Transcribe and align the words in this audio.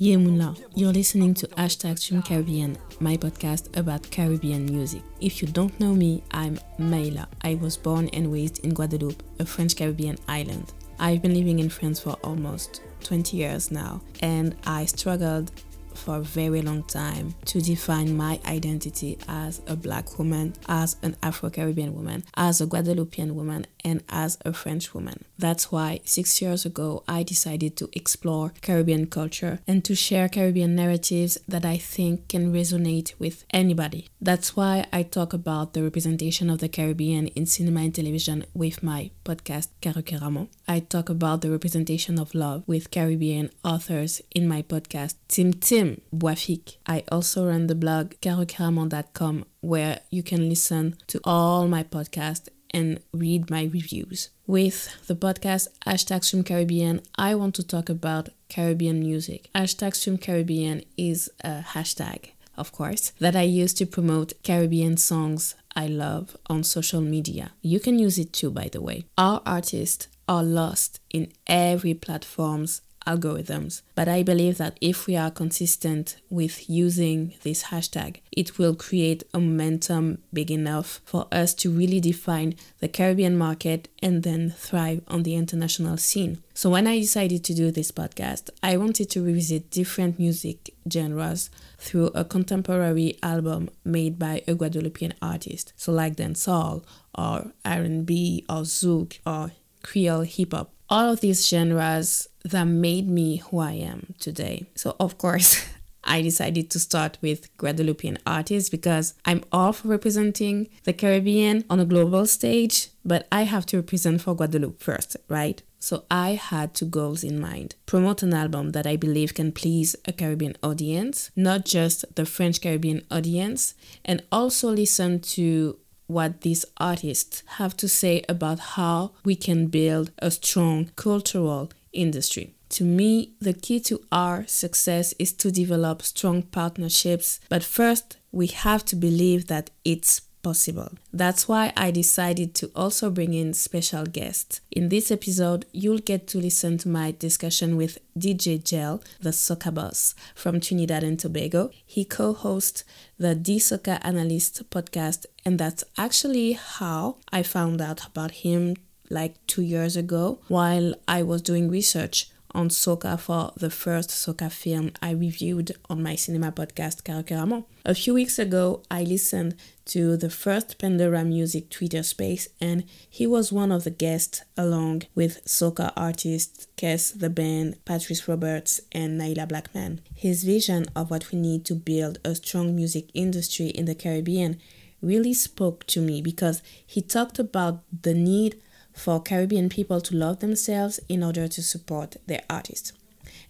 Yemunla, 0.00 0.56
you're 0.76 0.92
listening 0.92 1.34
to 1.34 1.48
Hashtag 1.48 1.98
Stream 1.98 2.22
Caribbean, 2.22 2.78
my 3.00 3.16
podcast 3.16 3.76
about 3.76 4.08
Caribbean 4.12 4.64
music. 4.64 5.02
If 5.20 5.42
you 5.42 5.48
don't 5.48 5.78
know 5.80 5.92
me, 5.92 6.22
I'm 6.30 6.60
Mayla. 6.78 7.26
I 7.42 7.56
was 7.56 7.76
born 7.76 8.08
and 8.12 8.32
raised 8.32 8.64
in 8.64 8.74
Guadeloupe, 8.74 9.24
a 9.40 9.44
French 9.44 9.74
Caribbean 9.74 10.16
island. 10.28 10.72
I've 11.00 11.20
been 11.20 11.34
living 11.34 11.58
in 11.58 11.68
France 11.68 11.98
for 11.98 12.12
almost 12.22 12.80
20 13.02 13.36
years 13.36 13.72
now, 13.72 14.00
and 14.20 14.54
I 14.64 14.84
struggled 14.84 15.50
for 15.98 16.16
a 16.16 16.20
very 16.22 16.62
long 16.62 16.82
time 16.84 17.34
to 17.46 17.60
define 17.60 18.16
my 18.16 18.40
identity 18.46 19.18
as 19.28 19.60
a 19.66 19.76
black 19.76 20.18
woman, 20.18 20.54
as 20.68 20.96
an 21.02 21.16
Afro 21.22 21.50
Caribbean 21.50 21.94
woman, 21.94 22.24
as 22.36 22.60
a 22.60 22.66
Guadeloupean 22.66 23.34
woman, 23.34 23.66
and 23.84 24.02
as 24.08 24.38
a 24.44 24.52
French 24.52 24.94
woman. 24.94 25.24
That's 25.38 25.70
why 25.72 26.00
six 26.04 26.42
years 26.42 26.66
ago 26.66 27.04
I 27.08 27.22
decided 27.22 27.76
to 27.76 27.88
explore 27.92 28.52
Caribbean 28.60 29.06
culture 29.06 29.60
and 29.66 29.84
to 29.84 29.94
share 29.94 30.28
Caribbean 30.28 30.74
narratives 30.74 31.38
that 31.48 31.64
I 31.64 31.78
think 31.78 32.28
can 32.28 32.52
resonate 32.52 33.14
with 33.18 33.44
anybody. 33.50 34.08
That's 34.20 34.56
why 34.56 34.86
I 34.92 35.02
talk 35.04 35.32
about 35.32 35.74
the 35.74 35.82
representation 35.82 36.50
of 36.50 36.58
the 36.58 36.68
Caribbean 36.68 37.28
in 37.28 37.46
cinema 37.46 37.80
and 37.80 37.94
television 37.94 38.44
with 38.54 38.82
my 38.82 39.10
podcast 39.24 39.68
Karukerament. 39.80 40.48
I 40.66 40.80
talk 40.80 41.08
about 41.08 41.40
the 41.40 41.50
representation 41.50 42.18
of 42.18 42.34
love 42.34 42.62
with 42.66 42.90
Caribbean 42.90 43.50
authors 43.64 44.20
in 44.34 44.46
my 44.48 44.62
podcast 44.62 45.14
Tim 45.28 45.52
Tim 45.52 45.87
Boafik. 46.14 46.76
I 46.86 47.04
also 47.10 47.46
run 47.46 47.66
the 47.66 47.74
blog 47.74 48.14
karukerament.com 48.22 49.44
where 49.60 50.00
you 50.10 50.22
can 50.22 50.48
listen 50.48 50.96
to 51.08 51.20
all 51.24 51.66
my 51.68 51.82
podcasts 51.82 52.48
and 52.70 53.00
read 53.12 53.50
my 53.50 53.64
reviews. 53.64 54.30
With 54.46 55.06
the 55.06 55.14
podcast 55.14 55.68
Hashtag 55.86 56.24
Stream 56.24 56.44
Caribbean, 56.44 57.00
I 57.16 57.34
want 57.34 57.54
to 57.56 57.66
talk 57.66 57.88
about 57.88 58.30
Caribbean 58.48 59.00
music. 59.00 59.48
Hashtag 59.54 59.94
Stream 59.94 60.18
Caribbean 60.18 60.82
is 60.96 61.30
a 61.42 61.62
hashtag, 61.74 62.30
of 62.56 62.72
course, 62.72 63.12
that 63.20 63.36
I 63.36 63.42
use 63.42 63.74
to 63.74 63.86
promote 63.86 64.32
Caribbean 64.42 64.96
songs 64.96 65.54
I 65.76 65.86
love 65.86 66.36
on 66.48 66.64
social 66.64 67.00
media. 67.00 67.52
You 67.62 67.78
can 67.78 67.98
use 67.98 68.18
it 68.18 68.32
too, 68.32 68.50
by 68.50 68.68
the 68.68 68.80
way. 68.80 69.04
Our 69.16 69.42
artists 69.46 70.08
are 70.28 70.42
lost 70.42 71.00
in 71.10 71.32
every 71.46 71.94
platform's 71.94 72.82
algorithms. 73.08 73.80
But 73.94 74.08
I 74.08 74.22
believe 74.22 74.58
that 74.58 74.76
if 74.80 75.06
we 75.06 75.16
are 75.16 75.30
consistent 75.30 76.16
with 76.28 76.68
using 76.68 77.34
this 77.42 77.64
hashtag, 77.64 78.20
it 78.30 78.58
will 78.58 78.74
create 78.74 79.24
a 79.32 79.40
momentum 79.40 80.18
big 80.32 80.50
enough 80.50 81.00
for 81.04 81.26
us 81.32 81.54
to 81.54 81.70
really 81.70 82.00
define 82.00 82.54
the 82.80 82.88
Caribbean 82.88 83.36
market 83.36 83.88
and 84.02 84.22
then 84.22 84.50
thrive 84.50 85.00
on 85.08 85.22
the 85.22 85.34
international 85.34 85.96
scene. 85.96 86.42
So 86.52 86.68
when 86.70 86.86
I 86.86 86.98
decided 86.98 87.44
to 87.44 87.54
do 87.54 87.70
this 87.70 87.90
podcast, 87.92 88.50
I 88.62 88.76
wanted 88.76 89.08
to 89.10 89.24
revisit 89.24 89.70
different 89.70 90.18
music 90.18 90.74
genres 90.92 91.50
through 91.78 92.08
a 92.08 92.24
contemporary 92.24 93.16
album 93.22 93.70
made 93.84 94.18
by 94.18 94.42
a 94.46 94.54
Guadeloupean 94.54 95.14
artist. 95.22 95.72
So 95.76 95.92
like 95.92 96.16
dancehall 96.16 96.84
or 97.16 97.52
R&B 97.64 98.44
or 98.48 98.62
zouk 98.62 99.18
or 99.24 99.52
Creole 99.82 100.22
hip 100.22 100.52
hop 100.52 100.72
all 100.88 101.10
of 101.12 101.20
these 101.20 101.46
genres 101.46 102.28
that 102.44 102.64
made 102.64 103.08
me 103.08 103.36
who 103.36 103.58
I 103.58 103.72
am 103.72 104.14
today. 104.18 104.66
So, 104.74 104.96
of 104.98 105.18
course, 105.18 105.64
I 106.04 106.22
decided 106.22 106.70
to 106.70 106.78
start 106.78 107.18
with 107.20 107.54
Guadeloupean 107.58 108.18
artists 108.26 108.70
because 108.70 109.14
I'm 109.24 109.44
all 109.52 109.72
for 109.72 109.88
representing 109.88 110.68
the 110.84 110.94
Caribbean 110.94 111.64
on 111.68 111.80
a 111.80 111.84
global 111.84 112.24
stage, 112.26 112.88
but 113.04 113.28
I 113.30 113.42
have 113.42 113.66
to 113.66 113.76
represent 113.76 114.22
for 114.22 114.34
Guadeloupe 114.34 114.80
first, 114.80 115.16
right? 115.28 115.62
So 115.80 116.04
I 116.10 116.30
had 116.30 116.74
two 116.74 116.86
goals 116.86 117.22
in 117.22 117.38
mind. 117.38 117.76
Promote 117.86 118.22
an 118.22 118.34
album 118.34 118.72
that 118.72 118.86
I 118.86 118.96
believe 118.96 119.34
can 119.34 119.52
please 119.52 119.94
a 120.06 120.12
Caribbean 120.12 120.56
audience, 120.62 121.30
not 121.36 121.64
just 121.64 122.04
the 122.14 122.26
French 122.26 122.60
Caribbean 122.60 123.02
audience, 123.10 123.74
and 124.04 124.22
also 124.32 124.70
listen 124.70 125.20
to 125.20 125.78
what 126.08 126.40
these 126.40 126.64
artists 126.78 127.42
have 127.58 127.76
to 127.76 127.88
say 127.88 128.24
about 128.28 128.58
how 128.58 129.12
we 129.24 129.36
can 129.36 129.68
build 129.68 130.10
a 130.18 130.30
strong 130.30 130.90
cultural 130.96 131.70
industry. 131.92 132.54
To 132.70 132.84
me, 132.84 133.32
the 133.40 133.54
key 133.54 133.80
to 133.80 134.00
our 134.12 134.46
success 134.46 135.14
is 135.18 135.32
to 135.34 135.50
develop 135.50 136.02
strong 136.02 136.42
partnerships, 136.42 137.40
but 137.48 137.62
first 137.62 138.18
we 138.30 138.48
have 138.48 138.84
to 138.86 138.96
believe 138.96 139.46
that 139.46 139.70
it's 139.84 140.22
possible. 140.42 140.90
That's 141.12 141.48
why 141.48 141.72
I 141.76 141.90
decided 141.90 142.54
to 142.56 142.70
also 142.74 143.10
bring 143.10 143.34
in 143.34 143.54
special 143.54 144.04
guests. 144.04 144.60
In 144.70 144.88
this 144.88 145.10
episode, 145.10 145.66
you'll 145.72 145.98
get 145.98 146.26
to 146.28 146.38
listen 146.38 146.78
to 146.78 146.88
my 146.88 147.14
discussion 147.18 147.76
with 147.76 147.98
DJ 148.18 148.62
Jel, 148.62 149.02
the 149.20 149.30
soca 149.30 149.72
boss 149.72 150.14
from 150.34 150.60
Trinidad 150.60 151.02
and 151.02 151.18
Tobago. 151.18 151.70
He 151.84 152.04
co-hosts 152.04 152.84
the 153.18 153.34
D 153.34 153.58
Soca 153.58 153.98
Analyst 154.02 154.68
podcast, 154.70 155.26
and 155.44 155.58
that's 155.58 155.84
actually 155.96 156.52
how 156.52 157.16
I 157.32 157.42
found 157.42 157.80
out 157.80 158.06
about 158.06 158.30
him 158.30 158.76
like 159.10 159.34
two 159.46 159.62
years 159.62 159.96
ago 159.96 160.38
while 160.48 160.94
I 161.06 161.22
was 161.22 161.42
doing 161.42 161.70
research 161.70 162.30
on 162.52 162.68
soca 162.68 163.18
for 163.18 163.52
the 163.56 163.70
first 163.70 164.10
soca 164.10 164.50
film 164.50 164.90
I 165.02 165.10
reviewed 165.10 165.76
on 165.90 166.02
my 166.02 166.14
cinema 166.14 166.52
podcast 166.52 167.02
Karukerament. 167.02 167.64
A 167.84 167.94
few 167.94 168.14
weeks 168.14 168.38
ago, 168.38 168.82
I 168.90 169.02
listened 169.02 169.56
to 169.88 170.16
the 170.16 170.30
first 170.30 170.78
Pandora 170.78 171.24
Music 171.24 171.70
Twitter 171.70 172.02
space, 172.02 172.48
and 172.60 172.84
he 173.08 173.26
was 173.26 173.50
one 173.50 173.72
of 173.72 173.84
the 173.84 173.90
guests 173.90 174.42
along 174.56 175.02
with 175.14 175.44
soca 175.44 175.92
artists 175.96 176.68
Kes 176.76 177.18
the 177.18 177.30
Band, 177.30 177.82
Patrice 177.84 178.28
Roberts, 178.28 178.80
and 178.92 179.20
Nailah 179.20 179.48
Blackman. 179.48 180.00
His 180.14 180.44
vision 180.44 180.86
of 180.94 181.10
what 181.10 181.32
we 181.32 181.38
need 181.38 181.64
to 181.66 181.74
build 181.74 182.18
a 182.24 182.34
strong 182.34 182.76
music 182.76 183.08
industry 183.14 183.68
in 183.68 183.86
the 183.86 183.94
Caribbean 183.94 184.60
really 185.00 185.34
spoke 185.34 185.86
to 185.86 186.00
me 186.00 186.20
because 186.20 186.62
he 186.86 187.00
talked 187.00 187.38
about 187.38 187.82
the 188.02 188.14
need 188.14 188.60
for 188.92 189.22
Caribbean 189.22 189.68
people 189.68 190.00
to 190.02 190.16
love 190.16 190.40
themselves 190.40 191.00
in 191.08 191.22
order 191.22 191.48
to 191.48 191.62
support 191.62 192.16
their 192.26 192.42
artists. 192.50 192.92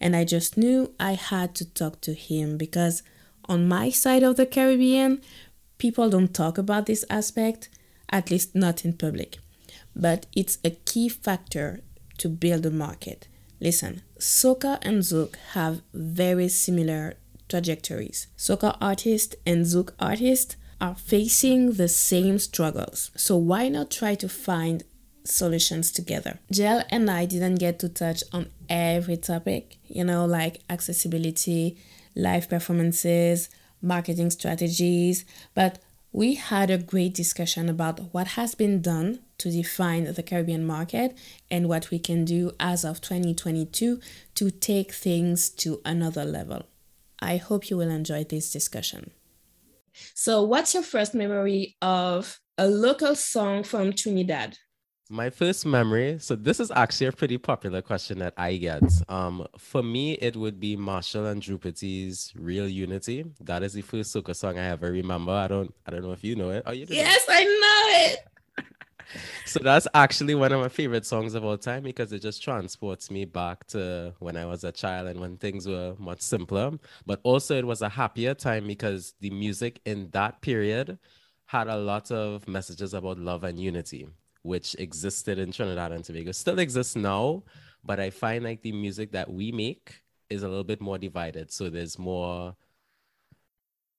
And 0.01 0.15
I 0.15 0.25
just 0.25 0.57
knew 0.57 0.95
I 1.01 1.13
had 1.15 1.55
to 1.57 1.65
talk 1.65 2.01
to 2.03 2.15
him 2.15 2.59
because 2.59 3.03
on 3.49 3.67
my 3.67 3.91
side 3.91 4.23
of 4.23 4.37
the 4.37 4.47
Caribbean, 4.47 5.23
people 5.79 6.11
don't 6.11 6.35
talk 6.35 6.59
about 6.59 6.87
this 6.87 7.05
aspect, 7.09 7.69
at 8.11 8.31
least 8.31 8.55
not 8.55 8.85
in 8.85 8.93
public. 8.93 9.39
But 9.95 10.27
it's 10.35 10.59
a 10.65 10.71
key 10.71 11.09
factor 11.09 11.81
to 12.19 12.29
build 12.29 12.67
a 12.67 12.71
market. 12.71 13.29
Listen, 13.61 14.03
soca 14.19 14.79
and 14.83 14.99
zouk 14.99 15.35
have 15.53 15.83
very 15.93 16.49
similar 16.49 17.15
trajectories. 17.49 18.29
Soca 18.37 18.77
artists 18.81 19.35
and 19.47 19.65
zouk 19.65 19.91
artists 19.99 20.57
are 20.81 20.95
facing 20.95 21.73
the 21.73 21.89
same 21.89 22.39
struggles. 22.39 23.11
So 23.17 23.37
why 23.37 23.69
not 23.69 23.91
try 23.91 24.15
to 24.17 24.29
find 24.29 24.85
solutions 25.31 25.91
together. 25.91 26.39
Jel 26.51 26.85
and 26.91 27.11
I 27.11 27.27
didn't 27.27 27.57
get 27.57 27.79
to 27.81 27.89
touch 27.89 28.23
on 28.33 28.51
every 28.69 29.17
topic, 29.17 29.77
you 29.87 30.05
know, 30.05 30.25
like 30.25 30.61
accessibility, 30.69 31.79
live 32.15 32.49
performances, 32.49 33.49
marketing 33.83 34.31
strategies, 34.31 35.25
but 35.55 35.79
we 36.13 36.35
had 36.35 36.71
a 36.71 36.79
great 36.79 37.15
discussion 37.15 37.69
about 37.69 38.13
what 38.13 38.29
has 38.29 38.55
been 38.55 38.81
done 38.81 39.21
to 39.39 39.51
define 39.51 40.05
the 40.13 40.23
Caribbean 40.23 40.67
market 40.67 41.17
and 41.51 41.69
what 41.69 41.91
we 41.91 41.99
can 41.99 42.25
do 42.25 42.53
as 42.59 42.85
of 42.85 43.01
2022 43.01 44.01
to 44.35 44.51
take 44.51 44.93
things 44.93 45.49
to 45.51 45.81
another 45.85 46.25
level. 46.25 46.65
I 47.21 47.37
hope 47.37 47.69
you 47.69 47.77
will 47.77 47.91
enjoy 47.91 48.25
this 48.25 48.51
discussion. 48.51 49.11
So, 50.15 50.43
what's 50.43 50.75
your 50.75 50.83
first 50.83 51.15
memory 51.15 51.77
of 51.83 52.41
a 52.57 52.69
local 52.69 53.15
song 53.15 53.65
from 53.65 53.93
Trinidad? 53.93 54.57
My 55.11 55.31
first 55.31 55.65
memory, 55.65 56.19
so 56.21 56.37
this 56.37 56.61
is 56.61 56.71
actually 56.71 57.07
a 57.07 57.13
pretty 57.13 57.39
popular 57.39 57.81
question 57.81 58.19
that 58.19 58.35
I 58.37 58.57
get. 58.57 58.83
Um, 59.09 59.47
for 59.57 59.83
me, 59.83 60.13
it 60.13 60.37
would 60.37 60.61
be 60.61 60.77
Machel 60.77 61.31
and 61.31 61.41
Drupatee's 61.41 62.35
"Real 62.37 62.69
Unity." 62.69 63.25
That 63.41 63.63
is 63.63 63.73
the 63.73 63.81
first 63.81 64.15
soca 64.15 64.37
song 64.37 64.59
I 64.59 64.67
ever 64.67 64.93
remember. 64.93 65.33
I 65.33 65.49
don't, 65.49 65.75
I 65.87 65.93
don't 65.93 66.03
know 66.03 66.13
if 66.13 66.23
you 66.23 66.37
know 66.37 66.51
it. 66.51 66.63
Oh, 66.67 66.73
you 66.73 66.85
Yes, 66.91 67.25
I 67.27 67.45
know 67.45 68.65
it. 68.67 68.67
so 69.47 69.61
that's 69.61 69.89
actually 69.95 70.35
one 70.35 70.53
of 70.53 70.61
my 70.61 70.69
favorite 70.69 71.07
songs 71.07 71.33
of 71.33 71.43
all 71.43 71.57
time 71.57 71.85
because 71.85 72.13
it 72.13 72.21
just 72.21 72.43
transports 72.43 73.11
me 73.11 73.25
back 73.25 73.67
to 73.69 74.13
when 74.19 74.37
I 74.37 74.45
was 74.45 74.63
a 74.63 74.73
child 74.73 75.09
and 75.09 75.21
when 75.21 75.39
things 75.39 75.67
were 75.67 75.95
much 75.99 76.21
simpler. 76.21 76.73
But 77.07 77.21
also, 77.23 77.57
it 77.57 77.67
was 77.67 77.81
a 77.81 77.89
happier 77.89 78.35
time 78.35 78.67
because 78.67 79.15
the 79.21 79.31
music 79.31 79.81
in 79.87 80.11
that 80.11 80.43
period 80.43 80.99
had 81.47 81.67
a 81.67 81.79
lot 81.79 82.11
of 82.11 82.47
messages 82.47 82.93
about 82.93 83.19
love 83.19 83.43
and 83.43 83.59
unity 83.59 84.07
which 84.49 84.75
existed 84.79 85.39
in 85.39 85.53
Trinidad 85.53 85.93
and 85.93 86.05
Tobago, 86.05 86.33
still 86.33 86.59
exists 86.59 86.97
now, 86.97 87.45
but 87.85 88.01
I 88.01 88.11
find 88.11 88.43
like 88.43 88.63
the 88.63 88.73
music 88.73 89.13
that 89.13 89.31
we 89.31 89.53
make 89.53 90.03
is 90.31 90.43
a 90.43 90.49
little 90.49 90.65
bit 90.65 90.81
more 90.81 90.99
divided. 90.99 91.53
So 91.53 91.71
there's 91.71 91.99
more 91.99 92.57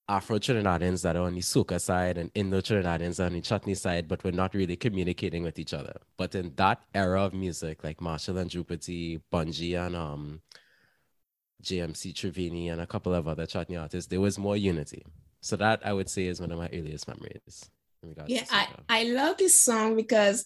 Afro 0.08 0.38
Trinidadians 0.40 1.02
that 1.02 1.14
are 1.14 1.22
on 1.22 1.36
the 1.36 1.40
soca 1.40 1.80
side 1.80 2.18
and 2.18 2.32
Indo 2.34 2.60
Trinidadians 2.60 3.24
on 3.24 3.32
the 3.32 3.40
chutney 3.40 3.74
side, 3.74 4.08
but 4.08 4.24
we're 4.24 4.32
not 4.32 4.54
really 4.54 4.76
communicating 4.76 5.44
with 5.44 5.58
each 5.58 5.72
other. 5.72 5.96
But 6.16 6.34
in 6.34 6.52
that 6.56 6.82
era 6.94 7.22
of 7.22 7.32
music, 7.32 7.84
like 7.84 7.98
Machel 7.98 8.40
and 8.40 8.50
Drupatee, 8.50 9.20
Bunji, 9.32 9.80
and 9.80 9.94
um, 9.94 10.40
JMC 11.62 12.12
Triveni 12.12 12.72
and 12.72 12.80
a 12.80 12.86
couple 12.86 13.14
of 13.14 13.28
other 13.28 13.46
chutney 13.46 13.76
artists, 13.76 14.08
there 14.08 14.20
was 14.20 14.36
more 14.36 14.56
unity. 14.56 15.04
So 15.40 15.56
that 15.56 15.86
I 15.86 15.92
would 15.92 16.10
say 16.10 16.26
is 16.26 16.40
one 16.40 16.50
of 16.50 16.58
my 16.58 16.68
earliest 16.72 17.06
memories. 17.06 17.70
Yeah, 18.26 18.44
I, 18.50 18.68
I 18.88 19.04
love 19.04 19.36
this 19.36 19.54
song 19.60 19.96
because 19.96 20.44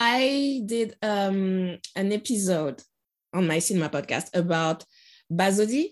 I 0.00 0.62
did 0.66 0.96
um, 1.02 1.78
an 1.94 2.12
episode 2.12 2.82
on 3.32 3.46
my 3.46 3.58
cinema 3.58 3.88
podcast 3.88 4.34
about 4.34 4.84
Bazodee. 5.32 5.90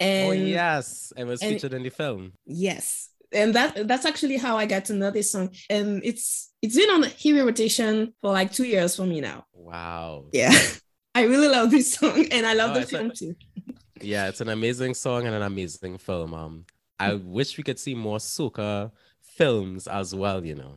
Oh, 0.00 0.04
and, 0.04 0.28
oh 0.28 0.32
yes, 0.32 1.12
it 1.16 1.24
was 1.24 1.40
featured 1.40 1.74
in 1.74 1.82
the 1.82 1.90
film. 1.90 2.32
Yes, 2.46 3.10
and 3.32 3.54
that 3.54 3.86
that's 3.86 4.06
actually 4.06 4.38
how 4.38 4.56
I 4.56 4.66
got 4.66 4.86
to 4.86 4.94
know 4.94 5.10
this 5.10 5.30
song. 5.32 5.50
And 5.68 6.00
it's 6.04 6.50
it's 6.62 6.76
been 6.76 6.90
on 6.90 7.02
the 7.02 7.08
heavy 7.08 7.40
rotation 7.40 8.14
for 8.20 8.32
like 8.32 8.52
two 8.52 8.64
years 8.64 8.96
for 8.96 9.04
me 9.04 9.20
now. 9.20 9.44
Wow. 9.52 10.24
Yeah, 10.32 10.56
I 11.14 11.24
really 11.24 11.48
love 11.48 11.70
this 11.70 11.94
song, 11.94 12.26
and 12.30 12.46
I 12.46 12.54
love 12.54 12.76
oh, 12.76 12.80
the 12.80 12.86
film 12.86 13.10
a, 13.10 13.14
too. 13.14 13.34
yeah, 14.00 14.28
it's 14.28 14.40
an 14.40 14.48
amazing 14.48 14.94
song 14.94 15.26
and 15.26 15.34
an 15.34 15.42
amazing 15.42 15.98
film. 15.98 16.34
Um, 16.34 16.64
I 16.98 17.14
wish 17.14 17.56
we 17.56 17.64
could 17.64 17.78
see 17.78 17.94
more 17.94 18.18
soca 18.18 18.90
films 19.40 19.86
as 19.86 20.14
well. 20.14 20.44
You 20.44 20.56
know. 20.56 20.74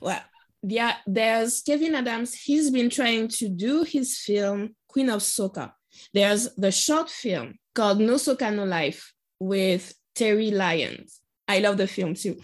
Well, 0.00 0.22
yeah, 0.62 0.96
there's 1.06 1.62
Kevin 1.62 1.94
Adams. 1.94 2.34
He's 2.34 2.70
been 2.70 2.90
trying 2.90 3.28
to 3.28 3.48
do 3.48 3.84
his 3.84 4.18
film 4.18 4.74
Queen 4.88 5.10
of 5.10 5.20
Soca. 5.20 5.72
There's 6.12 6.54
the 6.56 6.72
short 6.72 7.08
film 7.08 7.58
called 7.74 8.00
No 8.00 8.14
Soca 8.14 8.54
No 8.54 8.64
Life 8.64 9.12
with 9.38 9.94
Terri 10.14 10.52
Lyons. 10.52 11.20
I 11.48 11.60
love 11.60 11.76
the 11.76 11.86
film 11.86 12.14
too. 12.14 12.40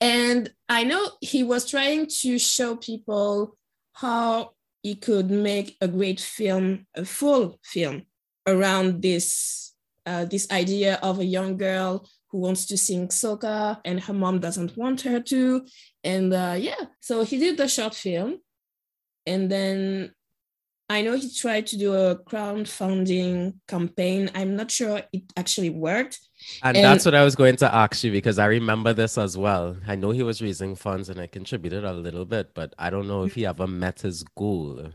And 0.00 0.50
I 0.68 0.84
know 0.84 1.10
he 1.20 1.42
was 1.42 1.68
trying 1.68 2.06
to 2.22 2.38
show 2.38 2.76
people 2.76 3.56
how 3.92 4.52
he 4.82 4.96
could 4.96 5.30
make 5.30 5.76
a 5.80 5.86
great 5.86 6.20
film, 6.20 6.86
a 6.96 7.04
full 7.04 7.60
film 7.62 8.02
around 8.46 9.02
this 9.02 9.74
uh, 10.04 10.24
this 10.24 10.50
idea 10.50 10.98
of 11.02 11.20
a 11.20 11.24
young 11.24 11.56
girl 11.56 12.04
who 12.32 12.38
wants 12.38 12.66
to 12.66 12.78
sing 12.78 13.08
soca 13.08 13.78
and 13.84 14.00
her 14.00 14.14
mom 14.14 14.40
doesn't 14.40 14.76
want 14.76 15.02
her 15.02 15.20
to. 15.20 15.66
And 16.02 16.32
uh, 16.32 16.56
yeah, 16.58 16.86
so 17.00 17.22
he 17.22 17.38
did 17.38 17.58
the 17.58 17.68
short 17.68 17.94
film. 17.94 18.38
And 19.26 19.50
then 19.50 20.12
I 20.88 21.02
know 21.02 21.14
he 21.14 21.32
tried 21.32 21.66
to 21.68 21.78
do 21.78 21.94
a 21.94 22.16
crowdfunding 22.16 23.54
campaign. 23.68 24.30
I'm 24.34 24.56
not 24.56 24.70
sure 24.70 25.02
it 25.12 25.22
actually 25.36 25.70
worked. 25.70 26.18
And, 26.62 26.76
and, 26.76 26.84
that's 26.84 27.04
what 27.04 27.14
I 27.14 27.22
was 27.22 27.36
going 27.36 27.56
to 27.56 27.72
ask 27.72 28.02
you 28.02 28.10
because 28.10 28.38
I 28.38 28.46
remember 28.46 28.92
this 28.92 29.16
as 29.16 29.36
well. 29.36 29.76
I 29.86 29.94
know 29.94 30.10
he 30.10 30.22
was 30.22 30.42
raising 30.42 30.74
funds 30.74 31.08
and 31.08 31.20
I 31.20 31.28
contributed 31.28 31.84
a 31.84 31.92
little 31.92 32.24
bit, 32.24 32.54
but 32.54 32.74
I 32.78 32.90
don't 32.90 33.08
know 33.08 33.24
if 33.24 33.34
he 33.34 33.46
ever 33.46 33.66
met 33.66 34.00
his 34.00 34.22
goal. 34.36 34.90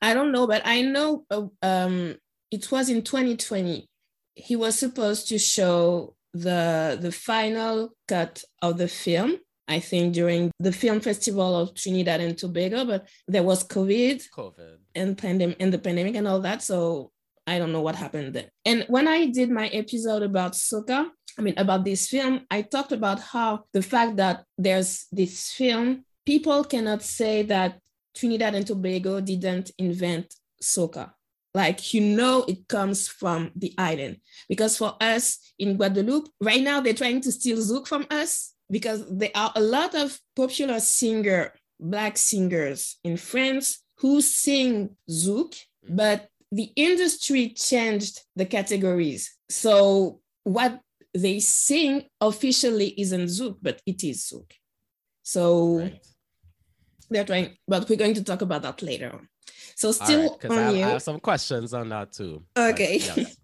I 0.00 0.14
don't 0.14 0.32
know, 0.32 0.46
but 0.46 0.62
I 0.64 0.82
know 0.82 1.24
uh, 1.30 1.46
um, 1.62 2.16
it 2.50 2.70
was 2.70 2.88
in 2.88 3.02
2020. 3.02 3.88
He 4.34 4.56
was 4.56 4.78
supposed 4.78 5.28
to 5.28 5.38
show 5.38 6.13
the 6.34 6.98
the 7.00 7.12
final 7.12 7.94
cut 8.06 8.42
of 8.60 8.76
the 8.76 8.88
film 8.88 9.38
I 9.66 9.80
think 9.80 10.14
during 10.14 10.50
the 10.60 10.72
film 10.72 11.00
festival 11.00 11.56
of 11.56 11.74
Trinidad 11.74 12.20
and 12.20 12.36
Tobago, 12.36 12.84
but 12.84 13.08
there 13.26 13.42
was 13.42 13.64
COVID, 13.64 14.22
COVID, 14.30 14.76
and 14.94 15.16
pandemic, 15.16 15.56
and 15.58 15.72
the 15.72 15.78
pandemic 15.78 16.16
and 16.16 16.28
all 16.28 16.40
that. 16.40 16.62
So 16.62 17.12
I 17.46 17.58
don't 17.58 17.72
know 17.72 17.80
what 17.80 17.94
happened 17.96 18.34
there. 18.34 18.50
And 18.64 18.84
when 18.88 19.08
I 19.08 19.26
did 19.26 19.50
my 19.50 19.68
episode 19.68 20.22
about 20.22 20.52
soca, 20.52 21.08
I 21.38 21.42
mean 21.42 21.54
about 21.56 21.84
this 21.84 22.08
film, 22.08 22.42
I 22.50 22.62
talked 22.62 22.92
about 22.92 23.20
how 23.20 23.64
the 23.72 23.82
fact 23.82 24.16
that 24.16 24.44
there's 24.58 25.06
this 25.10 25.50
film, 25.52 26.04
people 26.26 26.64
cannot 26.64 27.02
say 27.02 27.42
that 27.44 27.78
Trinidad 28.14 28.54
and 28.54 28.66
Tobago 28.66 29.20
didn't 29.20 29.70
invent 29.78 30.34
soca. 30.62 31.12
Like 31.54 31.94
you 31.94 32.00
know, 32.00 32.44
it 32.48 32.66
comes 32.68 33.06
from 33.06 33.52
the 33.54 33.72
island 33.78 34.18
because 34.48 34.76
for 34.76 34.96
us 35.00 35.38
in 35.58 35.76
Guadeloupe, 35.76 36.28
right 36.40 36.62
now 36.62 36.80
they're 36.80 36.94
trying 36.94 37.20
to 37.22 37.32
steal 37.32 37.58
Zouk 37.58 37.86
from 37.86 38.06
us 38.10 38.54
because 38.70 39.04
there 39.08 39.30
are 39.34 39.52
a 39.54 39.60
lot 39.60 39.94
of 39.94 40.18
popular 40.34 40.80
singer, 40.80 41.54
black 41.78 42.18
singers 42.18 42.98
in 43.04 43.16
France 43.16 43.82
who 43.98 44.20
sing 44.20 44.96
zouk, 45.08 45.54
but 45.88 46.28
the 46.50 46.72
industry 46.76 47.50
changed 47.50 48.20
the 48.36 48.46
categories. 48.46 49.36
So 49.48 50.20
what 50.42 50.80
they 51.12 51.40
sing 51.40 52.04
officially 52.20 52.94
isn't 53.00 53.26
zouk, 53.26 53.58
but 53.62 53.80
it 53.86 54.02
is 54.02 54.30
zouk. 54.32 54.50
So 55.22 55.78
right. 55.78 56.06
They're 57.10 57.24
trying, 57.24 57.56
but 57.66 57.88
we're 57.88 57.96
going 57.96 58.14
to 58.14 58.24
talk 58.24 58.42
about 58.42 58.62
that 58.62 58.82
later 58.82 59.10
on. 59.12 59.28
So 59.76 59.92
still 59.92 60.38
right, 60.42 60.50
on 60.50 60.58
I 60.58 60.62
have, 60.62 60.76
you. 60.76 60.84
I 60.84 60.88
have 60.90 61.02
some 61.02 61.20
questions 61.20 61.74
on 61.74 61.88
that 61.88 62.12
too. 62.12 62.42
Okay. 62.56 62.98
But, 62.98 63.16
yeah. 63.16 63.24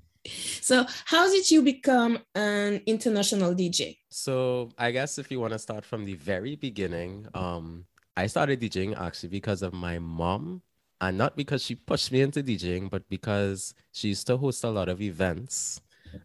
So, 0.60 0.84
how 1.06 1.30
did 1.30 1.50
you 1.50 1.62
become 1.62 2.18
an 2.34 2.82
international 2.84 3.54
DJ? 3.54 3.96
So, 4.10 4.68
I 4.76 4.90
guess 4.90 5.18
if 5.18 5.30
you 5.30 5.40
want 5.40 5.54
to 5.54 5.58
start 5.58 5.82
from 5.82 6.04
the 6.04 6.14
very 6.14 6.56
beginning, 6.56 7.26
um, 7.32 7.86
I 8.16 8.26
started 8.26 8.60
DJing 8.60 9.00
actually 9.00 9.30
because 9.30 9.62
of 9.62 9.72
my 9.72 9.98
mom, 9.98 10.60
and 11.00 11.16
not 11.16 11.36
because 11.36 11.64
she 11.64 11.74
pushed 11.74 12.12
me 12.12 12.20
into 12.20 12.42
DJing, 12.42 12.90
but 12.90 13.08
because 13.08 13.72
she 13.92 14.08
used 14.08 14.26
to 14.26 14.36
host 14.36 14.62
a 14.62 14.68
lot 14.68 14.90
of 14.90 15.00
events. 15.00 15.80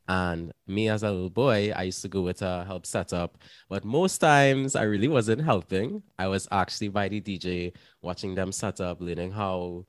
And 0.07 0.51
me 0.67 0.89
as 0.89 1.03
a 1.03 1.11
little 1.11 1.29
boy, 1.29 1.71
I 1.75 1.83
used 1.83 2.01
to 2.03 2.07
go 2.07 2.21
with 2.21 2.39
her, 2.39 2.63
help 2.65 2.85
set 2.85 3.13
up. 3.13 3.37
But 3.69 3.83
most 3.83 4.19
times 4.19 4.75
I 4.75 4.83
really 4.83 5.07
wasn't 5.07 5.43
helping. 5.43 6.03
I 6.19 6.27
was 6.27 6.47
actually 6.51 6.89
by 6.89 7.09
the 7.09 7.21
DJ, 7.21 7.73
watching 8.01 8.35
them 8.35 8.51
set 8.51 8.81
up, 8.81 9.01
learning 9.01 9.31
how 9.31 9.85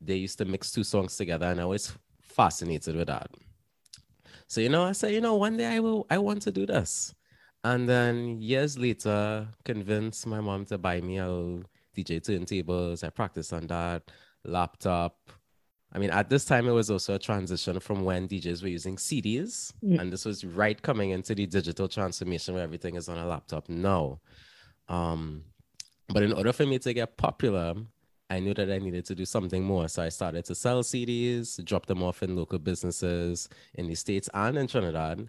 they 0.00 0.16
used 0.16 0.38
to 0.38 0.44
mix 0.44 0.72
two 0.72 0.84
songs 0.84 1.16
together. 1.16 1.46
And 1.46 1.60
I 1.60 1.64
was 1.64 1.92
fascinated 2.20 2.96
with 2.96 3.08
that. 3.08 3.30
So, 4.46 4.60
you 4.60 4.68
know, 4.68 4.84
I 4.84 4.92
said, 4.92 5.12
you 5.12 5.20
know, 5.20 5.36
one 5.36 5.56
day 5.56 5.66
I 5.76 5.78
will, 5.78 6.06
I 6.10 6.18
want 6.18 6.42
to 6.42 6.52
do 6.52 6.66
this. 6.66 7.14
And 7.62 7.88
then 7.88 8.40
years 8.40 8.78
later, 8.78 9.46
convinced 9.64 10.26
my 10.26 10.40
mom 10.40 10.64
to 10.66 10.78
buy 10.78 11.00
me 11.00 11.18
a 11.18 11.28
DJ 11.96 12.20
turntables. 12.20 13.04
I 13.04 13.10
practiced 13.10 13.52
on 13.52 13.66
that 13.66 14.10
laptop. 14.44 15.16
I 15.92 15.98
mean, 15.98 16.10
at 16.10 16.30
this 16.30 16.44
time, 16.44 16.68
it 16.68 16.72
was 16.72 16.90
also 16.90 17.14
a 17.14 17.18
transition 17.18 17.80
from 17.80 18.04
when 18.04 18.28
DJs 18.28 18.62
were 18.62 18.68
using 18.68 18.96
CDs. 18.96 19.72
Mm. 19.84 20.00
And 20.00 20.12
this 20.12 20.24
was 20.24 20.44
right 20.44 20.80
coming 20.80 21.10
into 21.10 21.34
the 21.34 21.46
digital 21.46 21.88
transformation 21.88 22.54
where 22.54 22.62
everything 22.62 22.94
is 22.94 23.08
on 23.08 23.18
a 23.18 23.26
laptop 23.26 23.68
now. 23.68 24.20
Um, 24.88 25.44
but 26.08 26.22
in 26.22 26.32
order 26.32 26.52
for 26.52 26.66
me 26.66 26.78
to 26.80 26.92
get 26.92 27.16
popular, 27.16 27.74
I 28.28 28.38
knew 28.38 28.54
that 28.54 28.70
I 28.70 28.78
needed 28.78 29.04
to 29.06 29.14
do 29.16 29.24
something 29.24 29.64
more. 29.64 29.88
So 29.88 30.02
I 30.02 30.08
started 30.08 30.44
to 30.44 30.54
sell 30.54 30.82
CDs, 30.82 31.62
drop 31.64 31.86
them 31.86 32.02
off 32.02 32.22
in 32.22 32.36
local 32.36 32.60
businesses 32.60 33.48
in 33.74 33.88
the 33.88 33.96
States 33.96 34.28
and 34.32 34.56
in 34.56 34.68
Trinidad. 34.68 35.28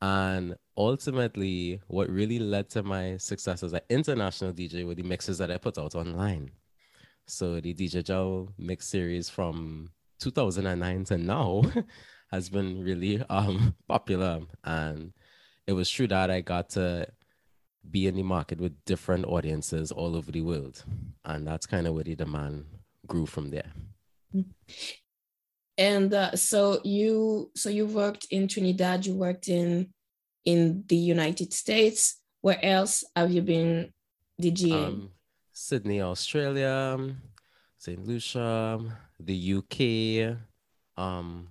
And 0.00 0.54
ultimately, 0.76 1.80
what 1.88 2.08
really 2.08 2.38
led 2.38 2.68
to 2.70 2.84
my 2.84 3.16
success 3.16 3.64
as 3.64 3.72
an 3.72 3.80
international 3.88 4.52
DJ 4.52 4.86
were 4.86 4.94
the 4.94 5.02
mixes 5.02 5.38
that 5.38 5.50
I 5.50 5.56
put 5.56 5.78
out 5.78 5.96
online. 5.96 6.50
So 7.26 7.60
the 7.60 7.74
DJ 7.74 8.04
Joe 8.04 8.52
mix 8.56 8.86
series 8.86 9.28
from 9.28 9.90
2009 10.18 11.04
to 11.04 11.18
now 11.18 11.62
has 12.30 12.48
been 12.48 12.82
really 12.82 13.22
um, 13.28 13.74
popular. 13.88 14.40
And 14.64 15.12
it 15.66 15.72
was 15.72 15.90
true 15.90 16.06
that 16.08 16.30
I 16.30 16.40
got 16.40 16.70
to 16.70 17.08
be 17.90 18.06
in 18.06 18.16
the 18.16 18.22
market 18.22 18.60
with 18.60 18.72
different 18.84 19.26
audiences 19.26 19.92
all 19.92 20.16
over 20.16 20.32
the 20.32 20.42
world. 20.42 20.84
And 21.24 21.46
that's 21.46 21.66
kind 21.66 21.86
of 21.86 21.94
where 21.94 22.04
the 22.04 22.16
demand 22.16 22.66
grew 23.06 23.26
from 23.26 23.50
there. 23.50 23.72
And 25.78 26.12
uh, 26.12 26.36
so 26.36 26.80
you 26.84 27.50
so 27.54 27.68
you 27.68 27.86
worked 27.86 28.26
in 28.30 28.48
Trinidad, 28.48 29.04
you 29.04 29.14
worked 29.14 29.48
in 29.48 29.92
in 30.44 30.84
the 30.88 30.96
United 30.96 31.52
States. 31.52 32.20
Where 32.40 32.62
else 32.64 33.04
have 33.14 33.30
you 33.30 33.42
been 33.42 33.92
DJing? 34.40 34.86
Um, 34.86 35.10
Sydney, 35.52 36.02
Australia, 36.02 36.98
St. 37.78 38.06
Lucia, 38.06 38.80
the 39.18 39.54
UK, 39.54 40.36
um, 41.02 41.48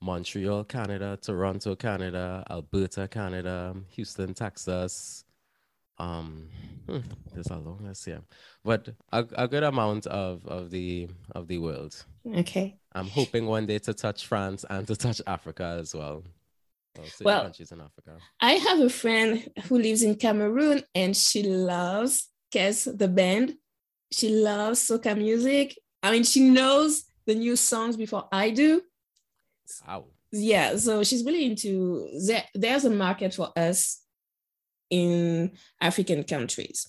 Montreal, 0.00 0.64
Canada, 0.64 1.18
Toronto, 1.20 1.74
Canada, 1.74 2.44
Alberta, 2.50 3.08
Canada, 3.08 3.74
Houston, 3.90 4.34
Texas, 4.34 5.24
um 5.98 6.48
hmm, 6.86 6.98
there's 7.32 7.46
a 7.46 7.56
long 7.56 7.80
list 7.82 8.04
here 8.04 8.20
but 8.64 8.88
a, 9.12 9.24
a 9.36 9.48
good 9.48 9.62
amount 9.62 10.06
of 10.06 10.46
of 10.46 10.70
the 10.70 11.08
of 11.34 11.48
the 11.48 11.58
world. 11.58 12.04
Okay. 12.34 12.76
I'm 12.92 13.08
hoping 13.08 13.46
one 13.46 13.66
day 13.66 13.78
to 13.80 13.94
touch 13.94 14.26
france 14.26 14.64
and 14.68 14.86
to 14.88 14.96
touch 14.96 15.22
africa 15.26 15.78
as 15.80 15.94
well. 15.94 16.24
Well, 17.22 17.42
countries 17.42 17.72
in 17.72 17.80
africa. 17.80 18.18
I 18.40 18.52
have 18.52 18.80
a 18.80 18.90
friend 18.90 19.48
who 19.68 19.78
lives 19.78 20.02
in 20.02 20.16
cameroon 20.16 20.82
and 20.94 21.16
she 21.16 21.42
loves 21.42 22.28
Kes 22.52 22.96
the 22.96 23.08
band? 23.08 23.54
She 24.12 24.28
loves 24.28 24.86
soca 24.86 25.16
music 25.16 25.76
i 26.02 26.10
mean 26.10 26.24
she 26.24 26.48
knows 26.48 27.04
the 27.26 27.34
new 27.34 27.56
songs 27.56 27.96
before 27.96 28.28
i 28.32 28.50
do 28.50 28.82
wow 29.86 30.04
yeah 30.32 30.76
so 30.76 31.02
she's 31.02 31.24
really 31.24 31.46
into 31.46 32.08
there, 32.26 32.44
there's 32.54 32.84
a 32.84 32.90
market 32.90 33.34
for 33.34 33.50
us 33.56 34.02
in 34.90 35.52
African 35.80 36.24
countries. 36.24 36.88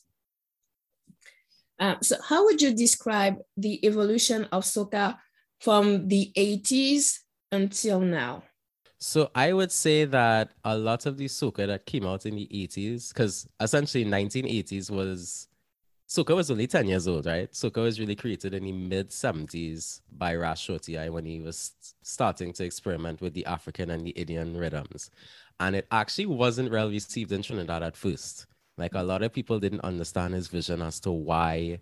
Um, 1.79 1.97
so 2.01 2.15
how 2.27 2.45
would 2.45 2.61
you 2.61 2.73
describe 2.73 3.37
the 3.55 3.85
evolution 3.85 4.45
of 4.51 4.63
soca 4.63 5.17
from 5.59 6.07
the 6.07 6.31
80s 6.35 7.19
until 7.51 7.99
now? 7.99 8.43
So 8.99 9.29
I 9.35 9.53
would 9.53 9.71
say 9.71 10.05
that 10.05 10.51
a 10.63 10.75
lot 10.75 11.05
of 11.05 11.17
the 11.17 11.25
soca 11.25 11.67
that 11.67 11.85
came 11.85 12.05
out 12.05 12.25
in 12.25 12.35
the 12.35 12.47
80s, 12.47 13.09
because 13.09 13.47
essentially 13.59 14.05
1980s 14.05 14.89
was 14.89 15.46
soca 16.07 16.35
was 16.35 16.49
only 16.49 16.67
10 16.67 16.87
years 16.87 17.07
old, 17.07 17.25
right? 17.25 17.51
Soca 17.51 17.81
was 17.81 17.99
really 17.99 18.15
created 18.15 18.53
in 18.53 18.63
the 18.63 18.71
mid 18.71 19.09
70s 19.09 20.01
by 20.11 20.35
Ras 20.35 20.59
Shorty 20.59 20.97
when 21.09 21.25
he 21.25 21.39
was 21.39 21.73
starting 22.01 22.53
to 22.53 22.63
experiment 22.63 23.21
with 23.21 23.33
the 23.33 23.45
African 23.45 23.89
and 23.89 24.05
the 24.05 24.11
Indian 24.11 24.55
rhythms. 24.55 25.09
And 25.59 25.75
it 25.75 25.87
actually 25.91 26.27
wasn't 26.27 26.71
well 26.71 26.89
received 26.89 27.31
in 27.31 27.41
Trinidad 27.41 27.83
at 27.83 27.97
first. 27.97 28.45
Like 28.77 28.93
a 28.95 29.03
lot 29.03 29.23
of 29.23 29.33
people 29.33 29.59
didn't 29.59 29.81
understand 29.81 30.33
his 30.33 30.47
vision 30.47 30.81
as 30.81 30.99
to 31.01 31.11
why 31.11 31.79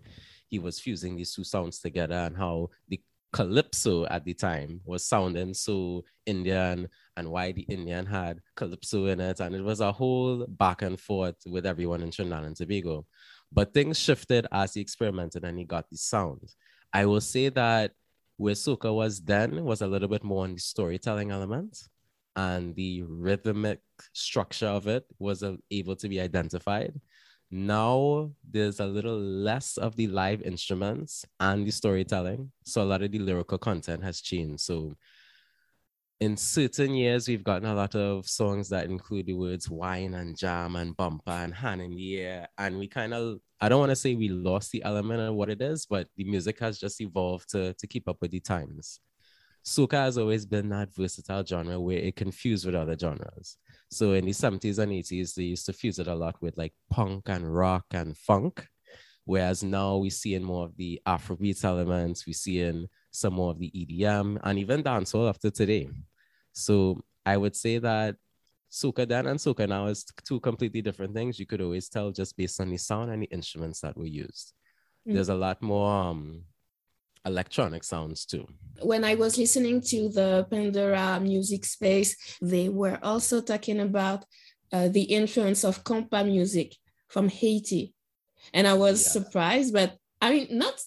he 0.48 0.58
was 0.58 0.80
fusing 0.80 1.16
these 1.16 1.34
two 1.34 1.44
sounds 1.44 1.78
together 1.78 2.14
and 2.14 2.36
how 2.36 2.70
the 2.88 3.00
calypso 3.32 4.06
at 4.06 4.24
the 4.24 4.32
time 4.32 4.80
was 4.84 5.04
sounding 5.04 5.52
so 5.52 6.02
Indian 6.24 6.88
and 7.16 7.30
why 7.30 7.52
the 7.52 7.62
Indian 7.62 8.06
had 8.06 8.40
calypso 8.54 9.06
in 9.06 9.20
it. 9.20 9.40
And 9.40 9.54
it 9.54 9.62
was 9.62 9.80
a 9.80 9.92
whole 9.92 10.46
back 10.46 10.82
and 10.82 10.98
forth 10.98 11.36
with 11.46 11.66
everyone 11.66 12.02
in 12.02 12.10
Trinidad 12.10 12.44
and 12.44 12.56
Tobago. 12.56 13.04
But 13.52 13.72
things 13.72 13.98
shifted 13.98 14.46
as 14.52 14.74
he 14.74 14.80
experimented 14.80 15.44
and 15.44 15.58
he 15.58 15.64
got 15.64 15.88
the 15.90 15.96
sound. 15.96 16.42
I 16.92 17.06
will 17.06 17.20
say 17.20 17.48
that 17.50 17.92
where 18.36 18.54
soca 18.54 18.94
was 18.94 19.20
then 19.20 19.64
was 19.64 19.80
a 19.80 19.86
little 19.86 20.08
bit 20.08 20.24
more 20.24 20.44
on 20.44 20.54
the 20.54 20.60
storytelling 20.60 21.30
element 21.30 21.88
and 22.36 22.74
the 22.74 23.02
rhythmic 23.02 23.80
structure 24.12 24.66
of 24.66 24.86
it 24.86 25.04
was 25.18 25.42
uh, 25.42 25.56
able 25.70 25.96
to 25.96 26.08
be 26.08 26.20
identified. 26.20 27.00
Now 27.50 28.32
there's 28.48 28.80
a 28.80 28.86
little 28.86 29.18
less 29.18 29.78
of 29.78 29.96
the 29.96 30.08
live 30.08 30.42
instruments 30.42 31.24
and 31.40 31.66
the 31.66 31.70
storytelling. 31.70 32.50
So 32.64 32.82
a 32.82 32.84
lot 32.84 33.02
of 33.02 33.12
the 33.12 33.20
lyrical 33.20 33.58
content 33.58 34.02
has 34.02 34.20
changed. 34.20 34.60
So 34.60 34.96
in 36.20 36.36
certain 36.36 36.94
years, 36.94 37.28
we've 37.28 37.44
gotten 37.44 37.68
a 37.68 37.74
lot 37.74 37.94
of 37.94 38.26
songs 38.26 38.68
that 38.70 38.86
include 38.86 39.26
the 39.26 39.34
words 39.34 39.68
wine 39.68 40.14
and 40.14 40.36
jam 40.36 40.76
and 40.76 40.96
bumper 40.96 41.30
and 41.30 41.54
hand 41.54 41.82
in 41.82 41.94
the 41.94 42.20
air. 42.20 42.48
And 42.56 42.78
we 42.78 42.88
kind 42.88 43.12
of, 43.12 43.38
I 43.60 43.68
don't 43.68 43.80
want 43.80 43.90
to 43.90 43.96
say 43.96 44.14
we 44.14 44.28
lost 44.28 44.72
the 44.72 44.82
element 44.82 45.20
of 45.20 45.34
what 45.34 45.50
it 45.50 45.60
is, 45.60 45.86
but 45.86 46.08
the 46.16 46.24
music 46.24 46.58
has 46.60 46.78
just 46.78 47.00
evolved 47.00 47.50
to, 47.50 47.74
to 47.74 47.86
keep 47.86 48.08
up 48.08 48.16
with 48.20 48.30
the 48.30 48.40
times 48.40 49.00
soca 49.66 49.94
has 49.94 50.16
always 50.16 50.46
been 50.46 50.68
that 50.68 50.94
versatile 50.94 51.44
genre 51.44 51.78
where 51.80 51.98
it 51.98 52.14
can 52.14 52.30
fuse 52.30 52.64
with 52.64 52.74
other 52.74 52.96
genres. 52.96 53.56
So 53.90 54.12
in 54.12 54.24
the 54.24 54.30
70s 54.30 54.78
and 54.78 54.92
80s, 54.92 55.34
they 55.34 55.42
used 55.42 55.66
to 55.66 55.72
fuse 55.72 55.98
it 55.98 56.06
a 56.06 56.14
lot 56.14 56.40
with 56.40 56.56
like 56.56 56.72
punk 56.88 57.28
and 57.28 57.52
rock 57.52 57.84
and 57.90 58.16
funk. 58.16 58.66
Whereas 59.24 59.64
now 59.64 59.96
we 59.96 60.10
see 60.10 60.34
in 60.34 60.44
more 60.44 60.66
of 60.66 60.76
the 60.76 61.00
Afrobeat 61.04 61.64
elements, 61.64 62.26
we 62.26 62.32
see 62.32 62.60
in 62.60 62.86
some 63.16 63.34
more 63.34 63.50
of 63.50 63.58
the 63.58 63.70
EDM 63.70 64.38
and 64.42 64.58
even 64.58 64.82
dancehall 64.82 65.28
after 65.28 65.50
today. 65.50 65.88
So 66.52 67.04
I 67.24 67.36
would 67.36 67.56
say 67.56 67.78
that 67.78 68.16
soca 68.70 69.08
then 69.08 69.26
and 69.26 69.38
soca 69.38 69.68
now 69.68 69.86
is 69.86 70.04
two 70.24 70.40
completely 70.40 70.82
different 70.82 71.14
things. 71.14 71.38
You 71.38 71.46
could 71.46 71.60
always 71.60 71.88
tell 71.88 72.10
just 72.10 72.36
based 72.36 72.60
on 72.60 72.70
the 72.70 72.76
sound 72.76 73.10
and 73.10 73.22
the 73.22 73.26
instruments 73.26 73.80
that 73.80 73.96
were 73.96 74.06
used. 74.06 74.52
Mm-hmm. 75.06 75.14
There's 75.14 75.28
a 75.28 75.34
lot 75.34 75.62
more 75.62 75.90
um, 75.90 76.42
electronic 77.24 77.84
sounds 77.84 78.24
too. 78.26 78.46
When 78.82 79.04
I 79.04 79.14
was 79.14 79.38
listening 79.38 79.80
to 79.82 80.08
the 80.08 80.46
Pandora 80.50 81.18
music 81.20 81.64
space, 81.64 82.38
they 82.40 82.68
were 82.68 82.98
also 83.02 83.40
talking 83.40 83.80
about 83.80 84.24
uh, 84.72 84.88
the 84.88 85.02
influence 85.02 85.64
of 85.64 85.84
compa 85.84 86.24
music 86.24 86.74
from 87.08 87.28
Haiti. 87.28 87.94
And 88.52 88.66
I 88.66 88.74
was 88.74 89.04
yeah. 89.04 89.12
surprised, 89.12 89.72
but 89.72 89.96
I 90.20 90.30
mean, 90.30 90.58
not. 90.58 90.80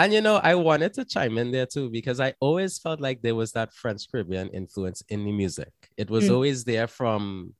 And 0.00 0.14
you 0.14 0.22
know, 0.22 0.36
I 0.36 0.54
wanted 0.54 0.94
to 0.94 1.04
chime 1.04 1.36
in 1.36 1.50
there 1.50 1.66
too 1.66 1.90
because 1.90 2.20
I 2.20 2.32
always 2.40 2.78
felt 2.78 3.02
like 3.02 3.20
there 3.20 3.34
was 3.34 3.52
that 3.52 3.74
French 3.74 4.10
Caribbean 4.10 4.48
influence 4.48 5.02
in 5.10 5.26
the 5.26 5.32
music. 5.32 5.72
It 5.98 6.08
was 6.08 6.24
mm. 6.24 6.32
always 6.32 6.64
there 6.64 6.86
from, 6.86 7.52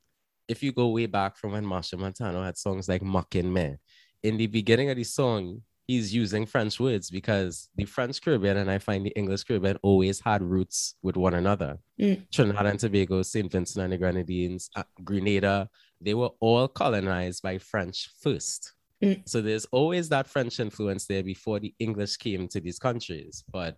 if 0.49 0.63
you 0.63 0.73
go 0.73 0.89
way 0.89 1.05
back 1.05 1.37
from 1.37 1.53
when 1.53 1.67
Machel 1.67 1.99
Montano 1.99 2.43
had 2.43 2.57
songs 2.57 2.89
like 2.89 3.03
Mocking 3.03 3.53
Me. 3.53 3.77
In 4.23 4.39
the 4.39 4.47
beginning 4.47 4.89
of 4.89 4.97
the 4.97 5.05
song, 5.05 5.61
he's 5.87 6.15
using 6.15 6.47
French 6.47 6.81
words 6.81 7.11
because 7.11 7.69
the 7.77 7.85
French 7.85 8.23
Caribbean 8.23 8.57
and 8.57 8.71
I 8.71 8.79
find 8.79 9.05
the 9.05 9.11
English 9.11 9.45
Caribbean 9.45 9.77
always 9.83 10.19
had 10.21 10.41
roots 10.41 10.95
with 11.03 11.19
one 11.19 11.35
another. 11.35 11.77
Mm. 12.01 12.23
Trinidad 12.33 12.65
and 12.65 12.81
Tobago, 12.81 13.21
St. 13.21 13.53
Vincent 13.53 13.85
and 13.85 13.93
the 13.93 13.99
Grenadines, 13.99 14.71
uh, 14.75 14.85
Grenada, 15.05 15.69
they 16.01 16.15
were 16.15 16.31
all 16.41 16.69
colonized 16.69 17.43
by 17.43 17.59
French 17.59 18.09
first. 18.23 18.73
Mm. 19.03 19.23
So 19.27 19.41
there's 19.41 19.67
always 19.67 20.09
that 20.11 20.29
French 20.29 20.61
influence 20.61 21.07
there 21.07 21.23
before 21.23 21.59
the 21.59 21.75
English 21.79 22.17
came 22.17 22.49
to 22.49 22.61
these 22.61 22.79
countries. 22.79 23.43
But 23.51 23.77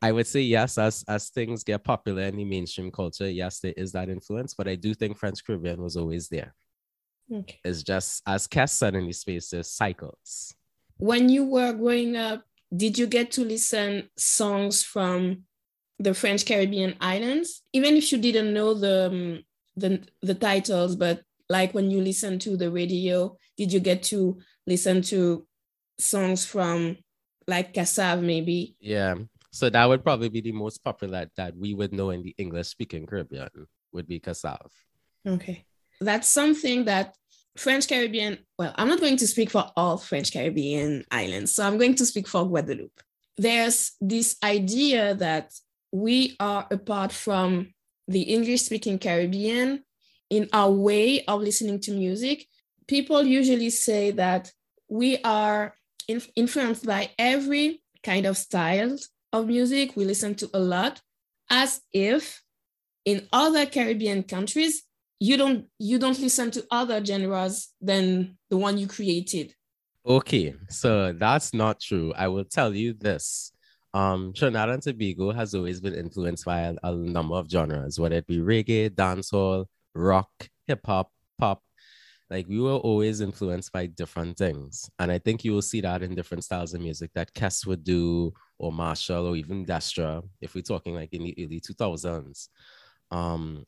I 0.00 0.12
would 0.12 0.26
say 0.26 0.42
yes, 0.42 0.78
as 0.78 1.04
as 1.08 1.30
things 1.30 1.64
get 1.64 1.82
popular 1.82 2.22
in 2.24 2.36
the 2.36 2.44
mainstream 2.44 2.90
culture, 2.90 3.28
yes, 3.28 3.60
there 3.60 3.74
is 3.76 3.92
that 3.92 4.08
influence. 4.08 4.54
But 4.54 4.68
I 4.68 4.74
do 4.74 4.94
think 4.94 5.16
French 5.16 5.44
Caribbean 5.44 5.82
was 5.82 5.96
always 5.96 6.28
there. 6.28 6.54
Okay. 7.32 7.58
It's 7.64 7.82
just 7.82 8.22
as 8.26 8.46
Kes 8.46 8.70
said 8.70 8.94
in 8.94 9.06
the 9.06 9.12
spaces, 9.12 9.70
cycles. 9.70 10.54
When 10.98 11.28
you 11.28 11.44
were 11.44 11.72
growing 11.72 12.16
up, 12.16 12.42
did 12.74 12.98
you 12.98 13.06
get 13.06 13.30
to 13.32 13.44
listen 13.44 14.08
songs 14.16 14.82
from 14.82 15.44
the 15.98 16.14
French 16.14 16.44
Caribbean 16.44 16.94
islands, 17.00 17.62
even 17.72 17.96
if 17.96 18.12
you 18.12 18.18
didn't 18.18 18.52
know 18.52 18.74
the 18.74 19.06
um, 19.06 19.42
the 19.76 20.02
the 20.22 20.34
titles, 20.34 20.96
but 20.96 21.22
like 21.48 21.74
when 21.74 21.90
you 21.90 22.00
listen 22.00 22.38
to 22.40 22.56
the 22.56 22.70
radio, 22.70 23.36
did 23.56 23.72
you 23.72 23.80
get 23.80 24.02
to 24.04 24.38
listen 24.66 25.02
to 25.02 25.46
songs 25.98 26.44
from 26.44 26.96
like 27.46 27.74
Kassav 27.74 28.22
maybe? 28.22 28.76
Yeah. 28.80 29.14
So 29.50 29.70
that 29.70 29.86
would 29.86 30.04
probably 30.04 30.28
be 30.28 30.42
the 30.42 30.52
most 30.52 30.84
popular 30.84 31.26
that 31.36 31.56
we 31.56 31.74
would 31.74 31.92
know 31.92 32.10
in 32.10 32.22
the 32.22 32.34
English 32.38 32.68
speaking 32.68 33.06
Caribbean 33.06 33.48
would 33.92 34.06
be 34.06 34.20
Kassav. 34.20 34.68
Okay 35.26 35.64
that's 36.00 36.28
something 36.28 36.84
that 36.84 37.16
French 37.56 37.88
Caribbean, 37.88 38.38
well, 38.58 38.72
I'm 38.76 38.88
not 38.88 39.00
going 39.00 39.16
to 39.16 39.26
speak 39.26 39.50
for 39.50 39.70
all 39.76 39.96
French 39.96 40.32
Caribbean 40.32 41.04
islands, 41.10 41.54
so 41.54 41.66
I'm 41.66 41.78
going 41.78 41.94
to 41.96 42.06
speak 42.06 42.28
for 42.28 42.46
Guadeloupe. 42.46 43.00
There's 43.36 43.92
this 44.00 44.36
idea 44.44 45.14
that 45.14 45.52
we 45.90 46.36
are 46.38 46.66
apart 46.70 47.12
from 47.12 47.72
the 48.06 48.22
English 48.22 48.62
speaking 48.62 48.98
Caribbean 48.98 49.84
in 50.30 50.48
our 50.52 50.70
way 50.70 51.24
of 51.24 51.40
listening 51.40 51.80
to 51.80 51.92
music. 51.92 52.46
People 52.86 53.22
usually 53.22 53.70
say 53.70 54.10
that 54.12 54.52
we 54.88 55.18
are 55.22 55.74
influenced 56.36 56.86
by 56.86 57.10
every 57.18 57.82
kind 58.02 58.26
of 58.26 58.36
style 58.36 58.96
of 59.32 59.46
music. 59.46 59.96
We 59.96 60.04
listen 60.04 60.34
to 60.36 60.50
a 60.54 60.58
lot, 60.58 61.00
as 61.50 61.80
if 61.92 62.42
in 63.04 63.26
other 63.32 63.66
Caribbean 63.66 64.22
countries, 64.22 64.82
you 65.20 65.36
don't 65.36 65.66
you 65.78 65.98
don't 65.98 66.18
listen 66.20 66.50
to 66.52 66.64
other 66.70 67.04
genres 67.04 67.68
than 67.80 68.38
the 68.50 68.56
one 68.56 68.78
you 68.78 68.86
created. 68.86 69.54
Okay 70.06 70.54
so 70.68 71.12
that's 71.12 71.52
not 71.52 71.80
true. 71.80 72.12
I 72.16 72.28
will 72.28 72.44
tell 72.44 72.74
you 72.74 72.94
this. 72.94 73.52
Um 73.94 74.32
trinidad 74.32 74.68
and 74.68 74.82
tobago 74.82 75.32
has 75.32 75.54
always 75.54 75.80
been 75.80 75.94
influenced 75.94 76.44
by 76.44 76.60
a, 76.60 76.74
a 76.84 76.94
number 76.94 77.34
of 77.34 77.50
genres 77.50 77.98
whether 77.98 78.16
it 78.16 78.26
be 78.26 78.38
reggae 78.38 78.90
dancehall 78.90 79.66
rock 79.94 80.30
hip-hop 80.66 81.10
pop 81.38 81.62
like 82.30 82.46
we 82.46 82.60
were 82.60 82.76
always 82.76 83.20
influenced 83.20 83.72
by 83.72 83.86
different 83.86 84.36
things 84.36 84.90
and 84.98 85.10
i 85.10 85.18
think 85.18 85.44
you 85.44 85.52
will 85.52 85.62
see 85.62 85.80
that 85.80 86.02
in 86.02 86.14
different 86.14 86.44
styles 86.44 86.74
of 86.74 86.80
music 86.80 87.10
that 87.14 87.32
Kes 87.34 87.66
would 87.66 87.84
do 87.84 88.32
or 88.58 88.72
Machel, 88.72 89.28
or 89.28 89.36
even 89.36 89.64
Destra 89.64 90.22
if 90.40 90.54
we're 90.54 90.62
talking 90.62 90.94
like 90.94 91.12
in 91.12 91.22
the 91.22 91.34
early 91.38 91.60
2000s 91.60 92.48
um 93.10 93.64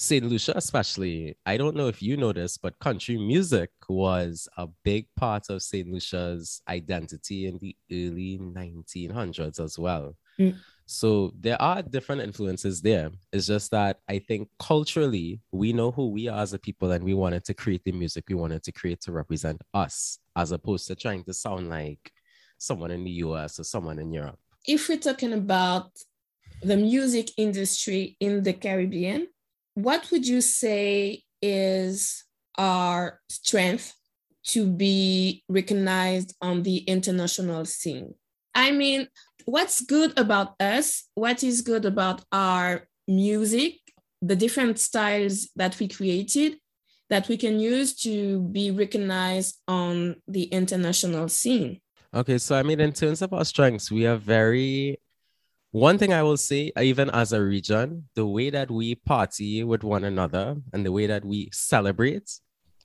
St. 0.00 0.24
Lucia, 0.24 0.52
especially, 0.54 1.36
I 1.44 1.56
don't 1.56 1.74
know 1.74 1.88
if 1.88 2.00
you 2.00 2.16
noticed, 2.16 2.62
but 2.62 2.78
country 2.78 3.18
music 3.18 3.70
was 3.88 4.48
a 4.56 4.68
big 4.84 5.08
part 5.16 5.50
of 5.50 5.60
St. 5.60 5.88
Lucia's 5.88 6.62
identity 6.68 7.46
in 7.46 7.58
the 7.58 7.74
early 7.90 8.38
1900s 8.40 9.58
as 9.58 9.76
well. 9.76 10.16
Mm. 10.38 10.56
So 10.90 11.34
there 11.38 11.60
are 11.60 11.82
different 11.82 12.22
influences 12.22 12.80
there. 12.80 13.10
It's 13.30 13.46
just 13.46 13.70
that 13.72 13.98
I 14.08 14.20
think 14.20 14.48
culturally, 14.58 15.38
we 15.52 15.74
know 15.74 15.90
who 15.90 16.08
we 16.08 16.28
are 16.28 16.40
as 16.40 16.54
a 16.54 16.58
people 16.58 16.92
and 16.92 17.04
we 17.04 17.12
wanted 17.12 17.44
to 17.44 17.52
create 17.52 17.84
the 17.84 17.92
music 17.92 18.24
we 18.26 18.34
wanted 18.34 18.62
to 18.62 18.72
create 18.72 19.02
to 19.02 19.12
represent 19.12 19.60
us, 19.74 20.18
as 20.34 20.50
opposed 20.50 20.86
to 20.86 20.94
trying 20.94 21.24
to 21.24 21.34
sound 21.34 21.68
like 21.68 22.10
someone 22.56 22.90
in 22.90 23.04
the 23.04 23.10
US 23.26 23.60
or 23.60 23.64
someone 23.64 23.98
in 23.98 24.10
Europe. 24.10 24.38
If 24.66 24.88
we're 24.88 24.96
talking 24.96 25.34
about 25.34 25.90
the 26.62 26.78
music 26.78 27.32
industry 27.36 28.16
in 28.18 28.42
the 28.42 28.54
Caribbean, 28.54 29.28
what 29.74 30.10
would 30.10 30.26
you 30.26 30.40
say 30.40 31.22
is 31.42 32.24
our 32.56 33.20
strength 33.28 33.94
to 34.44 34.66
be 34.66 35.44
recognized 35.50 36.34
on 36.40 36.62
the 36.62 36.78
international 36.78 37.66
scene? 37.66 38.14
I 38.54 38.72
mean, 38.72 39.06
what's 39.48 39.80
good 39.80 40.12
about 40.18 40.54
us? 40.60 41.04
What 41.14 41.42
is 41.42 41.62
good 41.62 41.86
about 41.86 42.22
our 42.30 42.86
music, 43.06 43.78
the 44.20 44.36
different 44.36 44.78
styles 44.78 45.48
that 45.56 45.78
we 45.78 45.88
created 45.88 46.58
that 47.08 47.26
we 47.28 47.38
can 47.38 47.58
use 47.58 47.96
to 47.96 48.42
be 48.52 48.70
recognized 48.70 49.56
on 49.66 50.16
the 50.28 50.44
international 50.44 51.28
scene? 51.28 51.80
Okay, 52.12 52.36
so 52.36 52.56
I 52.56 52.62
mean, 52.62 52.80
in 52.80 52.92
terms 52.92 53.22
of 53.22 53.32
our 53.32 53.44
strengths, 53.46 53.90
we 53.90 54.06
are 54.06 54.16
very 54.16 55.00
one 55.70 55.96
thing 55.96 56.12
I 56.12 56.22
will 56.22 56.36
say, 56.36 56.72
even 56.78 57.08
as 57.10 57.32
a 57.32 57.42
region, 57.42 58.08
the 58.14 58.26
way 58.26 58.50
that 58.50 58.70
we 58.70 58.94
party 58.94 59.64
with 59.64 59.82
one 59.82 60.04
another 60.04 60.56
and 60.72 60.84
the 60.84 60.92
way 60.92 61.06
that 61.06 61.24
we 61.24 61.48
celebrate 61.52 62.30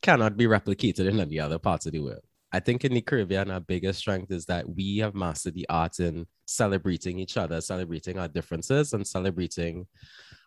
cannot 0.01 0.37
be 0.37 0.45
replicated 0.45 1.07
in 1.09 1.19
any 1.19 1.39
other 1.39 1.59
parts 1.59 1.85
of 1.85 1.91
the 1.91 1.99
world. 1.99 2.23
I 2.53 2.59
think 2.59 2.85
in 2.85 2.93
the 2.93 3.01
Caribbean, 3.01 3.49
our 3.49 3.59
biggest 3.59 3.99
strength 3.99 4.31
is 4.31 4.45
that 4.45 4.69
we 4.69 4.97
have 4.97 5.15
mastered 5.15 5.55
the 5.55 5.65
art 5.69 5.99
in 5.99 6.27
celebrating 6.55 7.19
each 7.19 7.37
other, 7.37 7.61
celebrating 7.61 8.19
our 8.19 8.27
differences, 8.27 8.93
and 8.93 9.05
celebrating 9.05 9.87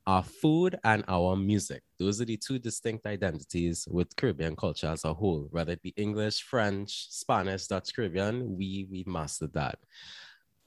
our 0.06 0.22
food 0.22 0.78
and 0.84 1.04
our 1.08 1.34
music. 1.34 1.82
Those 1.98 2.20
are 2.20 2.24
the 2.24 2.36
two 2.36 2.58
distinct 2.58 3.06
identities 3.06 3.88
with 3.90 4.14
Caribbean 4.14 4.54
culture 4.54 4.86
as 4.86 5.04
a 5.04 5.12
whole, 5.12 5.48
whether 5.50 5.72
it 5.72 5.82
be 5.82 5.94
English, 5.96 6.42
French, 6.42 7.08
Spanish, 7.10 7.66
Dutch, 7.66 7.94
Caribbean, 7.94 8.56
we 8.56 8.86
we 8.90 9.04
mastered 9.06 9.52
that. 9.54 9.78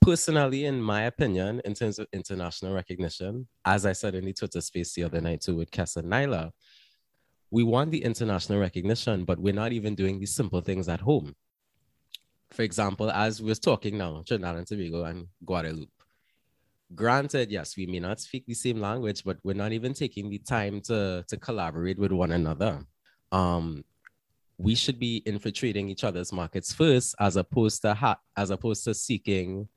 Personally, 0.01 0.65
in 0.65 0.81
my 0.81 1.03
opinion, 1.03 1.61
in 1.65 1.73
terms 1.73 1.99
of 1.99 2.07
international 2.13 2.73
recognition, 2.73 3.47
as 3.65 3.85
I 3.85 3.93
said 3.93 4.15
in 4.15 4.25
the 4.25 4.33
Twitter 4.33 4.61
space 4.61 4.93
the 4.93 5.03
other 5.03 5.21
night 5.21 5.41
too 5.41 5.55
with 5.55 5.71
Kes 5.71 5.97
and 5.97 6.11
Nailah, 6.11 6.51
we 7.51 7.63
want 7.63 7.91
the 7.91 8.03
international 8.03 8.59
recognition, 8.59 9.25
but 9.25 9.39
we're 9.39 9.53
not 9.53 9.71
even 9.73 9.95
doing 9.95 10.19
these 10.19 10.35
simple 10.35 10.61
things 10.61 10.87
at 10.87 11.01
home. 11.01 11.33
For 12.51 12.63
example, 12.63 13.11
as 13.11 13.41
we're 13.41 13.55
talking 13.55 13.97
now, 13.97 14.23
Trinidad 14.27 14.57
and 14.57 14.67
Tobago 14.67 15.03
and 15.03 15.27
Guadeloupe. 15.45 15.89
Granted, 16.95 17.51
yes, 17.51 17.77
we 17.77 17.85
may 17.85 17.99
not 17.99 18.19
speak 18.19 18.45
the 18.47 18.55
same 18.55 18.79
language, 18.81 19.23
but 19.23 19.37
we're 19.43 19.53
not 19.53 19.71
even 19.71 19.93
taking 19.93 20.29
the 20.29 20.39
time 20.39 20.81
to, 20.81 21.23
to 21.27 21.37
collaborate 21.37 21.99
with 21.99 22.11
one 22.11 22.31
another. 22.31 22.83
Um, 23.31 23.83
we 24.57 24.73
should 24.75 24.99
be 24.99 25.21
infiltrating 25.25 25.89
each 25.89 26.03
other's 26.03 26.33
markets 26.33 26.73
first, 26.73 27.15
as 27.19 27.37
opposed 27.37 27.83
to 27.83 27.93
ha- 27.93 28.19
as 28.35 28.49
opposed 28.49 28.83
to 28.85 28.93
seeking 28.93 29.69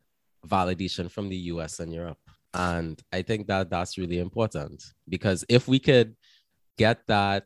validation 0.46 1.10
from 1.10 1.28
the 1.28 1.36
US 1.36 1.78
and 1.80 1.92
Europe. 1.92 2.18
And 2.54 3.00
I 3.12 3.22
think 3.22 3.46
that 3.46 3.70
that's 3.70 3.96
really 3.96 4.18
important 4.18 4.82
because 5.08 5.44
if 5.48 5.68
we 5.68 5.78
could 5.78 6.16
get 6.76 7.06
that 7.06 7.44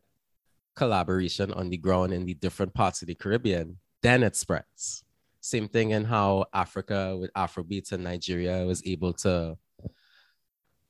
collaboration 0.75 1.53
on 1.53 1.71
the 1.71 1.77
ground 1.77 2.13
in 2.13 2.25
the 2.25 2.35
different 2.35 2.73
parts 2.75 3.03
of 3.03 3.09
the 3.09 3.15
Caribbean, 3.15 3.79
then 4.03 4.23
it 4.23 4.37
spreads. 4.37 5.05
Same 5.47 5.69
thing 5.69 5.93
in 5.93 6.03
how 6.03 6.47
Africa 6.53 7.17
with 7.17 7.33
Afrobeats 7.35 7.93
and 7.93 8.03
Nigeria 8.03 8.67
was 8.67 8.85
able 8.85 9.13
to, 9.13 9.57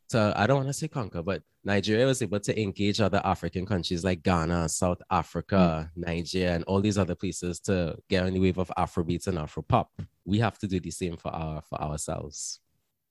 to 0.08 0.32
I 0.34 0.46
don't 0.46 0.56
want 0.56 0.68
to 0.70 0.72
say 0.72 0.88
conquer, 0.88 1.22
but 1.22 1.42
Nigeria 1.62 2.06
was 2.06 2.22
able 2.22 2.40
to 2.40 2.58
engage 2.58 3.02
other 3.02 3.20
African 3.22 3.66
countries 3.66 4.02
like 4.02 4.22
Ghana, 4.22 4.70
South 4.70 5.02
Africa, 5.10 5.90
mm. 5.92 6.06
Nigeria, 6.06 6.54
and 6.54 6.64
all 6.64 6.80
these 6.80 6.96
other 6.96 7.14
places 7.14 7.60
to 7.68 7.98
get 8.08 8.24
on 8.24 8.32
the 8.32 8.40
wave 8.40 8.56
of 8.56 8.72
Afrobeats 8.78 9.26
and 9.26 9.36
Afropop. 9.36 9.88
We 10.24 10.38
have 10.38 10.56
to 10.60 10.66
do 10.66 10.80
the 10.80 10.90
same 10.90 11.18
for 11.18 11.28
our 11.34 11.60
for 11.60 11.78
ourselves. 11.78 12.60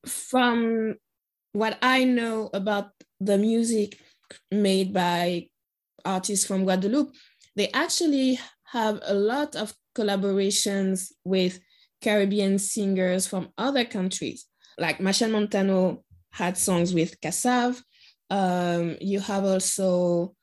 From 0.08 0.96
what 1.54 1.78
I 1.80 2.06
know 2.06 2.50
about 2.56 2.90
the 3.20 3.38
music 3.38 4.00
made 4.50 4.94
by 4.94 5.50
artists 6.04 6.48
from 6.48 6.64
Guadeloupe, 6.64 7.14
they 7.56 7.70
actually 7.70 8.40
have 8.66 9.00
a 9.04 9.14
lot 9.14 9.56
of 9.56 9.74
collaborations 9.96 11.12
with 11.24 11.60
Caribbean 12.02 12.60
singers 12.60 13.28
from 13.28 13.50
other 13.58 13.86
countries. 13.86 14.46
Like 14.78 15.00
Machel 15.00 15.32
Montano 15.32 16.04
had 16.32 16.58
songs 16.58 16.94
with 16.94 17.20
Kassav. 17.22 17.82
Um, 18.30 18.98
you 19.00 19.20
have 19.20 19.46
also 19.46 20.36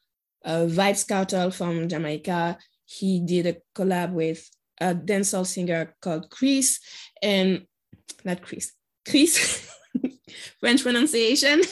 uh, 0.44 0.66
Vybz 0.66 1.06
Kartel 1.06 1.52
from 1.52 1.88
Jamaica. 1.88 2.58
He 2.86 3.20
did 3.20 3.46
a 3.46 3.56
collab 3.74 4.12
with 4.12 4.48
a 4.80 4.94
dancehall 4.94 5.46
singer 5.46 5.94
called 6.00 6.30
Chris, 6.30 6.80
and 7.22 7.66
not 8.24 8.42
Chris, 8.42 8.72
Chris, 9.08 9.70
French 10.60 10.82
pronunciation. 10.82 11.62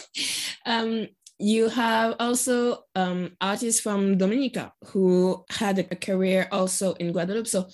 Um, 0.67 1.09
you 1.41 1.71
have 1.71 2.17
also 2.21 2.85
um, 2.95 3.31
artists 3.41 3.81
from 3.81 4.19
Dominica 4.19 4.73
who 4.89 5.43
had 5.49 5.79
a 5.79 5.97
career 5.97 6.47
also 6.53 6.93
in 6.95 7.13
Guadeloupe. 7.13 7.47
So 7.47 7.67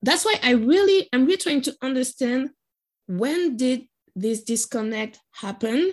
that's 0.00 0.24
why 0.24 0.36
I 0.42 0.52
really, 0.52 1.06
I'm 1.12 1.26
really 1.26 1.36
trying 1.36 1.60
to 1.62 1.76
understand 1.82 2.50
when 3.06 3.58
did 3.58 3.82
this 4.16 4.42
disconnect 4.42 5.18
happen 5.32 5.92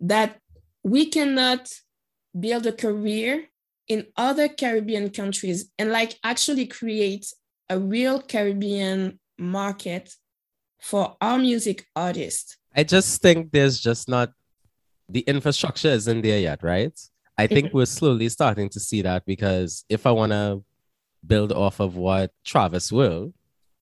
that 0.00 0.38
we 0.82 1.06
cannot 1.06 1.70
build 2.38 2.66
a 2.66 2.72
career 2.72 3.48
in 3.88 4.06
other 4.16 4.48
Caribbean 4.48 5.10
countries 5.10 5.70
and 5.78 5.90
like 5.90 6.18
actually 6.24 6.66
create 6.66 7.26
a 7.68 7.78
real 7.78 8.20
Caribbean 8.22 9.20
market 9.38 10.14
for 10.80 11.16
our 11.20 11.38
music 11.38 11.84
artists. 11.94 12.56
I 12.74 12.84
just 12.84 13.20
think 13.20 13.52
there's 13.52 13.78
just 13.78 14.08
not 14.08 14.30
the 15.08 15.20
infrastructure 15.20 15.88
isn't 15.88 16.22
there 16.22 16.40
yet, 16.40 16.62
right? 16.62 16.98
I 17.38 17.46
think 17.46 17.68
mm-hmm. 17.68 17.76
we're 17.78 17.86
slowly 17.86 18.28
starting 18.28 18.68
to 18.70 18.80
see 18.80 19.02
that 19.02 19.24
because 19.24 19.84
if 19.88 20.06
I 20.06 20.10
want 20.10 20.32
to 20.32 20.62
build 21.26 21.52
off 21.52 21.80
of 21.80 21.96
what 21.96 22.32
Travis 22.44 22.92
Will 22.92 23.32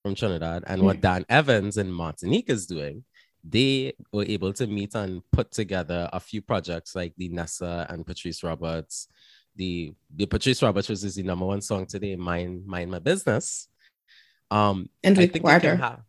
from 0.02 0.14
Trinidad 0.14 0.64
and 0.66 0.83
what 0.83 0.98
mm. 0.98 1.00
Dan 1.02 1.26
Evans 1.28 1.76
in 1.76 1.90
Martinique 1.90 2.48
is 2.48 2.66
doing, 2.66 3.04
they 3.42 3.94
were 4.12 4.24
able 4.24 4.52
to 4.52 4.66
meet 4.66 4.94
and 4.94 5.22
put 5.33 5.50
together 5.50 6.09
a 6.12 6.20
few 6.20 6.42
projects 6.42 6.94
like 6.94 7.14
the 7.16 7.28
Nessa 7.28 7.87
and 7.88 8.06
Patrice 8.06 8.42
Roberts. 8.42 9.09
The 9.56 9.92
the 10.14 10.26
Patrice 10.26 10.62
Roberts 10.62 10.88
was 10.88 11.02
the 11.14 11.22
number 11.22 11.46
one 11.46 11.61
song 11.61 11.87
today, 11.87 12.16
Mind 12.16 12.66
Mind 12.66 12.90
My 12.90 12.98
Business. 12.98 13.68
Um 14.50 14.88
and 15.02 15.14
drink 15.14 15.42
water. 15.42 15.76
Have, 15.76 16.02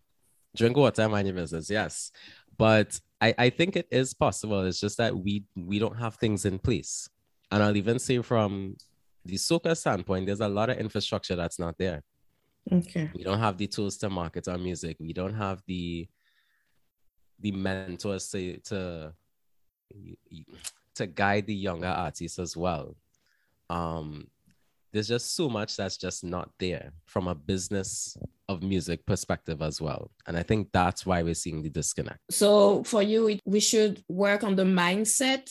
drink 0.55 0.77
water, 0.77 1.07
mind 1.09 1.27
your 1.27 1.35
business, 1.35 1.69
yes. 1.69 2.11
But 2.57 2.99
I, 3.21 3.35
I 3.37 3.49
think 3.51 3.75
it 3.75 3.87
is 3.91 4.13
possible. 4.13 4.65
It's 4.65 4.79
just 4.79 4.97
that 4.97 5.15
we 5.15 5.43
we 5.55 5.79
don't 5.79 5.97
have 5.97 6.15
things 6.15 6.45
in 6.45 6.57
place. 6.57 7.07
And 7.51 7.61
I'll 7.61 7.77
even 7.77 7.99
say 7.99 8.21
from 8.21 8.75
the 9.23 9.35
soca 9.35 9.77
standpoint, 9.77 10.25
there's 10.25 10.39
a 10.39 10.47
lot 10.47 10.69
of 10.69 10.77
infrastructure 10.77 11.35
that's 11.35 11.59
not 11.59 11.77
there. 11.77 12.03
Okay. 12.71 13.11
We 13.13 13.23
don't 13.23 13.39
have 13.39 13.57
the 13.57 13.67
tools 13.67 13.97
to 13.97 14.09
market 14.09 14.47
our 14.47 14.57
music. 14.57 14.97
We 14.99 15.13
don't 15.13 15.35
have 15.35 15.61
the 15.67 16.07
the 17.39 17.51
mentors 17.51 18.29
to 18.29 18.57
to 18.57 19.13
to 20.95 21.07
guide 21.07 21.47
the 21.47 21.55
younger 21.55 21.87
artists 21.87 22.39
as 22.39 22.57
well. 22.57 22.95
Um, 23.69 24.27
there's 24.91 25.07
just 25.07 25.35
so 25.35 25.49
much 25.49 25.77
that's 25.77 25.97
just 25.97 26.23
not 26.23 26.49
there 26.59 26.91
from 27.05 27.27
a 27.27 27.35
business 27.35 28.17
of 28.49 28.61
music 28.61 29.05
perspective 29.05 29.61
as 29.61 29.81
well. 29.81 30.11
And 30.27 30.37
I 30.37 30.43
think 30.43 30.69
that's 30.73 31.05
why 31.05 31.23
we're 31.23 31.33
seeing 31.33 31.61
the 31.61 31.69
disconnect. 31.69 32.19
So 32.29 32.83
for 32.83 33.01
you, 33.01 33.39
we 33.45 33.59
should 33.59 34.03
work 34.09 34.43
on 34.43 34.55
the 34.55 34.63
mindset. 34.63 35.49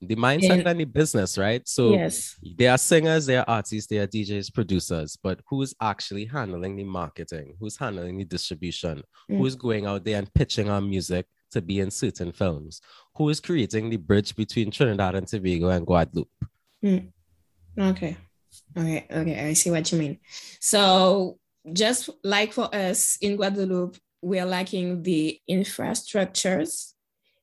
The 0.00 0.16
mindset 0.16 0.50
and, 0.50 0.66
and 0.66 0.80
the 0.80 0.84
business, 0.84 1.38
right? 1.38 1.66
So 1.66 1.92
yes. 1.92 2.34
they 2.58 2.66
are 2.66 2.78
singers, 2.78 3.26
they 3.26 3.36
are 3.36 3.44
artists, 3.46 3.88
they 3.88 3.98
are 3.98 4.06
DJs, 4.08 4.52
producers, 4.52 5.16
but 5.22 5.40
who's 5.48 5.74
actually 5.80 6.24
handling 6.24 6.74
the 6.74 6.82
marketing? 6.82 7.54
Who's 7.60 7.76
handling 7.76 8.18
the 8.18 8.24
distribution? 8.24 9.04
Mm. 9.30 9.38
Who's 9.38 9.54
going 9.54 9.86
out 9.86 10.04
there 10.04 10.18
and 10.18 10.32
pitching 10.34 10.68
our 10.68 10.80
music 10.80 11.26
to 11.52 11.62
be 11.62 11.78
in 11.78 11.92
certain 11.92 12.32
films? 12.32 12.80
Who 13.16 13.28
is 13.28 13.38
creating 13.38 13.90
the 13.90 13.96
bridge 13.96 14.34
between 14.34 14.72
Trinidad 14.72 15.14
and 15.14 15.28
Tobago 15.28 15.68
and 15.68 15.86
Guadeloupe? 15.86 16.46
Mm. 16.82 17.12
Okay. 17.78 18.16
Okay, 18.76 19.06
okay, 19.10 19.48
I 19.48 19.52
see 19.52 19.70
what 19.70 19.90
you 19.92 19.98
mean. 19.98 20.18
So 20.60 21.38
just 21.72 22.10
like 22.24 22.52
for 22.52 22.74
us 22.74 23.18
in 23.20 23.36
Guadeloupe, 23.36 23.96
we're 24.20 24.46
lacking 24.46 25.02
the 25.02 25.40
infrastructures, 25.50 26.92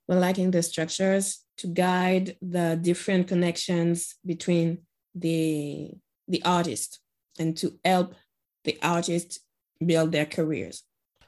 we're 0.08 0.19
lacking 0.19 0.52
the 0.52 0.63
structures 0.63 1.43
to 1.58 1.67
guide 1.67 2.38
the 2.41 2.80
different 2.82 3.28
connections 3.28 4.15
between 4.26 4.80
the 5.13 5.91
the 6.28 6.41
artist 6.45 7.00
and 7.39 7.58
to 7.58 7.74
help 7.84 8.13
the 8.63 8.78
artist 8.82 9.39
build 9.84 10.12
their 10.12 10.26
careers. 10.26 10.84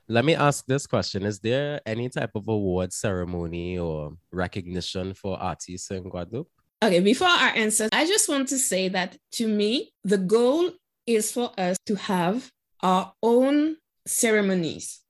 Let 0.07 0.25
me 0.25 0.35
ask 0.35 0.65
this 0.65 0.85
question. 0.85 1.23
Is 1.23 1.39
there 1.39 1.79
any 1.85 2.09
type 2.09 2.31
of 2.35 2.47
award 2.47 2.91
ceremony 2.93 3.77
or 3.77 4.13
recognition 4.31 5.13
for 5.13 5.39
artists 5.39 5.89
in 5.89 6.03
Guadeloupe? 6.03 6.51
Okay, 6.83 6.99
before 6.99 7.27
our 7.27 7.55
answer, 7.55 7.89
I 7.91 8.07
just 8.07 8.27
want 8.27 8.47
to 8.49 8.57
say 8.57 8.89
that 8.89 9.17
to 9.33 9.47
me, 9.47 9.93
the 10.03 10.17
goal 10.17 10.71
is 11.05 11.31
for 11.31 11.51
us 11.57 11.77
to 11.85 11.95
have 11.95 12.51
our 12.81 13.13
own 13.21 13.77
ceremonies. 14.07 15.01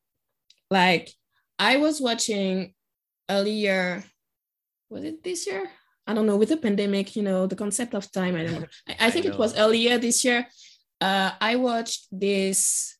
Like 0.69 1.11
I 1.57 1.77
was 1.77 2.01
watching 2.01 2.73
earlier, 3.29 4.03
was 4.89 5.05
it 5.05 5.23
this 5.23 5.47
year? 5.47 5.69
I 6.05 6.13
don't 6.13 6.25
know, 6.25 6.35
with 6.35 6.49
the 6.49 6.57
pandemic, 6.57 7.15
you 7.15 7.23
know, 7.23 7.47
the 7.47 7.55
concept 7.55 7.93
of 7.93 8.11
time, 8.11 8.35
I 8.35 8.43
don't 8.43 8.61
know. 8.61 8.67
I, 8.89 9.07
I 9.07 9.11
think 9.11 9.25
I 9.25 9.29
know. 9.29 9.35
it 9.35 9.39
was 9.39 9.57
earlier 9.57 9.97
this 9.97 10.25
year. 10.25 10.47
Uh, 10.99 11.31
I 11.39 11.55
watched 11.55 12.07
this 12.11 12.97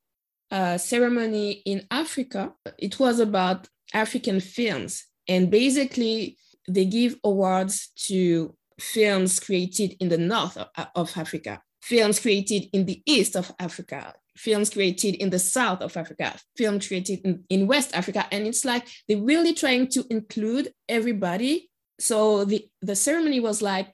uh, 0.49 0.77
ceremony 0.77 1.61
in 1.65 1.85
Africa. 1.91 2.53
It 2.77 2.99
was 2.99 3.19
about 3.19 3.67
African 3.93 4.39
films. 4.39 5.05
And 5.27 5.51
basically, 5.51 6.37
they 6.67 6.85
give 6.85 7.17
awards 7.23 7.91
to 8.07 8.55
films 8.81 9.39
created 9.39 9.95
in 9.99 10.09
the 10.09 10.17
north 10.17 10.57
of, 10.57 11.11
Africa, 11.15 11.61
films 11.81 12.19
created 12.19 12.67
in 12.73 12.85
the 12.85 13.01
east 13.05 13.35
of 13.35 13.53
Africa, 13.59 14.13
films 14.35 14.69
created 14.69 15.15
in 15.15 15.29
the 15.29 15.39
south 15.39 15.81
of 15.81 15.95
Africa, 15.95 16.35
films 16.57 16.87
created 16.87 17.21
in, 17.23 17.43
in 17.49 17.67
West 17.67 17.91
Africa. 17.93 18.25
And 18.31 18.47
it's 18.47 18.65
like 18.65 18.87
they're 19.07 19.17
really 19.17 19.53
trying 19.53 19.87
to 19.89 20.05
include 20.09 20.73
everybody. 20.89 21.69
So 21.99 22.45
the, 22.45 22.67
the 22.81 22.95
ceremony 22.95 23.39
was 23.39 23.61
like 23.61 23.93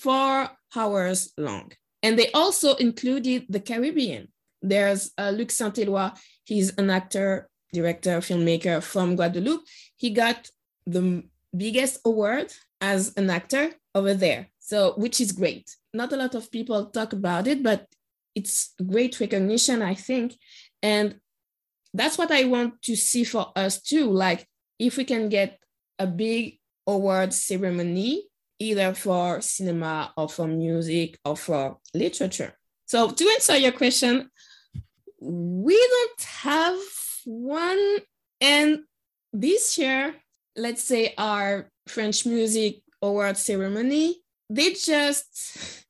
four 0.00 0.50
hours 0.74 1.32
long. 1.38 1.72
And 2.02 2.18
they 2.18 2.30
also 2.32 2.74
included 2.74 3.46
the 3.48 3.60
Caribbean. 3.60 4.28
There's 4.62 5.12
uh, 5.18 5.30
Luc 5.30 5.50
Saint-Éloi. 5.50 6.16
He's 6.44 6.74
an 6.76 6.90
actor, 6.90 7.48
director, 7.72 8.18
filmmaker 8.18 8.82
from 8.82 9.16
Guadeloupe. 9.16 9.64
He 9.96 10.10
got 10.10 10.50
the 10.86 11.24
biggest 11.56 12.00
award 12.04 12.52
as 12.80 13.14
an 13.16 13.30
actor 13.30 13.72
over 13.94 14.14
there. 14.14 14.48
So, 14.58 14.94
which 14.96 15.20
is 15.20 15.32
great. 15.32 15.74
Not 15.94 16.12
a 16.12 16.16
lot 16.16 16.34
of 16.34 16.50
people 16.50 16.86
talk 16.86 17.12
about 17.12 17.46
it, 17.46 17.62
but 17.62 17.86
it's 18.34 18.74
great 18.84 19.18
recognition, 19.20 19.80
I 19.82 19.94
think. 19.94 20.36
And 20.82 21.20
that's 21.94 22.18
what 22.18 22.30
I 22.30 22.44
want 22.44 22.82
to 22.82 22.96
see 22.96 23.24
for 23.24 23.52
us 23.56 23.80
too. 23.80 24.10
Like, 24.10 24.46
if 24.78 24.96
we 24.96 25.04
can 25.04 25.28
get 25.28 25.58
a 25.98 26.06
big 26.06 26.58
award 26.86 27.32
ceremony, 27.32 28.24
either 28.58 28.94
for 28.94 29.40
cinema 29.40 30.12
or 30.16 30.28
for 30.28 30.46
music 30.46 31.18
or 31.24 31.36
for 31.36 31.78
literature. 31.94 32.54
So, 32.86 33.10
to 33.10 33.28
answer 33.30 33.56
your 33.56 33.72
question, 33.72 34.30
we 35.20 35.74
don't 35.74 36.22
have 36.42 36.78
one. 37.24 37.98
And 38.40 38.80
this 39.32 39.78
year, 39.78 40.14
let's 40.56 40.84
say 40.84 41.14
our 41.16 41.70
French 41.88 42.26
Music 42.26 42.82
Award 43.02 43.36
ceremony, 43.36 44.22
they 44.48 44.72
just 44.72 45.84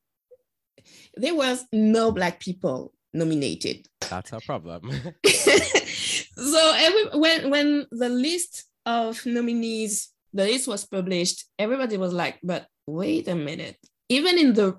there 1.15 1.35
was 1.35 1.65
no 1.71 2.11
black 2.11 2.39
people 2.39 2.93
nominated. 3.13 3.87
That's 4.09 4.31
a 4.33 4.39
problem. 4.39 4.91
so 5.25 6.73
every, 6.75 7.19
when 7.19 7.49
when 7.49 7.85
the 7.91 8.09
list 8.09 8.65
of 8.85 9.25
nominees, 9.25 10.09
the 10.33 10.45
list 10.45 10.67
was 10.67 10.85
published, 10.85 11.45
everybody 11.57 11.97
was 11.97 12.13
like, 12.13 12.39
"But 12.43 12.67
wait 12.85 13.27
a 13.27 13.35
minute! 13.35 13.77
Even 14.09 14.37
in 14.37 14.53
the 14.53 14.77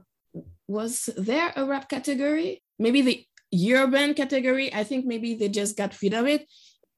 was 0.68 1.08
there 1.16 1.52
a 1.56 1.64
rap 1.64 1.88
category? 1.88 2.62
Maybe 2.78 3.02
the 3.02 3.26
urban 3.74 4.14
category. 4.14 4.72
I 4.72 4.84
think 4.84 5.06
maybe 5.06 5.34
they 5.34 5.48
just 5.48 5.76
got 5.76 6.00
rid 6.02 6.14
of 6.14 6.26
it. 6.26 6.46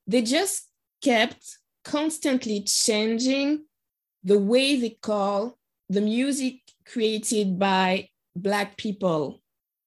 They 0.07 0.23
just 0.23 0.69
kept 1.03 1.59
constantly 1.85 2.63
changing 2.63 3.65
the 4.25 4.39
way 4.39 4.79
they 4.79 4.91
call 4.91 5.59
the 5.89 6.01
music 6.01 6.61
created 6.87 7.59
by 7.59 8.09
Black 8.37 8.77
people, 8.77 9.43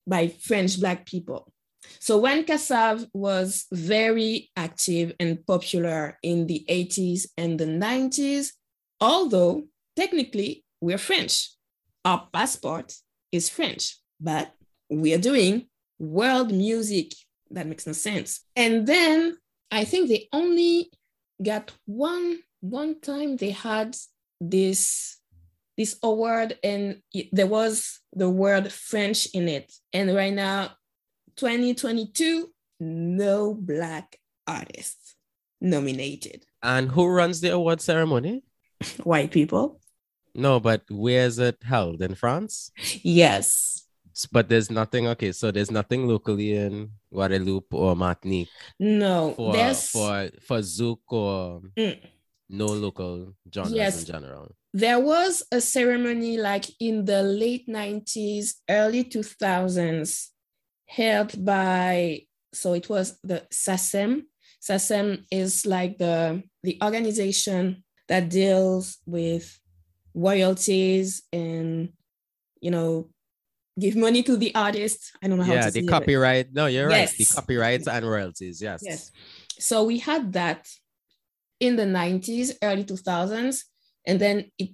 by 0.06 0.28
French 0.28 0.80
Black 0.80 1.06
people. 1.06 1.52
So 2.00 2.18
when 2.18 2.46
Kassav 2.46 3.08
was 3.14 3.66
very 3.72 4.50
active 4.56 5.14
and 5.20 5.46
popular 5.46 6.18
in 6.24 6.48
the 6.48 6.66
80s 6.70 7.28
and 7.38 7.60
the 7.60 7.66
90s, 7.66 8.52
although 9.00 9.64
technically 9.96 10.64
we're 10.82 10.98
French, 10.98 11.50
our 12.06 12.28
passport 12.34 12.94
is 13.32 13.50
French, 13.50 13.98
but 14.20 14.54
we 14.90 15.14
are 15.14 15.20
doing 15.20 15.68
world 16.00 16.52
music. 16.52 17.14
That 17.52 17.68
makes 17.68 17.88
no 17.88 17.94
sense. 17.94 18.42
And 18.56 18.88
then 18.88 19.38
I 19.72 19.86
think 19.86 20.10
they 20.10 20.28
only 20.32 20.92
got 21.42 21.72
one 21.86 22.40
one 22.62 23.00
time 23.02 23.36
they 23.36 23.50
had 23.50 23.94
this 24.50 25.18
this 25.78 25.98
award 26.04 26.58
and 26.64 27.02
there 27.32 27.48
was 27.48 28.00
the 28.14 28.30
word 28.30 28.72
French 28.72 29.28
in 29.34 29.48
it. 29.48 29.74
And 29.92 30.16
right 30.16 30.34
now, 30.34 30.72
2022, 31.38 32.50
no 32.80 33.56
Black 33.56 34.20
artists 34.46 35.16
nominated. 35.60 36.46
And 36.62 36.92
who 36.92 37.08
runs 37.08 37.42
the 37.42 37.54
award 37.54 37.82
ceremony? 37.82 38.44
White 39.04 39.32
people. 39.32 39.80
No, 40.36 40.60
but 40.60 40.84
where 40.90 41.26
is 41.26 41.40
it 41.40 41.58
held? 41.64 42.02
In 42.02 42.16
France? 42.16 42.72
Yes. 43.02 43.86
But 44.32 44.50
there's 44.50 44.70
nothing, 44.70 45.08
okay, 45.08 45.32
so 45.32 45.50
there's 45.50 45.72
nothing 45.72 46.08
locally 46.08 46.56
in 46.56 46.92
Guadeloupe 47.12 47.74
or 47.74 47.96
Martinique. 47.96 48.50
No, 48.80 49.34
for, 49.36 49.54
there's... 49.54 49.90
for, 49.90 50.30
for 50.42 50.60
Zouk 50.60 51.00
or 51.08 51.62
mm. 51.76 52.00
No 52.54 52.68
local 52.68 53.34
genres 53.54 53.74
yes. 53.74 54.00
in 54.02 54.06
general 54.14 54.56
there 54.74 55.00
was 55.00 55.44
a 55.52 55.62
ceremony 55.62 56.38
like 56.38 56.66
in 56.80 57.06
the 57.06 57.22
late 57.22 57.68
90s, 57.68 58.56
early 58.68 59.04
2000s, 59.04 60.30
held 60.88 61.46
by, 61.46 62.22
so 62.52 62.74
it 62.74 62.90
was 62.90 63.20
the 63.24 63.46
SACEM. 63.52 64.24
SACEM 64.60 65.26
is 65.30 65.66
like 65.68 66.00
the, 66.00 66.42
the 66.64 66.80
organization 66.84 67.84
that 68.08 68.30
deals 68.30 68.98
with 69.06 69.60
royalties 70.16 71.22
and, 71.32 71.90
you 72.60 72.72
know, 72.72 73.10
give 73.80 73.96
money 73.96 74.24
to 74.24 74.38
the 74.38 74.56
artist. 74.56 75.12
I 75.22 75.28
don't 75.28 75.38
know 75.38 75.44
how 75.44 75.54
yeah, 75.54 75.66
to 75.66 75.72
the 75.72 75.86
copyright. 75.86 76.48
It. 76.48 76.54
No, 76.54 76.66
you're 76.66 76.90
yes. 76.90 77.12
right. 77.12 77.18
The 77.18 77.26
copyrights 77.26 77.88
and 77.88 78.10
royalties. 78.10 78.60
Yes. 78.60 78.82
Yes. 78.84 79.12
So 79.60 79.84
we 79.84 80.00
had 80.00 80.34
that 80.34 80.68
in 81.64 81.76
the 81.78 81.84
90s, 81.84 82.56
early 82.62 82.84
2000s 82.84 83.64
and 84.06 84.20
then 84.20 84.52
it 84.58 84.72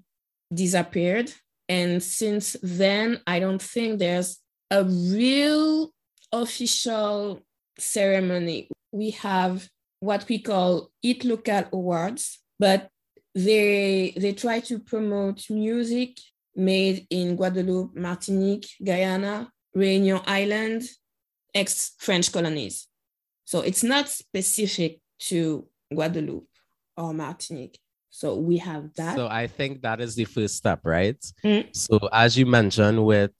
disappeared. 0.54 1.32
And 1.68 2.02
since 2.02 2.56
then, 2.64 3.22
I 3.28 3.40
don't 3.40 3.62
think 3.62 4.00
there's 4.00 4.40
a 4.72 4.84
real 4.84 5.92
official 6.32 7.42
ceremony. 7.78 8.70
We 8.92 9.12
have 9.12 9.70
what 10.00 10.28
we 10.28 10.40
call 10.40 10.90
Eat 11.04 11.24
Local 11.26 11.66
Awards, 11.72 12.40
but 12.58 12.90
they 13.36 14.14
they 14.18 14.34
try 14.34 14.60
to 14.62 14.80
promote 14.80 15.50
music 15.50 16.18
made 16.56 17.06
in 17.12 17.36
Guadeloupe, 17.36 17.96
Martinique, 17.96 18.68
Guyana, 18.84 19.52
Réunion 19.78 20.24
Island, 20.26 20.84
ex-French 21.54 22.32
colonies. 22.32 22.88
So 23.46 23.62
it's 23.62 23.84
not 23.84 24.10
specific 24.10 25.00
to 25.30 25.68
Guadeloupe 25.94 26.49
or 27.00 27.14
Martinique. 27.14 27.80
So 28.10 28.36
we 28.36 28.58
have 28.58 28.94
that. 28.96 29.16
So 29.16 29.28
I 29.28 29.48
think 29.48 29.82
that 29.84 30.02
is 30.02 30.16
the 30.16 30.26
first 30.26 30.56
step, 30.56 30.82
right? 30.84 31.24
Mm. 31.44 31.76
So 31.76 32.00
as 32.12 32.38
you 32.38 32.46
mentioned 32.46 33.06
with 33.06 33.32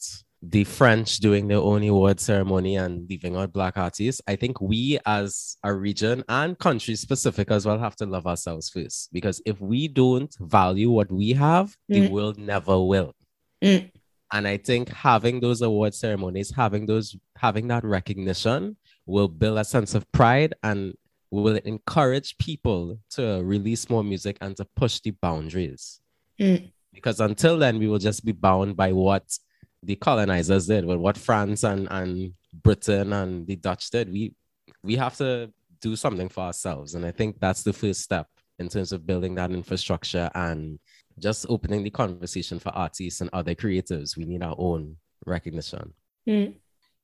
the 0.42 0.64
French 0.64 1.18
doing 1.18 1.48
their 1.48 1.58
own 1.58 1.84
award 1.84 2.20
ceremony 2.20 2.78
and 2.78 3.10
leaving 3.10 3.36
out 3.36 3.52
black 3.52 3.78
artists, 3.78 4.22
I 4.28 4.36
think 4.36 4.62
we 4.62 5.00
as 5.06 5.58
a 5.64 5.74
region 5.74 6.24
and 6.30 6.58
country 6.58 6.96
specific 6.96 7.52
as 7.52 7.66
well 7.66 7.78
have 7.80 7.96
to 7.98 8.06
love 8.06 8.26
ourselves 8.26 8.70
first. 8.70 9.10
Because 9.12 9.42
if 9.46 9.60
we 9.60 9.88
don't 9.88 10.34
value 10.40 10.92
what 10.92 11.12
we 11.12 11.34
have, 11.34 11.76
mm. 11.92 11.96
the 11.96 12.08
world 12.08 12.38
never 12.38 12.82
will. 12.82 13.14
Mm. 13.64 13.92
And 14.32 14.48
I 14.48 14.58
think 14.58 14.90
having 14.90 15.40
those 15.40 15.62
award 15.62 15.96
ceremonies, 15.96 16.54
having 16.56 16.86
those 16.86 17.18
having 17.36 17.68
that 17.70 17.84
recognition 17.84 18.78
will 19.08 19.28
build 19.28 19.58
a 19.58 19.66
sense 19.66 19.96
of 19.96 20.10
pride 20.12 20.54
and 20.62 20.94
will 21.32 21.58
encourage 21.58 22.38
people 22.38 23.00
to 23.12 23.42
release 23.44 23.90
more 23.90 24.04
music 24.04 24.38
and 24.42 24.58
to 24.58 24.66
push 24.76 25.00
the 25.00 25.12
boundaries. 25.12 26.00
Mm. 26.40 26.72
Because 26.94 27.20
until 27.20 27.58
then, 27.58 27.78
we 27.78 27.88
will 27.88 28.00
just 28.00 28.26
be 28.26 28.32
bound 28.32 28.76
by 28.76 28.92
what 28.92 29.24
the 29.84 29.96
colonizers 29.96 30.68
did, 30.68 30.88
but 30.88 31.00
what 31.00 31.18
France 31.18 31.64
and, 31.64 31.88
and 31.92 32.34
Britain 32.54 33.14
and 33.14 33.46
the 33.46 33.56
Dutch 33.56 33.90
did. 33.90 34.12
We 34.12 34.34
we 34.84 34.96
have 34.96 35.16
to 35.18 35.52
do 35.82 35.96
something 35.96 36.30
for 36.30 36.42
ourselves. 36.42 36.96
And 36.96 37.06
I 37.06 37.12
think 37.12 37.40
that's 37.40 37.64
the 37.64 37.74
first 37.74 38.02
step 38.02 38.28
in 38.60 38.70
terms 38.70 38.92
of 38.92 39.06
building 39.06 39.36
that 39.36 39.52
infrastructure 39.52 40.30
and 40.36 40.80
just 41.18 41.46
opening 41.50 41.84
the 41.84 41.90
conversation 41.90 42.60
for 42.60 42.70
artists 42.70 43.22
and 43.22 43.30
other 43.34 43.56
creatives. 43.56 44.18
We 44.18 44.26
need 44.26 44.44
our 44.44 44.56
own 44.58 44.98
recognition. 45.26 45.94
Mm. 46.28 46.56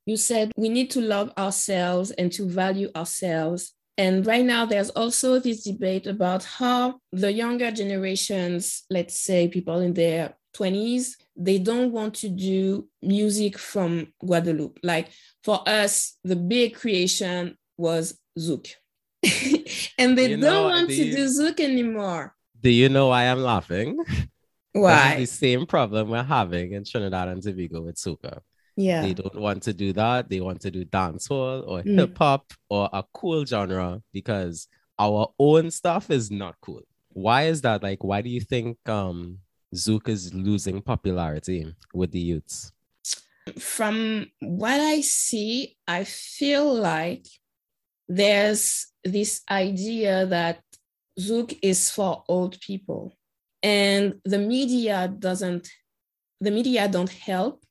You 0.05 0.17
said 0.17 0.51
we 0.55 0.69
need 0.69 0.91
to 0.91 1.01
love 1.01 1.31
ourselves 1.37 2.11
and 2.11 2.31
to 2.33 2.47
value 2.47 2.89
ourselves 2.95 3.73
and 3.97 4.25
right 4.27 4.43
now, 4.45 4.65
there's 4.65 4.89
also 4.89 5.39
this 5.39 5.63
debate 5.63 6.05
about 6.05 6.43
how 6.43 6.99
the 7.11 7.31
younger 7.31 7.71
generations, 7.71 8.83
let's 8.89 9.17
say 9.19 9.47
people 9.47 9.79
in 9.79 9.93
their 9.93 10.35
20s, 10.55 11.11
they 11.35 11.59
don't 11.59 11.91
want 11.91 12.15
to 12.15 12.29
do 12.29 12.87
music 13.01 13.57
from 13.57 14.07
Guadeloupe. 14.23 14.79
Like 14.83 15.09
for 15.43 15.67
us, 15.67 16.17
the 16.23 16.35
big 16.35 16.75
creation 16.75 17.57
was 17.77 18.19
Zouk. 18.37 18.67
and 19.97 20.17
they 20.17 20.31
you 20.31 20.37
don't 20.37 20.63
want 20.63 20.89
do 20.89 20.95
to 20.95 21.03
you, 21.05 21.15
do 21.15 21.25
Zouk 21.25 21.59
anymore. 21.59 22.35
Do 22.61 22.69
you 22.69 22.89
know 22.89 23.07
why 23.07 23.23
I'm 23.23 23.41
laughing? 23.43 23.97
Why? 24.73 25.19
the 25.19 25.25
same 25.25 25.65
problem 25.65 26.09
we're 26.09 26.23
having 26.23 26.73
in 26.73 26.83
Trinidad 26.83 27.29
and 27.29 27.41
Tobago 27.41 27.81
with 27.81 27.95
soca. 27.95 28.41
Yeah. 28.77 29.01
They 29.01 29.13
don't 29.13 29.35
want 29.35 29.63
to 29.63 29.73
do 29.73 29.93
that. 29.93 30.29
They 30.29 30.41
want 30.41 30.61
to 30.61 30.71
do 30.71 30.85
dancehall 30.85 31.67
or 31.67 31.81
mm. 31.81 31.99
hip 31.99 32.17
hop 32.17 32.51
or 32.69 32.89
a 32.91 33.03
cool 33.13 33.45
genre 33.45 34.01
because 34.11 34.67
our 34.99 35.31
own 35.39 35.71
stuff 35.71 36.11
is 36.11 36.29
not 36.29 36.55
cool. 36.61 36.81
Why 37.09 37.43
is 37.43 37.61
that? 37.61 37.83
Like, 37.83 38.03
why 38.03 38.21
do 38.21 38.29
you 38.29 38.41
think 38.41 38.77
um 38.89 39.39
Zouk 39.73 40.09
is 40.09 40.33
losing 40.33 40.81
popularity 40.81 41.73
with 41.93 42.11
the 42.11 42.19
youths? 42.19 42.71
from 43.59 44.25
what 44.39 44.79
I 44.79 45.01
see, 45.01 45.77
I 45.87 46.03
feel 46.03 46.73
like 46.73 47.25
there's 48.07 48.87
this 49.03 49.41
idea 49.49 50.25
that 50.25 50.61
Zouk 51.19 51.57
is 51.61 51.89
for 51.89 52.23
old 52.27 52.59
people. 52.59 53.13
And 53.61 54.15
the 54.25 54.39
media 54.39 55.07
doesn't, 55.07 55.69
the 56.41 56.51
media 56.51 56.87
don't 56.87 57.09
help 57.09 57.63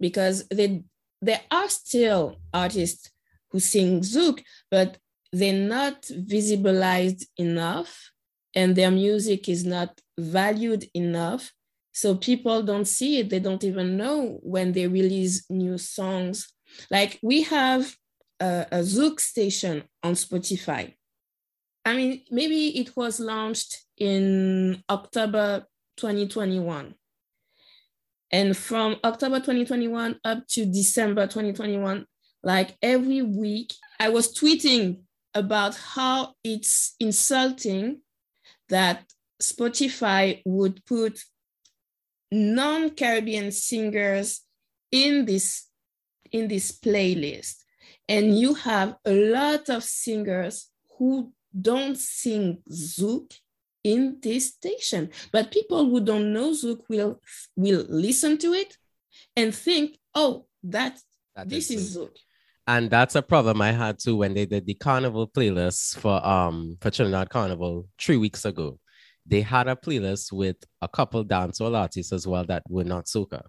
because 0.00 0.46
they, 0.48 0.82
there 1.20 1.40
are 1.50 1.68
still 1.68 2.36
artists 2.52 3.10
who 3.50 3.60
sing 3.60 4.00
Zouk, 4.00 4.42
but 4.70 4.98
they're 5.32 5.52
not 5.52 6.02
visibilized 6.02 7.24
enough 7.36 8.10
and 8.54 8.74
their 8.74 8.90
music 8.90 9.48
is 9.48 9.64
not 9.64 10.00
valued 10.18 10.88
enough. 10.94 11.52
So 11.92 12.14
people 12.14 12.62
don't 12.62 12.86
see 12.86 13.18
it. 13.18 13.30
They 13.30 13.40
don't 13.40 13.64
even 13.64 13.96
know 13.96 14.38
when 14.42 14.72
they 14.72 14.86
release 14.86 15.48
new 15.50 15.78
songs. 15.78 16.52
Like 16.90 17.18
we 17.22 17.42
have 17.42 17.94
a, 18.40 18.66
a 18.70 18.78
Zouk 18.78 19.20
station 19.20 19.84
on 20.02 20.14
Spotify. 20.14 20.94
I 21.84 21.94
mean, 21.94 22.22
maybe 22.30 22.78
it 22.78 22.96
was 22.96 23.18
launched 23.18 23.84
in 23.96 24.82
October 24.90 25.64
2021. 25.96 26.94
And 28.30 28.56
from 28.56 28.96
October 29.04 29.36
2021 29.36 30.20
up 30.24 30.46
to 30.48 30.66
December 30.66 31.26
2021, 31.26 32.06
like 32.42 32.76
every 32.82 33.22
week, 33.22 33.72
I 33.98 34.10
was 34.10 34.34
tweeting 34.34 35.00
about 35.34 35.76
how 35.76 36.34
it's 36.44 36.94
insulting 37.00 38.00
that 38.68 39.04
Spotify 39.42 40.42
would 40.44 40.84
put 40.84 41.20
non 42.30 42.90
Caribbean 42.90 43.50
singers 43.50 44.42
in 44.92 45.24
this 45.24 45.68
in 46.30 46.48
this 46.48 46.72
playlist. 46.72 47.56
And 48.08 48.38
you 48.38 48.54
have 48.54 48.96
a 49.04 49.12
lot 49.12 49.68
of 49.68 49.84
singers 49.84 50.70
who 50.98 51.32
don't 51.58 51.96
sing 51.96 52.62
zouk 52.70 53.32
in 53.92 54.18
this 54.22 54.44
station 54.48 55.10
but 55.32 55.50
people 55.50 55.80
who 55.88 55.98
don't 56.00 56.32
know 56.32 56.50
zouk 56.50 56.80
will 56.88 57.12
will 57.56 57.84
listen 57.88 58.36
to 58.38 58.52
it 58.52 58.76
and 59.36 59.54
think 59.54 59.98
oh 60.14 60.46
that, 60.62 60.98
that 61.34 61.48
this 61.48 61.70
is, 61.70 61.80
is 61.80 61.96
zouk 61.96 62.16
and 62.68 62.90
that's 62.90 63.14
a 63.14 63.22
problem 63.22 63.62
I 63.62 63.72
had 63.72 63.98
too 63.98 64.16
when 64.16 64.34
they 64.34 64.44
did 64.44 64.66
the 64.66 64.74
carnival 64.74 65.26
playlist 65.26 65.98
for 65.98 66.24
um 66.24 66.76
for 66.82 66.90
Trinidad 66.90 67.30
Carnival 67.30 67.88
three 67.98 68.18
weeks 68.18 68.44
ago. 68.44 68.78
They 69.24 69.40
had 69.40 69.68
a 69.68 69.74
playlist 69.74 70.32
with 70.32 70.56
a 70.82 70.88
couple 70.88 71.24
dancehall 71.24 71.74
artists 71.74 72.12
as 72.12 72.26
well 72.26 72.44
that 72.44 72.62
were 72.68 72.84
not 72.84 73.06
soca. 73.06 73.42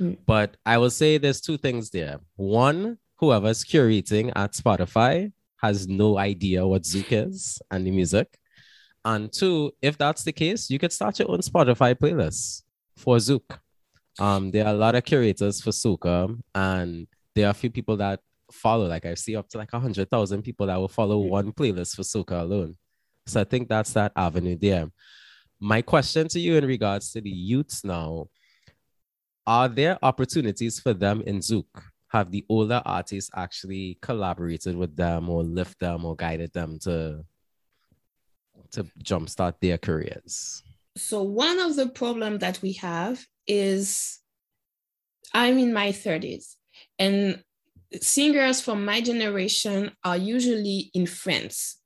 Mm. 0.00 0.18
But 0.26 0.56
I 0.66 0.78
will 0.78 0.90
say 0.90 1.18
there's 1.18 1.40
two 1.40 1.56
things 1.56 1.90
there. 1.90 2.18
One, 2.34 2.98
whoever's 3.18 3.64
curating 3.64 4.32
at 4.34 4.54
Spotify 4.54 5.32
has 5.62 5.86
no 5.86 6.18
idea 6.18 6.66
what 6.66 6.82
Zouk 6.82 7.06
is 7.10 7.60
and 7.70 7.86
the 7.86 7.92
music. 7.92 8.28
And 9.04 9.30
two, 9.32 9.72
if 9.82 9.98
that's 9.98 10.24
the 10.24 10.32
case, 10.32 10.70
you 10.70 10.78
could 10.78 10.92
start 10.92 11.18
your 11.18 11.30
own 11.30 11.40
Spotify 11.40 11.94
playlist 11.94 12.62
for 12.96 13.16
Zouk. 13.16 13.58
Um, 14.18 14.50
there 14.50 14.66
are 14.66 14.74
a 14.74 14.78
lot 14.78 14.94
of 14.94 15.04
curators 15.04 15.60
for 15.60 15.70
soca, 15.70 16.38
and 16.54 17.06
there 17.34 17.48
are 17.48 17.50
a 17.50 17.54
few 17.54 17.70
people 17.70 17.96
that 17.98 18.20
follow. 18.52 18.86
Like 18.86 19.04
I 19.04 19.14
see 19.14 19.36
up 19.36 19.48
to 19.50 19.58
like 19.58 19.70
hundred 19.70 20.10
thousand 20.10 20.42
people 20.42 20.66
that 20.66 20.76
will 20.76 20.88
follow 20.88 21.18
one 21.18 21.52
playlist 21.52 21.96
for 21.96 22.02
soca 22.02 22.40
alone. 22.40 22.76
So 23.26 23.40
I 23.40 23.44
think 23.44 23.68
that's 23.68 23.92
that 23.94 24.12
avenue 24.16 24.56
there. 24.56 24.90
My 25.60 25.82
question 25.82 26.28
to 26.28 26.40
you 26.40 26.56
in 26.56 26.66
regards 26.66 27.10
to 27.12 27.20
the 27.20 27.30
youths 27.30 27.84
now: 27.84 28.28
Are 29.46 29.68
there 29.68 29.98
opportunities 30.02 30.78
for 30.78 30.94
them 30.94 31.22
in 31.26 31.38
Zouk? 31.38 31.66
Have 32.08 32.30
the 32.30 32.46
older 32.48 32.80
artists 32.84 33.30
actually 33.34 33.98
collaborated 34.00 34.76
with 34.76 34.94
them, 34.94 35.28
or 35.28 35.42
lift 35.42 35.80
them, 35.80 36.04
or 36.04 36.14
guided 36.14 36.52
them 36.52 36.78
to 36.82 37.24
to 38.74 38.84
jumpstart 39.02 39.54
their 39.60 39.78
careers? 39.78 40.62
So 40.96 41.22
one 41.22 41.58
of 41.58 41.76
the 41.76 41.88
problems 41.88 42.40
that 42.40 42.60
we 42.62 42.72
have 42.74 43.24
is 43.46 44.20
I'm 45.32 45.58
in 45.58 45.72
my 45.72 45.88
30s 45.88 46.54
and 46.98 47.42
singers 48.00 48.60
from 48.60 48.84
my 48.84 49.00
generation 49.00 49.90
are 50.04 50.16
usually 50.16 50.90
in 50.94 51.06
France. 51.06 51.80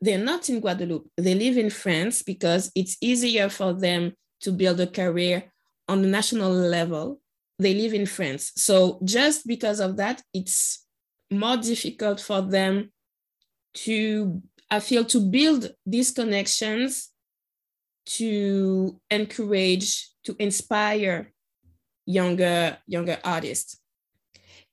They're 0.00 0.18
not 0.18 0.48
in 0.48 0.60
Guadeloupe. 0.60 1.08
They 1.16 1.34
live 1.34 1.56
in 1.58 1.70
France 1.70 2.22
because 2.22 2.72
it's 2.74 2.96
easier 3.00 3.48
for 3.48 3.72
them 3.72 4.12
to 4.40 4.52
build 4.52 4.80
a 4.80 4.86
career 4.86 5.52
on 5.88 6.02
the 6.02 6.08
national 6.08 6.50
level. 6.50 7.20
They 7.58 7.74
live 7.74 7.94
in 7.94 8.06
France. 8.06 8.52
So 8.56 8.98
just 9.04 9.46
because 9.46 9.78
of 9.78 9.96
that, 9.98 10.22
it's 10.34 10.84
more 11.30 11.56
difficult 11.56 12.20
for 12.20 12.42
them 12.42 12.90
to, 13.74 14.42
I 14.72 14.80
feel, 14.80 15.04
to 15.04 15.20
build 15.20 15.70
these 15.84 16.10
connections 16.10 17.10
to 18.06 18.98
encourage, 19.10 20.08
to 20.24 20.34
inspire 20.38 21.30
younger, 22.06 22.78
younger 22.86 23.18
artists. 23.22 23.78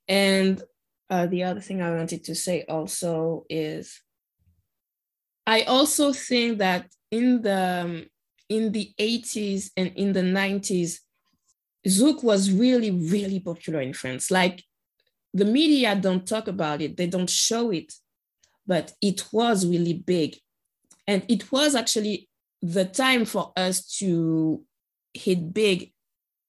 And 0.08 0.64
uh, 1.10 1.26
the 1.28 1.44
other 1.44 1.60
thing 1.60 1.82
I 1.82 1.92
wanted 1.92 2.24
to 2.24 2.34
say 2.34 2.64
also 2.70 3.44
is 3.50 4.00
I 5.46 5.64
also 5.64 6.14
think 6.14 6.60
that 6.60 6.88
in 7.12 7.42
the 7.42 7.84
um, 7.84 8.06
in 8.48 8.72
the 8.72 8.94
80s 8.98 9.72
and 9.76 9.92
in 9.96 10.14
the 10.14 10.22
90s, 10.22 11.00
Zouk 11.86 12.24
was 12.24 12.52
really, 12.52 12.92
really 12.92 13.42
popular 13.42 13.82
in 13.82 13.94
France. 13.94 14.32
Like 14.32 14.64
the 15.34 15.46
media 15.46 15.94
don't 15.96 16.26
talk 16.26 16.48
about 16.48 16.82
it, 16.82 16.96
they 16.96 17.08
don't 17.08 17.30
show 17.30 17.72
it, 17.72 17.92
but 18.70 18.94
it 19.02 19.26
was 19.34 19.66
really 19.66 19.94
big. 19.94 20.38
And 21.08 21.26
it 21.28 21.52
was 21.52 21.74
actually 21.74 22.30
the 22.62 22.86
time 22.86 23.26
for 23.26 23.52
us 23.58 23.98
to 23.98 24.64
hit 25.12 25.52
big. 25.52 25.92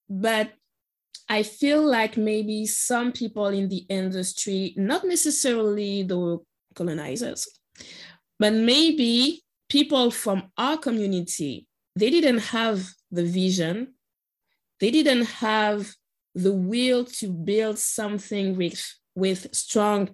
But 0.07 0.53
I 1.31 1.43
feel 1.43 1.83
like 1.83 2.19
maybe 2.19 2.67
some 2.67 3.13
people 3.13 3.47
in 3.47 3.71
the 3.71 3.87
industry, 3.89 4.75
not 4.77 5.07
necessarily 5.07 6.03
the 6.03 6.39
colonizers, 6.75 7.49
but 8.39 8.53
maybe 8.53 9.43
people 9.71 10.11
from 10.11 10.53
our 10.59 10.77
community, 10.77 11.67
they 11.97 12.11
didn't 12.11 12.41
have 12.41 12.87
the 13.11 13.25
vision, 13.25 13.95
they 14.79 14.91
didn't 14.91 15.25
have 15.25 15.91
the 16.35 16.53
will 16.53 17.07
to 17.07 17.29
build 17.29 17.79
something 17.79 18.57
with, 18.59 18.95
with 19.15 19.55
strong 19.55 20.11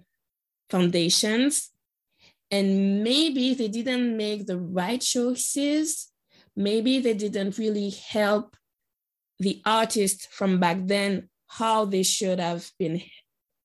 foundations. 0.70 1.72
And 2.50 3.02
maybe 3.02 3.54
they 3.54 3.68
didn't 3.68 4.16
make 4.16 4.46
the 4.46 4.58
right 4.58 5.00
choices. 5.00 6.12
Maybe 6.54 7.00
they 7.00 7.14
didn't 7.14 7.58
really 7.58 7.90
help 7.90 8.56
the 9.38 9.60
artists 9.66 10.26
from 10.30 10.60
back 10.60 10.78
then 10.86 11.28
how 11.48 11.84
they 11.84 12.02
should 12.02 12.40
have 12.40 12.70
been 12.78 13.02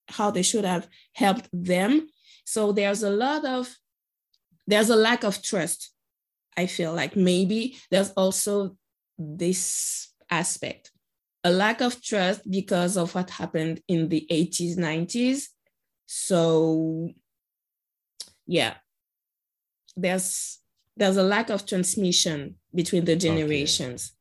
how 0.09 0.29
they 0.29 0.41
should 0.41 0.65
have 0.65 0.87
helped 1.13 1.47
them. 1.53 2.09
So 2.45 2.71
there's 2.73 3.03
a 3.03 3.09
lot 3.09 3.45
of 3.45 3.73
there's 4.67 4.89
a 4.89 4.95
lack 4.95 5.23
of 5.23 5.41
trust 5.41 5.91
i 6.57 6.65
feel 6.65 6.93
like. 6.93 7.15
Maybe 7.15 7.77
there's 7.89 8.11
also 8.11 8.75
this 9.17 10.09
aspect 10.29 10.91
a 11.43 11.51
lack 11.51 11.81
of 11.81 12.01
trust 12.01 12.49
because 12.49 12.97
of 12.97 13.13
what 13.15 13.29
happened 13.29 13.81
in 13.87 14.09
the 14.09 14.25
80s 14.31 14.77
90s 14.77 15.47
so 16.05 17.09
yeah. 18.51 18.73
There's 19.95 20.59
there's 20.97 21.17
a 21.17 21.23
lack 21.23 21.49
of 21.49 21.65
transmission 21.65 22.55
between 22.75 23.05
the 23.05 23.15
generations. 23.15 24.13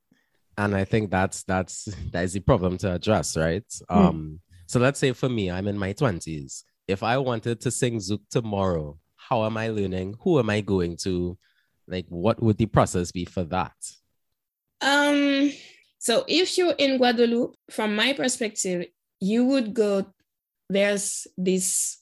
And 0.56 0.76
i 0.76 0.84
think 0.84 1.10
that's 1.10 1.42
that's 1.44 1.88
that 2.12 2.24
is 2.24 2.34
the 2.34 2.40
problem 2.40 2.76
to 2.78 2.92
address 2.92 3.36
right? 3.36 3.66
Mm. 3.90 3.96
um 3.96 4.40
so 4.66 4.78
let's 4.78 5.00
say 5.00 5.12
for 5.12 5.28
me 5.28 5.50
i'm 5.50 5.66
in 5.66 5.78
my 5.78 5.94
20s 5.94 6.64
if 6.86 7.02
i 7.02 7.16
wanted 7.16 7.60
to 7.62 7.70
sing 7.70 7.96
zouk 7.96 8.20
tomorrow 8.30 8.98
how 9.16 9.44
am 9.44 9.56
i 9.56 9.68
learning? 9.68 10.16
Who 10.22 10.38
am 10.38 10.50
i 10.50 10.60
going 10.60 10.96
to? 11.04 11.38
Like 11.86 12.06
what 12.08 12.42
would 12.42 12.58
the 12.58 12.66
process 12.66 13.12
be 13.12 13.24
for 13.24 13.44
that? 13.44 13.78
Um 14.80 15.52
so 15.98 16.24
if 16.28 16.58
you're 16.58 16.78
in 16.78 16.98
guadeloupe 16.98 17.54
from 17.70 17.96
my 17.96 18.12
perspective 18.12 18.86
you 19.20 19.44
would 19.44 19.72
go 19.74 20.06
there's 20.68 21.26
this 21.36 21.99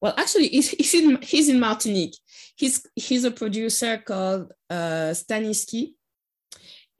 well 0.00 0.14
actually 0.16 0.48
he's, 0.48 0.94
in 0.94 1.20
he's 1.22 1.48
in 1.48 1.60
martinique 1.60 2.16
he's 2.56 2.86
he's 2.94 3.24
a 3.24 3.30
producer 3.30 3.98
called 3.98 4.52
uh 4.70 5.12
staniski 5.12 5.92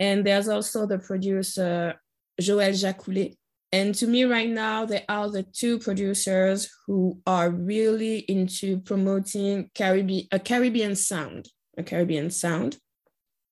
and 0.00 0.26
there's 0.26 0.48
also 0.48 0.86
the 0.86 0.98
producer, 0.98 2.00
Joël 2.40 2.72
Jacoulet. 2.72 3.36
And 3.70 3.94
to 3.96 4.06
me, 4.06 4.24
right 4.24 4.48
now, 4.48 4.86
they 4.86 5.04
are 5.08 5.28
the 5.30 5.44
two 5.44 5.78
producers 5.78 6.68
who 6.86 7.20
are 7.26 7.50
really 7.50 8.20
into 8.20 8.80
promoting 8.80 9.70
Caribbean, 9.74 10.26
a 10.32 10.40
Caribbean 10.40 10.96
sound, 10.96 11.48
a 11.76 11.84
Caribbean 11.84 12.30
sound. 12.30 12.78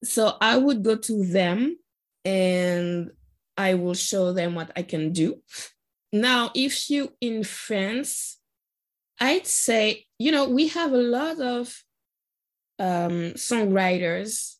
So 0.02 0.36
I 0.40 0.56
would 0.56 0.82
go 0.82 0.96
to 0.96 1.24
them 1.26 1.76
and 2.24 3.10
I 3.56 3.74
will 3.74 3.94
show 3.94 4.32
them 4.32 4.54
what 4.54 4.72
I 4.74 4.82
can 4.82 5.12
do. 5.12 5.42
now, 6.12 6.50
if 6.54 6.88
you 6.88 7.12
in 7.20 7.44
France, 7.44 8.37
I'd 9.20 9.46
say, 9.46 10.06
you 10.18 10.32
know, 10.32 10.48
we 10.48 10.68
have 10.68 10.92
a 10.92 10.96
lot 10.96 11.40
of 11.40 11.82
um, 12.78 13.34
songwriters, 13.34 14.56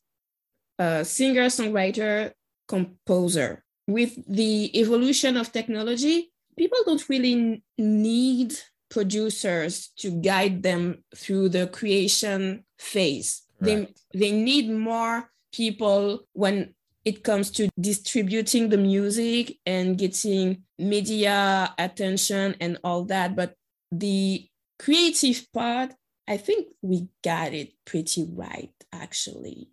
uh, 0.77 1.03
singer, 1.03 1.45
songwriter, 1.45 2.31
composer. 2.67 3.63
With 3.87 4.15
the 4.27 4.77
evolution 4.79 5.37
of 5.37 5.51
technology, 5.51 6.31
people 6.57 6.79
don't 6.85 7.07
really 7.09 7.63
need 7.77 8.53
producers 8.89 9.89
to 9.97 10.11
guide 10.11 10.61
them 10.63 11.03
through 11.15 11.49
the 11.49 11.67
creation 11.67 12.65
phase. 12.77 13.43
Right. 13.59 13.87
They, 14.13 14.19
they 14.19 14.31
need 14.31 14.69
more 14.69 15.31
people 15.53 16.27
when 16.33 16.73
it 17.05 17.23
comes 17.23 17.49
to 17.51 17.69
distributing 17.79 18.69
the 18.69 18.77
music 18.77 19.57
and 19.65 19.97
getting 19.97 20.63
media 20.77 21.73
attention 21.77 22.55
and 22.59 22.77
all 22.83 23.05
that. 23.05 23.35
But 23.35 23.55
the 23.91 24.48
creative 24.79 25.45
part, 25.53 25.93
I 26.27 26.37
think 26.37 26.67
we 26.81 27.07
got 27.23 27.53
it 27.53 27.73
pretty 27.85 28.27
right, 28.33 28.73
actually. 28.93 29.69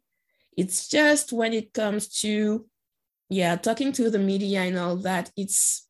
It's 0.57 0.89
just 0.89 1.33
when 1.33 1.53
it 1.53 1.73
comes 1.73 2.09
to, 2.21 2.67
yeah, 3.29 3.57
talking 3.57 3.93
to 3.93 4.11
the 4.11 4.19
media 4.19 4.63
and 4.63 4.79
all 4.79 4.97
that, 4.97 5.31
it's 5.37 5.87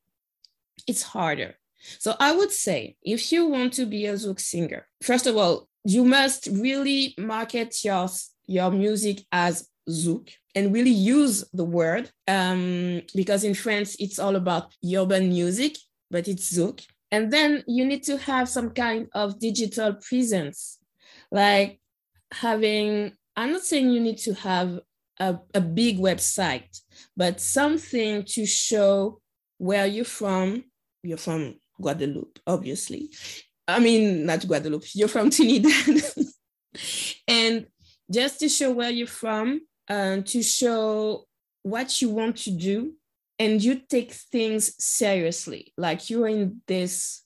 it's 0.86 1.02
harder. 1.02 1.54
So 1.98 2.14
I 2.18 2.32
would 2.32 2.52
say 2.52 2.96
if 3.02 3.32
you 3.32 3.46
want 3.46 3.72
to 3.74 3.86
be 3.86 4.06
a 4.06 4.14
Zouk 4.14 4.40
singer, 4.40 4.86
first 5.02 5.26
of 5.26 5.36
all, 5.36 5.68
you 5.84 6.04
must 6.04 6.48
really 6.48 7.14
market 7.16 7.84
your, 7.84 8.08
your 8.46 8.70
music 8.70 9.24
as 9.30 9.68
Zouk 9.88 10.30
and 10.54 10.72
really 10.72 10.90
use 10.90 11.44
the 11.52 11.64
word 11.64 12.10
um, 12.26 13.02
because 13.14 13.44
in 13.44 13.54
France 13.54 13.96
it's 14.00 14.18
all 14.18 14.34
about 14.34 14.74
urban 14.94 15.28
music, 15.28 15.76
but 16.10 16.26
it's 16.26 16.52
Zouk. 16.52 16.84
And 17.10 17.32
then 17.32 17.62
you 17.66 17.84
need 17.84 18.02
to 18.04 18.18
have 18.18 18.48
some 18.48 18.70
kind 18.70 19.08
of 19.14 19.38
digital 19.38 19.94
presence, 19.94 20.78
like 21.30 21.80
having, 22.32 23.12
I'm 23.36 23.52
not 23.52 23.62
saying 23.62 23.90
you 23.90 24.00
need 24.00 24.18
to 24.18 24.34
have 24.34 24.80
a, 25.20 25.38
a 25.54 25.60
big 25.60 25.98
website, 25.98 26.80
but 27.16 27.40
something 27.40 28.24
to 28.24 28.46
show 28.46 29.20
where 29.58 29.86
you're 29.86 30.04
from. 30.04 30.64
You're 31.02 31.18
from 31.18 31.56
Guadeloupe, 31.80 32.38
obviously. 32.46 33.10
I 33.68 33.78
mean, 33.78 34.26
not 34.26 34.46
Guadeloupe, 34.46 34.94
you're 34.94 35.08
from 35.08 35.30
Trinidad. 35.30 36.02
and 37.28 37.66
just 38.10 38.40
to 38.40 38.48
show 38.48 38.72
where 38.72 38.90
you're 38.90 39.06
from, 39.06 39.60
uh, 39.88 40.18
to 40.22 40.42
show 40.42 41.24
what 41.62 42.00
you 42.00 42.10
want 42.10 42.36
to 42.38 42.50
do, 42.50 42.94
and 43.38 43.62
you 43.62 43.80
take 43.88 44.12
things 44.12 44.74
seriously. 44.78 45.72
Like 45.76 46.08
you're 46.10 46.28
in 46.28 46.62
this, 46.66 47.22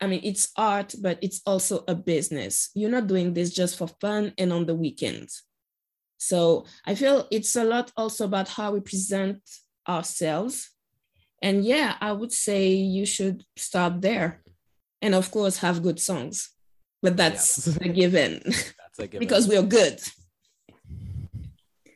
I 0.00 0.06
mean, 0.06 0.20
it's 0.22 0.50
art, 0.56 0.94
but 1.00 1.18
it's 1.22 1.42
also 1.46 1.84
a 1.86 1.94
business. 1.94 2.70
You're 2.74 2.90
not 2.90 3.06
doing 3.06 3.34
this 3.34 3.52
just 3.52 3.76
for 3.76 3.88
fun 4.00 4.32
and 4.38 4.52
on 4.52 4.66
the 4.66 4.74
weekends. 4.74 5.42
So 6.18 6.64
I 6.86 6.94
feel 6.94 7.28
it's 7.30 7.54
a 7.56 7.64
lot 7.64 7.92
also 7.96 8.24
about 8.24 8.48
how 8.48 8.72
we 8.72 8.80
present 8.80 9.40
ourselves. 9.86 10.70
And 11.42 11.64
yeah, 11.64 11.96
I 12.00 12.12
would 12.12 12.32
say 12.32 12.72
you 12.72 13.04
should 13.04 13.44
start 13.56 14.00
there 14.00 14.42
and 15.02 15.14
of 15.14 15.30
course 15.30 15.58
have 15.58 15.82
good 15.82 16.00
songs 16.00 16.54
but 17.04 17.18
that's 17.18 17.66
yeah. 17.66 17.74
a, 17.82 17.88
given. 17.88 18.40
that's 18.44 18.98
a 18.98 19.06
given 19.06 19.20
because 19.20 19.46
we're 19.46 19.62
good 19.62 20.00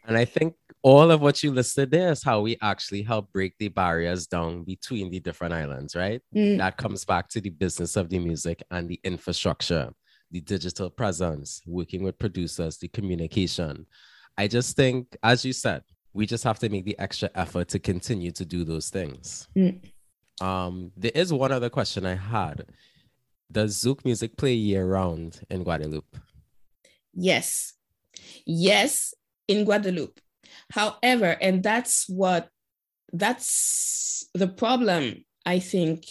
and 0.04 0.16
i 0.16 0.24
think 0.24 0.54
all 0.82 1.10
of 1.10 1.20
what 1.20 1.42
you 1.42 1.52
listed 1.52 1.90
there 1.90 2.12
is 2.12 2.22
how 2.22 2.40
we 2.40 2.56
actually 2.62 3.02
help 3.02 3.32
break 3.32 3.54
the 3.58 3.68
barriers 3.68 4.26
down 4.26 4.62
between 4.64 5.10
the 5.10 5.20
different 5.20 5.52
islands 5.52 5.96
right 5.96 6.22
mm. 6.34 6.58
that 6.58 6.76
comes 6.76 7.04
back 7.04 7.28
to 7.28 7.40
the 7.40 7.50
business 7.50 7.96
of 7.96 8.08
the 8.08 8.18
music 8.18 8.62
and 8.70 8.88
the 8.88 9.00
infrastructure 9.04 9.90
the 10.30 10.40
digital 10.40 10.90
presence 10.90 11.60
working 11.66 12.02
with 12.02 12.18
producers 12.18 12.78
the 12.78 12.88
communication 12.88 13.86
i 14.36 14.46
just 14.46 14.76
think 14.76 15.16
as 15.22 15.44
you 15.44 15.52
said 15.52 15.82
we 16.12 16.26
just 16.26 16.44
have 16.44 16.58
to 16.58 16.68
make 16.68 16.84
the 16.84 16.98
extra 16.98 17.30
effort 17.34 17.68
to 17.68 17.78
continue 17.78 18.30
to 18.30 18.44
do 18.44 18.64
those 18.64 18.88
things 18.90 19.48
mm. 19.56 19.78
um, 20.40 20.90
there 20.96 21.12
is 21.14 21.32
one 21.32 21.52
other 21.52 21.70
question 21.70 22.06
i 22.06 22.14
had 22.14 22.64
does 23.50 23.82
Zouk 23.82 24.04
music 24.04 24.36
play 24.36 24.52
year 24.52 24.86
round 24.86 25.40
in 25.48 25.62
Guadeloupe? 25.64 26.16
Yes. 27.14 27.72
Yes, 28.44 29.14
in 29.46 29.64
Guadeloupe. 29.64 30.20
However, 30.70 31.36
and 31.40 31.62
that's 31.62 32.08
what 32.08 32.48
that's 33.12 34.26
the 34.34 34.48
problem, 34.48 35.24
I 35.46 35.58
think. 35.58 36.04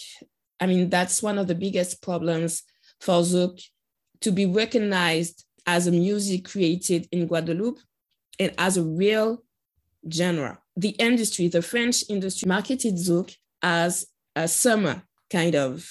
I 0.60 0.65
mean, 0.65 0.89
that's 0.89 1.22
one 1.22 1.38
of 1.38 1.48
the 1.48 1.56
biggest 1.56 2.02
problems 2.02 2.63
for 3.00 3.22
Zouk 3.22 3.62
to 4.22 4.32
be 4.32 4.46
recognized 4.46 5.46
as 5.67 5.86
a 5.86 5.91
music 5.91 6.46
created 6.46 7.08
in 7.12 7.28
Guadeloupe 7.28 7.80
and 8.39 8.52
as 8.58 8.78
a 8.78 8.84
real 8.84 9.43
genre. 10.12 10.60
The 10.76 10.89
industry, 10.89 11.48
the 11.48 11.62
French 11.62 12.04
industry, 12.10 12.48
marketed 12.48 12.96
Zouk 12.96 13.36
as 13.62 14.08
a 14.36 14.48
summer 14.48 15.04
kind 15.30 15.56
of 15.56 15.88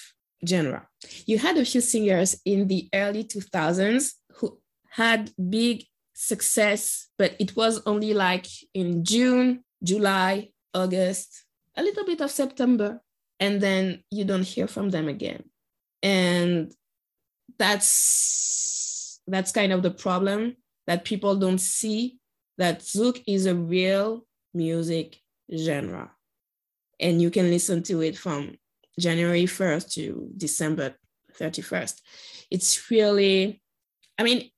genre. 0.47 0.89
You 1.27 1.39
had 1.39 1.57
a 1.57 1.65
few 1.65 1.81
singers 1.81 2.41
in 2.45 2.67
the 2.67 2.89
early 2.95 3.25
2000s 3.25 4.13
who 4.37 4.59
had 4.91 5.31
big 5.51 5.85
success, 6.19 7.09
but 7.19 7.37
it 7.39 7.55
was 7.55 7.83
only 7.85 8.15
like 8.15 8.47
in 8.73 9.05
June, 9.05 9.63
July, 9.85 10.49
August, 10.73 11.45
a 11.77 11.83
little 11.83 12.07
bit 12.07 12.23
of 12.23 12.31
September, 12.31 13.03
and 13.39 13.61
then 13.61 14.03
you 14.11 14.25
don't 14.25 14.43
hear 14.43 14.67
from 14.67 14.89
them 14.89 15.09
again. 15.09 15.45
And 16.03 16.73
that's 17.59 19.21
that's 19.27 19.53
kind 19.53 19.73
of 19.73 19.83
the 19.83 19.91
problem 19.91 20.57
that 20.87 21.05
people 21.05 21.37
don't 21.37 21.61
see 21.61 22.19
that 22.57 22.81
Zouk 22.81 23.23
is 23.27 23.45
a 23.45 23.55
real 23.55 24.25
music 24.55 25.21
genre. 25.55 26.13
And 26.99 27.21
you 27.21 27.31
can 27.31 27.51
listen 27.51 27.83
to 27.85 28.01
it 28.01 28.17
from 28.17 28.57
January 28.99 29.45
1st 29.45 29.93
to 29.95 30.31
December 30.37 30.95
31st. 31.39 32.01
It's 32.51 32.91
really, 32.91 33.61
I 34.19 34.23
mean, 34.23 34.51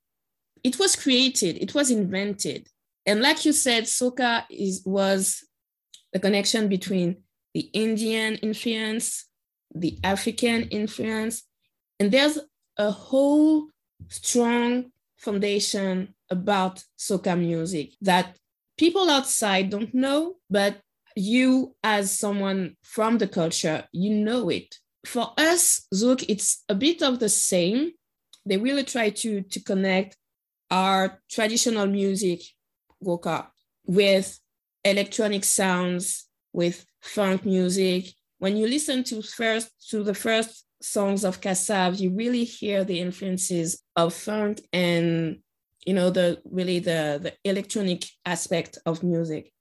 it 0.64 0.79
was 0.79 0.97
created, 0.97 1.57
it 1.62 1.75
was 1.75 1.90
invented. 1.90 2.68
And 3.07 3.21
like 3.21 3.44
you 3.44 3.53
said, 3.53 3.85
soca 3.85 4.44
is, 4.51 4.83
was 4.85 5.44
the 6.12 6.18
connection 6.18 6.68
between 6.68 7.23
the 7.55 7.71
Indian 7.73 8.37
influence, 8.37 9.27
the 9.75 9.99
African 10.05 10.62
influence, 10.64 11.44
and 11.99 12.12
there's 12.12 12.38
a 12.77 12.90
whole 12.90 13.68
strong 14.09 14.92
foundation 15.16 16.14
about 16.31 16.85
soca 16.99 17.38
music 17.38 17.94
that 18.01 18.37
people 18.79 19.11
outside 19.11 19.71
don't 19.71 19.92
know, 19.94 20.37
but 20.49 20.81
you 21.16 21.75
as 21.83 22.16
someone 22.16 22.77
from 22.83 23.18
the 23.18 23.27
culture, 23.27 23.85
you 23.92 24.14
know 24.14 24.49
it. 24.49 24.77
For 25.05 25.33
us, 25.37 25.87
Zouk, 25.92 26.25
it's 26.29 26.64
a 26.68 26.75
bit 26.75 27.03
of 27.03 27.18
the 27.18 27.29
same. 27.29 27.92
They 28.47 28.57
really 28.57 28.85
try 28.85 29.11
to, 29.11 29.42
to 29.42 29.61
connect 29.61 30.16
our 30.70 31.20
traditional 31.31 31.87
music, 31.87 32.42
Gwoka, 33.04 33.46
with 33.87 34.38
electronic 34.85 35.44
sounds, 35.44 36.26
with 36.52 36.85
funk 37.00 37.44
music. 37.44 38.07
When 38.38 38.57
you 38.57 38.66
listen 38.66 39.04
to 39.04 39.22
first 39.22 39.70
to 39.90 40.02
the 40.02 40.14
first 40.14 40.64
songs 40.81 41.24
of 41.24 41.40
Kassav, 41.40 41.98
you 41.98 42.11
really 42.11 42.44
hear 42.44 42.85
the 42.85 43.00
influences 43.00 43.83
of 43.96 44.14
funk 44.14 44.61
and 44.72 45.38
you 45.87 45.94
know 45.94 46.11
the 46.11 46.40
really 46.44 46.78
the, 46.81 47.18
the 47.22 47.33
electronic 47.44 48.04
aspect 48.26 48.78
of 48.85 49.02
music 49.02 49.52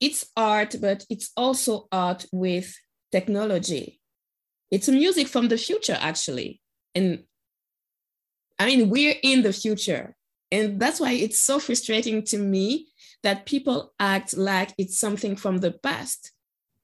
it's 0.00 0.26
art, 0.36 0.76
but 0.80 1.04
it's 1.10 1.30
also 1.36 1.86
art 1.92 2.24
with 2.32 2.74
technology. 3.12 4.00
It's 4.70 4.88
music 4.88 5.28
from 5.28 5.48
the 5.48 5.58
future, 5.58 5.98
actually. 6.00 6.60
And 6.94 7.24
I 8.58 8.66
mean, 8.66 8.88
we're 8.88 9.16
in 9.22 9.42
the 9.42 9.52
future. 9.52 10.16
And 10.52 10.80
that's 10.80 11.00
why 11.00 11.12
it's 11.12 11.40
so 11.40 11.58
frustrating 11.58 12.22
to 12.24 12.38
me 12.38 12.88
that 13.22 13.46
people 13.46 13.92
act 14.00 14.36
like 14.36 14.72
it's 14.78 14.98
something 14.98 15.36
from 15.36 15.58
the 15.58 15.72
past. 15.72 16.32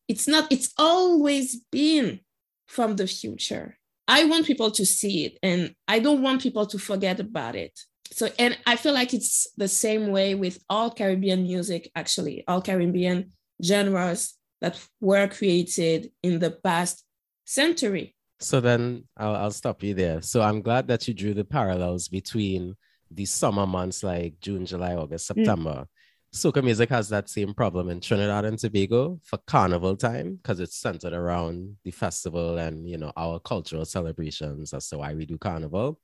It's 0.08 0.28
not, 0.28 0.50
it's 0.52 0.72
always 0.78 1.56
been 1.72 2.20
from 2.66 2.96
the 2.96 3.06
future. 3.06 3.78
I 4.08 4.24
want 4.24 4.46
people 4.46 4.70
to 4.70 4.86
see 4.86 5.24
it 5.24 5.38
and 5.42 5.74
I 5.88 5.98
don't 5.98 6.22
want 6.22 6.42
people 6.42 6.66
to 6.66 6.78
forget 6.78 7.18
about 7.18 7.56
it 7.56 7.76
so 8.12 8.28
and 8.38 8.56
i 8.66 8.76
feel 8.76 8.92
like 8.92 9.12
it's 9.14 9.48
the 9.56 9.68
same 9.68 10.08
way 10.08 10.34
with 10.34 10.62
all 10.68 10.90
caribbean 10.90 11.42
music 11.42 11.90
actually 11.94 12.44
all 12.46 12.60
caribbean 12.60 13.30
genres 13.62 14.34
that 14.60 14.80
were 15.00 15.28
created 15.28 16.10
in 16.22 16.38
the 16.38 16.50
past 16.50 17.04
century 17.44 18.14
so 18.38 18.60
then 18.60 19.04
I'll, 19.16 19.34
I'll 19.34 19.50
stop 19.50 19.82
you 19.82 19.94
there 19.94 20.20
so 20.20 20.42
i'm 20.42 20.62
glad 20.62 20.88
that 20.88 21.06
you 21.08 21.14
drew 21.14 21.34
the 21.34 21.44
parallels 21.44 22.08
between 22.08 22.76
the 23.16 23.24
summer 23.24 23.66
months 23.66 24.02
like 24.02 24.38
june 24.40 24.64
july 24.64 24.94
august 24.94 25.24
mm. 25.24 25.34
september 25.34 25.86
mm. 25.86 26.36
soca 26.36 26.62
music 26.62 26.90
has 26.90 27.08
that 27.08 27.28
same 27.28 27.54
problem 27.54 27.88
in 27.88 28.00
Trinidad 28.00 28.44
and 28.44 28.58
Tobago 28.58 29.18
for 29.24 29.38
carnival 29.46 29.96
time 29.96 30.36
because 30.36 30.60
it's 30.60 30.76
centered 30.76 31.14
around 31.14 31.76
the 31.84 31.90
festival 31.90 32.58
and 32.58 32.86
you 32.88 32.98
know 32.98 33.12
our 33.16 33.38
cultural 33.40 33.84
celebrations. 33.86 34.70
That's 34.70 34.92
why 34.92 35.14
we 35.14 35.24
do 35.24 35.38
carnival. 35.38 35.98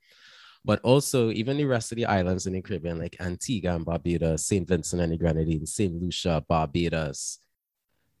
But 0.65 0.79
also, 0.81 1.29
even 1.31 1.57
the 1.57 1.65
rest 1.65 1.91
of 1.91 1.97
the 1.97 2.05
islands 2.05 2.47
in 2.47 2.53
the 2.53 2.61
Caribbean, 2.61 2.97
like 2.97 3.17
Antigua 3.19 3.75
and 3.75 3.85
Barbuda, 3.85 4.39
St. 4.39 4.65
Vincent 4.65 5.01
and 5.01 5.11
the 5.11 5.17
Grenadines, 5.17 5.73
St. 5.73 5.93
Lucia, 6.01 6.43
Barbados, 6.47 7.39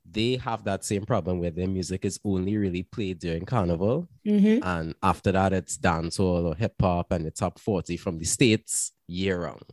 they 0.09 0.35
have 0.37 0.63
that 0.65 0.83
same 0.83 1.05
problem 1.05 1.39
where 1.39 1.51
their 1.51 1.67
music 1.67 2.05
is 2.05 2.19
only 2.23 2.57
really 2.57 2.83
played 2.83 3.19
during 3.19 3.45
carnival. 3.45 4.07
Mm-hmm. 4.25 4.63
And 4.63 4.95
after 5.01 5.31
that, 5.31 5.53
it's 5.53 5.77
dancehall 5.77 6.45
or 6.45 6.55
hip 6.55 6.75
hop 6.79 7.11
and 7.11 7.25
the 7.25 7.31
top 7.31 7.59
40 7.59 7.97
from 7.97 8.19
the 8.19 8.25
States 8.25 8.91
year 9.07 9.43
round. 9.43 9.63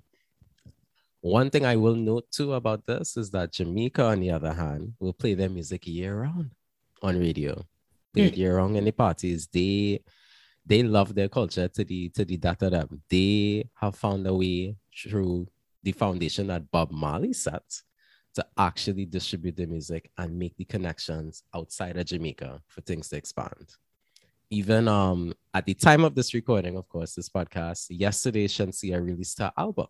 One 1.21 1.51
thing 1.51 1.67
I 1.67 1.77
will 1.77 1.97
note 1.97 2.31
too 2.31 2.55
about 2.55 2.87
this 2.87 3.17
is 3.17 3.31
that 3.33 3.53
Jamaica, 3.53 4.05
on 4.05 4.21
the 4.21 4.31
other 4.31 4.55
hand, 4.55 4.95
will 4.99 5.13
play 5.13 5.35
their 5.35 5.51
music 5.51 5.87
year 5.87 6.23
round 6.23 6.53
on 7.03 7.19
radio. 7.19 7.65
It 8.15 8.37
year 8.37 8.57
round 8.57 8.77
in 8.77 8.85
the 8.85 8.91
parties. 8.91 9.47
They 9.53 10.01
they 10.67 10.83
love 10.83 11.15
their 11.15 11.29
culture 11.29 11.69
to 11.69 11.85
the 11.85 12.09
to 12.11 12.25
the 12.25 12.37
data 12.37 12.71
them. 12.71 13.03
They 13.09 13.69
have 13.75 13.97
found 13.97 14.27
a 14.27 14.35
way 14.35 14.77
through 14.97 15.49
the 15.83 15.93
foundation 15.93 16.49
that 16.49 16.71
Bob 16.71 16.91
Marley 16.91 17.33
set 17.33 17.83
to 18.35 18.47
actually 18.59 19.07
distribute 19.07 19.57
the 19.57 19.67
music 19.67 20.11
and 20.19 20.39
make 20.39 20.57
the 20.57 20.65
connections 20.65 21.43
outside 21.55 21.97
of 21.97 22.07
Jamaica 22.07 22.61
for 22.69 22.81
things 22.83 23.09
to 23.09 23.17
expand. 23.17 23.75
Even 24.51 24.89
um 24.89 25.35
at 25.55 25.65
the 25.67 25.75
time 25.75 26.05
of 26.05 26.15
this 26.15 26.35
recording, 26.35 26.77
of 26.77 26.89
course, 26.89 27.15
this 27.15 27.29
podcast, 27.29 27.87
yesterday 27.91 28.47
Shenseea 28.47 29.05
released 29.05 29.39
her 29.39 29.53
album 29.57 29.87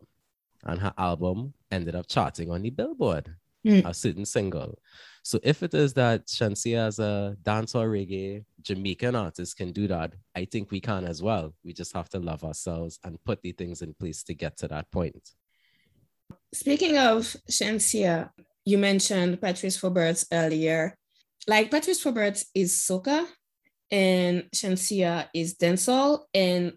and 0.64 0.80
her 0.80 0.92
album 0.98 1.54
ended 1.70 1.94
up 1.94 2.06
charting 2.08 2.50
on 2.50 2.62
the 2.62 2.70
Billboard, 2.70 3.34
Mm. 3.62 3.84
a 3.84 3.92
certain 3.92 4.24
single. 4.24 4.78
So 5.22 5.38
if 5.42 5.62
it 5.62 5.74
is 5.74 5.92
that 5.92 6.28
Shenseea 6.28 6.86
as 6.86 6.98
a 6.98 7.36
dancehall 7.42 7.86
reggae 7.90 8.42
Jamaican 8.62 9.14
artist 9.14 9.58
can 9.58 9.70
do 9.70 9.86
that, 9.86 10.14
I 10.34 10.46
think 10.46 10.70
we 10.70 10.80
can 10.80 11.04
as 11.04 11.22
well. 11.22 11.52
We 11.62 11.74
just 11.74 11.92
have 11.92 12.08
to 12.10 12.18
love 12.18 12.42
ourselves 12.42 12.98
and 13.04 13.22
put 13.24 13.42
the 13.42 13.52
things 13.52 13.82
in 13.82 13.92
place 13.92 14.22
to 14.24 14.34
get 14.34 14.56
to 14.58 14.68
that 14.68 14.90
point. 14.90 15.34
Speaking 16.52 16.98
of 16.98 17.36
Shenseea, 17.50 18.30
you 18.64 18.78
mentioned 18.78 19.40
Patrice 19.40 19.82
Roberts 19.82 20.26
earlier. 20.32 20.96
Like 21.46 21.70
Patrice 21.70 22.04
Roberts 22.04 22.46
is 22.54 22.72
soca 22.76 23.26
and 23.90 24.44
Shenseea 24.54 25.28
is 25.34 25.56
dancehall. 25.56 26.24
And 26.34 26.74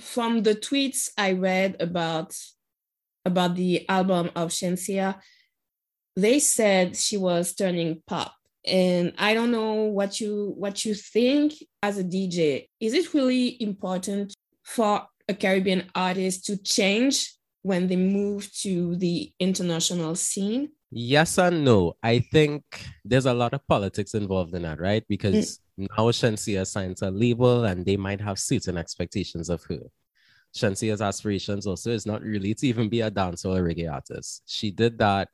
from 0.00 0.42
the 0.42 0.54
tweets 0.54 1.10
I 1.18 1.32
read 1.32 1.76
about 1.80 2.34
about 3.24 3.56
the 3.56 3.86
album 3.88 4.30
of 4.36 4.50
Shenseea, 4.50 5.20
they 6.16 6.38
said 6.38 6.96
she 6.96 7.16
was 7.16 7.54
turning 7.54 8.02
pop. 8.06 8.34
And 8.64 9.12
I 9.18 9.34
don't 9.34 9.50
know 9.50 9.84
what 9.84 10.20
you 10.20 10.54
what 10.56 10.84
you 10.84 10.94
think 10.94 11.54
as 11.82 11.98
a 11.98 12.04
DJ. 12.04 12.68
Is 12.80 12.94
it 12.94 13.14
really 13.14 13.60
important 13.62 14.34
for 14.62 15.06
a 15.28 15.34
Caribbean 15.34 15.90
artist 15.94 16.46
to 16.46 16.56
change 16.56 17.37
when 17.62 17.88
they 17.88 17.96
move 17.96 18.52
to 18.62 18.96
the 18.96 19.32
international 19.38 20.14
scene? 20.14 20.70
Yes 20.90 21.38
and 21.38 21.64
no. 21.64 21.96
I 22.02 22.20
think 22.20 22.62
there's 23.04 23.26
a 23.26 23.34
lot 23.34 23.52
of 23.52 23.66
politics 23.66 24.14
involved 24.14 24.54
in 24.54 24.62
that, 24.62 24.80
right? 24.80 25.04
Because 25.08 25.60
mm. 25.78 25.88
now 25.90 26.04
Shenseea 26.10 26.66
signs 26.66 27.02
a 27.02 27.10
label 27.10 27.64
and 27.64 27.84
they 27.84 27.96
might 27.96 28.20
have 28.20 28.38
certain 28.38 28.78
expectations 28.78 29.50
of 29.50 29.62
her. 29.64 29.80
Shenseea's 30.54 31.02
aspirations 31.02 31.66
also 31.66 31.90
is 31.90 32.06
not 32.06 32.22
really 32.22 32.54
to 32.54 32.66
even 32.66 32.88
be 32.88 33.02
a 33.02 33.10
dancer 33.10 33.48
or 33.48 33.58
a 33.58 33.74
reggae 33.74 33.92
artist. 33.92 34.42
She 34.46 34.70
did 34.70 34.98
that 34.98 35.28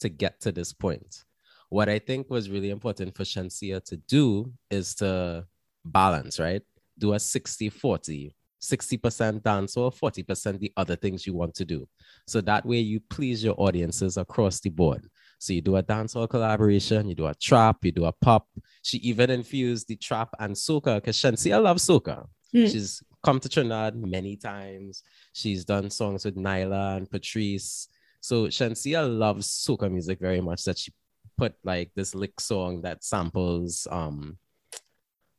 to 0.00 0.08
get 0.08 0.40
to 0.40 0.52
this 0.52 0.72
point. 0.72 1.24
What 1.70 1.88
I 1.88 1.98
think 1.98 2.30
was 2.30 2.50
really 2.50 2.70
important 2.70 3.16
for 3.16 3.24
Shenseea 3.24 3.82
to 3.84 3.96
do 3.96 4.52
is 4.70 4.94
to 4.96 5.46
balance, 5.84 6.38
right? 6.38 6.62
Do 6.98 7.14
a 7.14 7.20
60 7.20 7.70
40, 7.70 8.34
60% 8.60 9.42
dance 9.42 9.76
or 9.76 9.90
40% 9.90 10.58
the 10.58 10.72
other 10.76 10.96
things 10.96 11.26
you 11.26 11.34
want 11.34 11.54
to 11.54 11.64
do. 11.64 11.86
So 12.26 12.40
that 12.42 12.66
way 12.66 12.78
you 12.78 13.00
please 13.00 13.42
your 13.42 13.54
audiences 13.58 14.16
across 14.16 14.60
the 14.60 14.70
board. 14.70 15.08
So 15.38 15.52
you 15.52 15.60
do 15.60 15.76
a 15.76 15.82
dancehall 15.82 16.28
collaboration, 16.28 17.08
you 17.08 17.14
do 17.14 17.26
a 17.26 17.34
trap, 17.34 17.84
you 17.84 17.92
do 17.92 18.06
a 18.06 18.12
pop. 18.12 18.48
She 18.82 18.98
even 18.98 19.30
infused 19.30 19.86
the 19.86 19.96
trap 19.96 20.30
and 20.38 20.54
soca 20.54 20.96
because 20.96 21.16
Shenseea 21.16 21.62
loves 21.62 21.86
soca. 21.86 22.26
Mm. 22.54 22.70
She's 22.70 23.02
come 23.22 23.38
to 23.40 23.48
Trinidad 23.48 23.94
many 23.96 24.36
times. 24.36 25.02
She's 25.32 25.64
done 25.64 25.90
songs 25.90 26.24
with 26.24 26.36
Nailah 26.36 26.96
and 26.96 27.10
Patrice. 27.10 27.88
So 28.20 28.46
Shenseea 28.46 29.06
loves 29.18 29.46
soca 29.46 29.90
music 29.90 30.18
very 30.18 30.40
much 30.40 30.64
that 30.64 30.78
she 30.78 30.92
put 31.36 31.54
like 31.62 31.92
this 31.94 32.16
lick 32.16 32.40
song 32.40 32.82
that 32.82 33.04
samples 33.04 33.86
um 33.92 34.38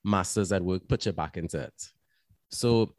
masters 0.04 0.52
at 0.54 0.64
work, 0.64 0.88
put 0.88 1.06
you 1.06 1.12
back 1.12 1.36
into 1.36 1.60
it. 1.60 1.92
So 2.50 2.96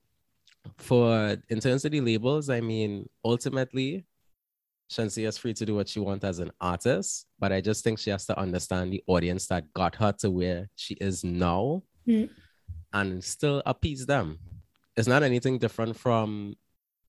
for 0.78 1.36
in 1.48 1.60
terms 1.60 1.84
of 1.84 1.92
the 1.92 2.00
labels, 2.00 2.50
I 2.50 2.60
mean, 2.60 3.08
ultimately, 3.24 4.04
Shenseea 4.90 5.28
is 5.28 5.38
free 5.38 5.54
to 5.54 5.64
do 5.64 5.76
what 5.76 5.88
she 5.88 6.00
wants 6.00 6.24
as 6.24 6.40
an 6.40 6.50
artist, 6.60 7.26
but 7.38 7.52
I 7.52 7.60
just 7.60 7.84
think 7.84 7.98
she 7.98 8.10
has 8.10 8.26
to 8.26 8.38
understand 8.38 8.92
the 8.92 9.02
audience 9.06 9.46
that 9.46 9.72
got 9.72 9.94
her 9.96 10.12
to 10.20 10.30
where 10.30 10.68
she 10.76 10.94
is 10.94 11.22
now 11.24 11.82
Mm. 12.08 12.30
and 12.92 13.22
still 13.22 13.62
appease 13.66 14.06
them. 14.06 14.38
It's 14.96 15.06
not 15.06 15.22
anything 15.22 15.58
different 15.58 15.96
from 15.96 16.56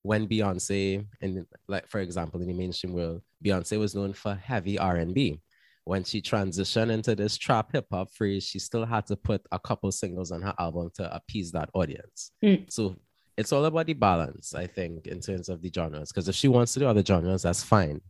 when 0.02 0.28
Beyonce, 0.28 1.06
and 1.20 1.46
like 1.66 1.88
for 1.88 2.00
example, 2.00 2.40
in 2.40 2.46
the 2.46 2.52
mainstream 2.54 2.92
world, 2.92 3.22
Beyonce 3.44 3.78
was 3.78 3.94
known 3.94 4.12
for 4.12 4.34
heavy 4.34 4.78
R 4.78 4.96
and 4.96 5.14
B. 5.14 5.40
When 5.84 6.04
she 6.04 6.20
transitioned 6.22 6.90
into 6.92 7.16
this 7.16 7.36
trap 7.36 7.72
hip 7.72 7.86
hop 7.90 8.10
phrase, 8.12 8.44
she 8.44 8.60
still 8.60 8.84
had 8.84 9.06
to 9.06 9.16
put 9.16 9.44
a 9.50 9.58
couple 9.58 9.90
singles 9.90 10.30
on 10.30 10.42
her 10.42 10.54
album 10.58 10.90
to 10.94 11.12
appease 11.12 11.50
that 11.52 11.70
audience. 11.74 12.30
Mm. 12.44 12.70
So 12.72 12.94
it's 13.36 13.52
all 13.52 13.64
about 13.64 13.86
the 13.86 13.94
balance, 13.94 14.54
I 14.54 14.66
think, 14.66 15.06
in 15.06 15.20
terms 15.20 15.48
of 15.48 15.62
the 15.62 15.70
genres. 15.74 16.10
Because 16.10 16.28
if 16.28 16.34
she 16.34 16.48
wants 16.48 16.74
to 16.74 16.80
do 16.80 16.86
other 16.86 17.04
genres, 17.04 17.42
that's 17.42 17.62
fine. 17.62 18.00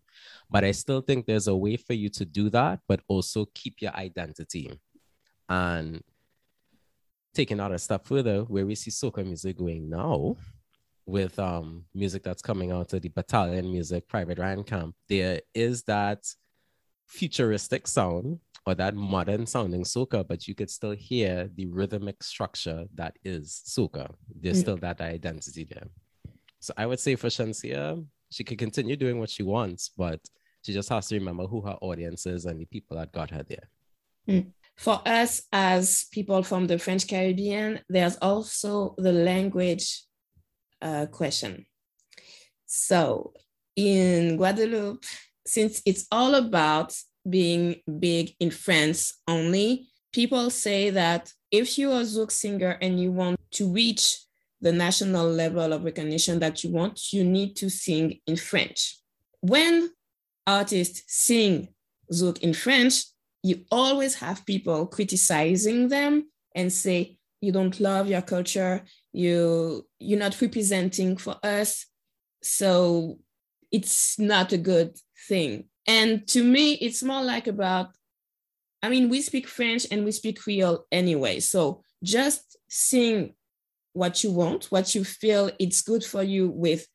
But 0.51 0.65
I 0.65 0.73
still 0.73 1.01
think 1.01 1.27
there's 1.27 1.49
a 1.49 1.57
way 1.57 1.77
for 1.77 1.95
you 1.95 2.09
to 2.11 2.25
do 2.25 2.51
that, 2.51 2.81
but 2.89 3.01
also 3.09 3.47
keep 3.55 3.81
your 3.81 3.95
identity. 3.95 4.79
And 5.49 6.03
taking 7.35 7.61
out 7.61 7.73
a 7.73 7.79
step 7.79 8.07
further, 8.07 8.43
where 8.43 8.67
we 8.67 8.75
see 8.75 8.91
soca 8.91 9.25
music 9.25 9.59
going 9.59 9.89
now, 9.89 10.37
with 11.05 11.37
um 11.39 11.85
music 11.95 12.23
that's 12.23 12.43
coming 12.43 12.71
out 12.71 12.93
of 12.93 13.03
the 13.03 13.09
battalion 13.09 13.71
music, 13.71 14.07
Private 14.07 14.39
Ryan 14.39 14.63
Camp, 14.65 14.95
there 15.09 15.41
is 15.55 15.83
that 15.85 16.25
futuristic 17.07 17.87
sound 17.87 18.39
or 18.67 18.75
that 18.77 18.95
modern 18.95 19.47
sounding 19.47 19.83
soca, 19.83 20.27
but 20.27 20.47
you 20.47 20.55
could 20.55 20.71
still 20.71 20.93
hear 20.93 21.51
the 21.57 21.67
rhythmic 21.67 22.23
structure 22.23 22.85
that 22.95 23.17
is 23.25 23.63
soca. 23.67 24.15
There's 24.41 24.59
Mm. 24.59 24.61
still 24.63 24.77
that 24.79 25.01
identity 25.01 25.65
there. 25.65 25.89
So 26.61 26.73
I 26.77 26.87
would 26.87 27.01
say 27.01 27.17
for 27.17 27.29
Shenseea, 27.29 28.05
she 28.31 28.45
could 28.45 28.59
continue 28.59 28.97
doing 28.97 29.19
what 29.19 29.31
she 29.31 29.43
wants, 29.43 29.91
but 29.97 30.21
she 30.65 30.73
just 30.73 30.89
has 30.91 31.09
to 31.09 31.17
remember 31.17 31.47
who 31.47 31.61
her 31.63 31.77
audience 31.81 32.25
is 32.27 32.45
and 32.45 32.61
the 32.61 32.67
people 32.67 32.97
that 32.97 33.13
got 33.13 33.31
her 33.31 33.43
there. 33.43 33.69
For 34.77 35.03
us 35.05 35.43
as 35.53 36.07
people 36.13 36.43
from 36.45 36.67
the 36.69 36.79
French 36.79 37.07
Caribbean, 37.09 37.81
there's 37.89 38.17
also 38.17 38.95
the 38.97 39.13
language 39.13 40.05
uh, 40.81 41.07
question. 41.07 41.67
So 42.67 43.33
in 43.77 44.37
Guadeloupe, 44.37 45.05
since 45.47 45.83
it's 45.85 46.07
all 46.13 46.35
about 46.37 46.95
being 47.29 47.77
big 47.99 48.35
in 48.41 48.51
France 48.51 49.21
only, 49.29 49.89
people 50.13 50.51
say 50.51 50.91
that 50.91 51.33
if 51.51 51.79
you're 51.79 52.01
a 52.01 52.05
Zouk 52.05 52.31
singer 52.31 52.79
and 52.81 53.01
you 53.01 53.13
want 53.13 53.39
to 53.53 53.71
reach 53.73 54.19
the 54.61 54.73
national 54.73 55.29
level 55.29 55.73
of 55.73 55.85
recognition 55.85 56.39
that 56.39 56.63
you 56.63 56.71
want, 56.71 57.13
you 57.13 57.25
need 57.25 57.57
to 57.57 57.69
sing 57.69 58.21
in 58.27 58.37
French. 58.37 58.99
When 59.41 59.91
artists 60.47 61.03
sing 61.09 61.69
Zouk 62.13 62.39
in 62.39 62.55
French, 62.55 63.05
you 63.43 63.65
always 63.71 64.15
have 64.17 64.47
people 64.47 64.87
criticizing 64.87 65.89
them 65.89 66.31
and 66.55 66.73
say, 66.73 67.19
you 67.41 67.51
don't 67.51 67.81
love 67.81 68.09
your 68.09 68.23
culture, 68.23 68.83
you, 69.13 69.85
you're 69.99 70.19
not 70.19 70.41
representing 70.41 71.17
for 71.17 71.37
us. 71.43 71.87
So 72.41 73.19
it's 73.73 74.19
not 74.19 74.53
a 74.53 74.59
good 74.59 74.97
thing. 75.29 75.65
And 75.87 76.27
to 76.29 76.45
me, 76.45 76.75
it's 76.75 77.03
more 77.03 77.23
like 77.23 77.47
about, 77.47 77.91
I 78.83 78.89
mean, 78.89 79.09
we 79.09 79.21
speak 79.21 79.49
French 79.49 79.87
and 79.91 80.05
we 80.05 80.13
speak 80.13 80.41
Creole 80.41 80.87
anyway. 80.93 81.41
So 81.41 81.83
just 82.03 82.57
sing 82.69 83.35
what 83.93 84.25
you 84.25 84.33
want, 84.33 84.67
what 84.67 84.95
you 84.95 85.05
feel 85.05 85.51
it's 85.59 85.83
good 85.83 86.05
for 86.05 86.23
you 86.23 86.49
with 86.49 86.87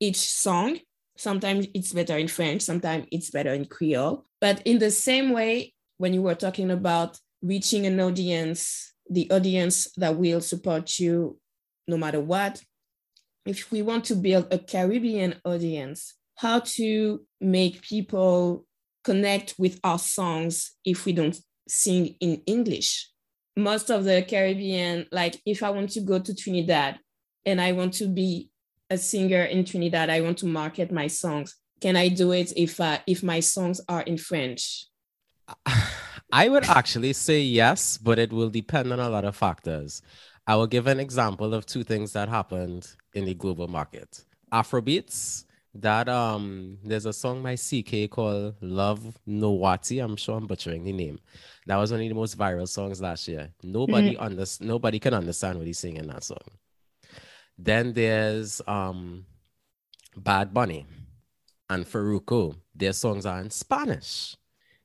each 0.00 0.16
song. 0.16 0.78
Sometimes 1.16 1.66
it's 1.74 1.92
better 1.92 2.16
in 2.16 2.28
French, 2.28 2.62
sometimes 2.62 3.06
it's 3.12 3.30
better 3.30 3.52
in 3.52 3.66
Creole. 3.66 4.24
But 4.40 4.62
in 4.66 4.78
the 4.78 4.90
same 4.90 5.32
way, 5.32 5.74
when 5.98 6.14
you 6.14 6.22
were 6.22 6.34
talking 6.34 6.70
about 6.70 7.18
reaching 7.42 7.84
an 7.86 8.00
audience, 8.00 8.94
the 9.08 9.30
audience 9.30 9.88
that 9.96 10.16
will 10.16 10.40
support 10.40 10.98
you 10.98 11.38
no 11.86 11.98
matter 11.98 12.20
what, 12.20 12.62
if 13.44 13.70
we 13.70 13.82
want 13.82 14.04
to 14.06 14.14
build 14.14 14.46
a 14.50 14.58
Caribbean 14.58 15.34
audience, 15.44 16.14
how 16.40 16.58
to 16.58 17.20
make 17.38 17.82
people 17.82 18.64
connect 19.04 19.54
with 19.58 19.78
our 19.84 19.98
songs 19.98 20.72
if 20.86 21.04
we 21.04 21.12
don't 21.12 21.38
sing 21.68 22.16
in 22.18 22.40
English. 22.46 23.10
Most 23.58 23.90
of 23.90 24.04
the 24.04 24.22
Caribbean, 24.22 25.06
like 25.12 25.38
if 25.44 25.62
I 25.62 25.68
want 25.68 25.90
to 25.90 26.00
go 26.00 26.18
to 26.18 26.34
Trinidad 26.34 26.98
and 27.44 27.60
I 27.60 27.72
want 27.72 27.92
to 27.94 28.06
be 28.06 28.48
a 28.88 28.96
singer 28.96 29.42
in 29.42 29.66
Trinidad, 29.66 30.08
I 30.08 30.22
want 30.22 30.38
to 30.38 30.46
market 30.46 30.90
my 30.90 31.08
songs. 31.08 31.56
Can 31.78 31.94
I 31.94 32.08
do 32.08 32.32
it 32.32 32.54
if 32.56 32.80
uh, 32.80 32.98
if 33.06 33.22
my 33.22 33.40
songs 33.40 33.82
are 33.86 34.02
in 34.02 34.16
French? 34.16 34.86
I 36.32 36.48
would 36.48 36.64
actually 36.64 37.12
say 37.12 37.40
yes, 37.40 37.98
but 37.98 38.18
it 38.18 38.32
will 38.32 38.48
depend 38.48 38.94
on 38.94 39.00
a 39.00 39.10
lot 39.10 39.26
of 39.26 39.36
factors. 39.36 40.00
I 40.46 40.56
will 40.56 40.68
give 40.68 40.86
an 40.86 41.00
example 41.00 41.52
of 41.52 41.66
two 41.66 41.84
things 41.84 42.12
that 42.12 42.30
happened 42.30 42.88
in 43.12 43.26
the 43.26 43.34
global 43.34 43.68
market. 43.68 44.24
Afrobeats, 44.52 45.44
that 45.74 46.08
um 46.08 46.78
there's 46.82 47.06
a 47.06 47.12
song 47.12 47.42
by 47.42 47.54
CKay 47.54 48.10
called 48.10 48.54
Love 48.60 49.16
Nowati. 49.28 50.02
I'm 50.02 50.16
sure 50.16 50.36
I'm 50.36 50.46
butchering 50.46 50.84
the 50.84 50.92
name. 50.92 51.20
That 51.66 51.76
was 51.76 51.92
one 51.92 52.00
of 52.00 52.08
the 52.08 52.14
most 52.14 52.36
viral 52.36 52.68
songs 52.68 53.00
last 53.00 53.28
year. 53.28 53.50
Nobody 53.62 54.14
mm-hmm. 54.14 54.22
under, 54.22 54.44
nobody 54.60 54.98
can 54.98 55.14
understand 55.14 55.58
what 55.58 55.66
he's 55.66 55.78
singing 55.78 56.00
in 56.00 56.08
that 56.08 56.24
song. 56.24 56.38
Then 57.56 57.92
there's 57.92 58.60
um 58.66 59.26
Bad 60.16 60.52
Bunny 60.52 60.86
and 61.68 61.86
Farruko. 61.86 62.56
Their 62.74 62.92
songs 62.92 63.26
are 63.26 63.40
in 63.40 63.50
Spanish. 63.50 64.36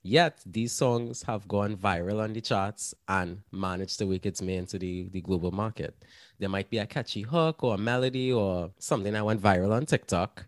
Yet 0.04 0.40
these 0.46 0.72
songs 0.72 1.24
have 1.24 1.48
gone 1.48 1.78
viral 1.78 2.22
on 2.22 2.34
the 2.34 2.42
charts 2.42 2.94
and 3.08 3.40
managed 3.52 3.98
to 3.98 4.06
make 4.06 4.28
its 4.28 4.40
way 4.40 4.58
into 4.58 4.78
the, 4.78 5.10
the 5.10 5.22
global 5.22 5.50
market. 5.52 5.96
There 6.40 6.50
might 6.50 6.70
be 6.70 6.78
a 6.78 6.86
catchy 6.86 7.22
hook 7.22 7.64
or 7.64 7.76
a 7.76 7.78
melody 7.78 8.32
or 8.32 8.72
something 8.80 9.14
that 9.14 9.26
went 9.26 9.42
viral 9.42 9.72
on 9.72 9.86
TikTok 9.86 10.46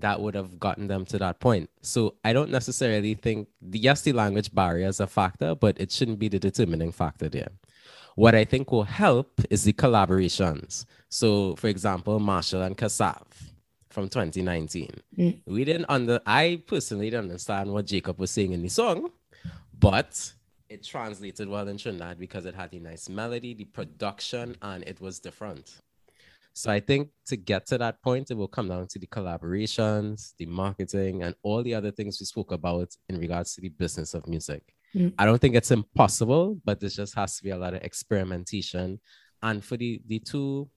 that 0.00 0.20
would 0.20 0.34
have 0.34 0.58
gotten 0.58 0.86
them 0.86 1.04
to 1.06 1.18
that 1.18 1.40
point. 1.40 1.70
So 1.82 2.14
I 2.24 2.32
don't 2.32 2.50
necessarily 2.50 3.14
think 3.14 3.48
the 3.60 3.78
yes, 3.78 4.02
the 4.02 4.12
language 4.12 4.54
barrier 4.54 4.88
is 4.88 5.00
a 5.00 5.06
factor, 5.06 5.54
but 5.54 5.80
it 5.80 5.90
shouldn't 5.90 6.18
be 6.18 6.28
the 6.28 6.38
determining 6.38 6.92
factor 6.92 7.28
there. 7.28 7.48
What 8.14 8.34
I 8.34 8.44
think 8.44 8.72
will 8.72 8.84
help 8.84 9.40
is 9.50 9.64
the 9.64 9.72
collaborations. 9.72 10.84
So, 11.08 11.54
for 11.56 11.68
example, 11.68 12.18
Machel 12.18 12.66
and 12.66 12.76
Kassav 12.76 13.24
from 13.90 14.08
2019. 14.08 14.90
Mm. 15.16 15.38
We 15.46 15.64
didn't 15.64 15.86
under 15.88 16.20
I 16.26 16.62
personally 16.66 17.10
didn't 17.10 17.26
understand 17.26 17.72
what 17.72 17.86
Jacob 17.86 18.18
was 18.18 18.30
saying 18.30 18.52
in 18.52 18.62
the 18.62 18.68
song, 18.68 19.10
but 19.78 20.32
it 20.68 20.84
translated 20.84 21.48
well 21.48 21.68
in 21.68 21.78
Trinidad 21.78 22.18
because 22.18 22.46
it 22.46 22.54
had 22.54 22.72
a 22.72 22.78
nice 22.78 23.08
melody, 23.08 23.54
the 23.54 23.64
production, 23.64 24.56
and 24.62 24.84
it 24.84 25.00
was 25.00 25.18
different. 25.18 25.80
So 26.52 26.72
I 26.72 26.80
think 26.80 27.10
to 27.26 27.36
get 27.36 27.66
to 27.66 27.78
that 27.78 28.02
point, 28.02 28.30
it 28.30 28.36
will 28.36 28.48
come 28.48 28.68
down 28.68 28.88
to 28.88 28.98
the 28.98 29.06
collaborations, 29.06 30.32
the 30.38 30.46
marketing, 30.46 31.22
and 31.22 31.34
all 31.42 31.62
the 31.62 31.74
other 31.74 31.92
things 31.92 32.18
we 32.18 32.26
spoke 32.26 32.50
about 32.52 32.88
in 33.08 33.18
regards 33.18 33.54
to 33.54 33.60
the 33.60 33.68
business 33.68 34.12
of 34.14 34.26
music. 34.26 34.74
Mm. 34.94 35.14
I 35.18 35.24
don't 35.24 35.40
think 35.40 35.54
it's 35.54 35.70
impossible, 35.70 36.60
but 36.64 36.80
there 36.80 36.90
just 36.90 37.14
has 37.14 37.36
to 37.36 37.44
be 37.44 37.50
a 37.50 37.56
lot 37.56 37.74
of 37.74 37.82
experimentation. 37.82 38.98
And 39.40 39.64
for 39.64 39.76
the 39.76 40.02
the 40.06 40.18
two 40.18 40.68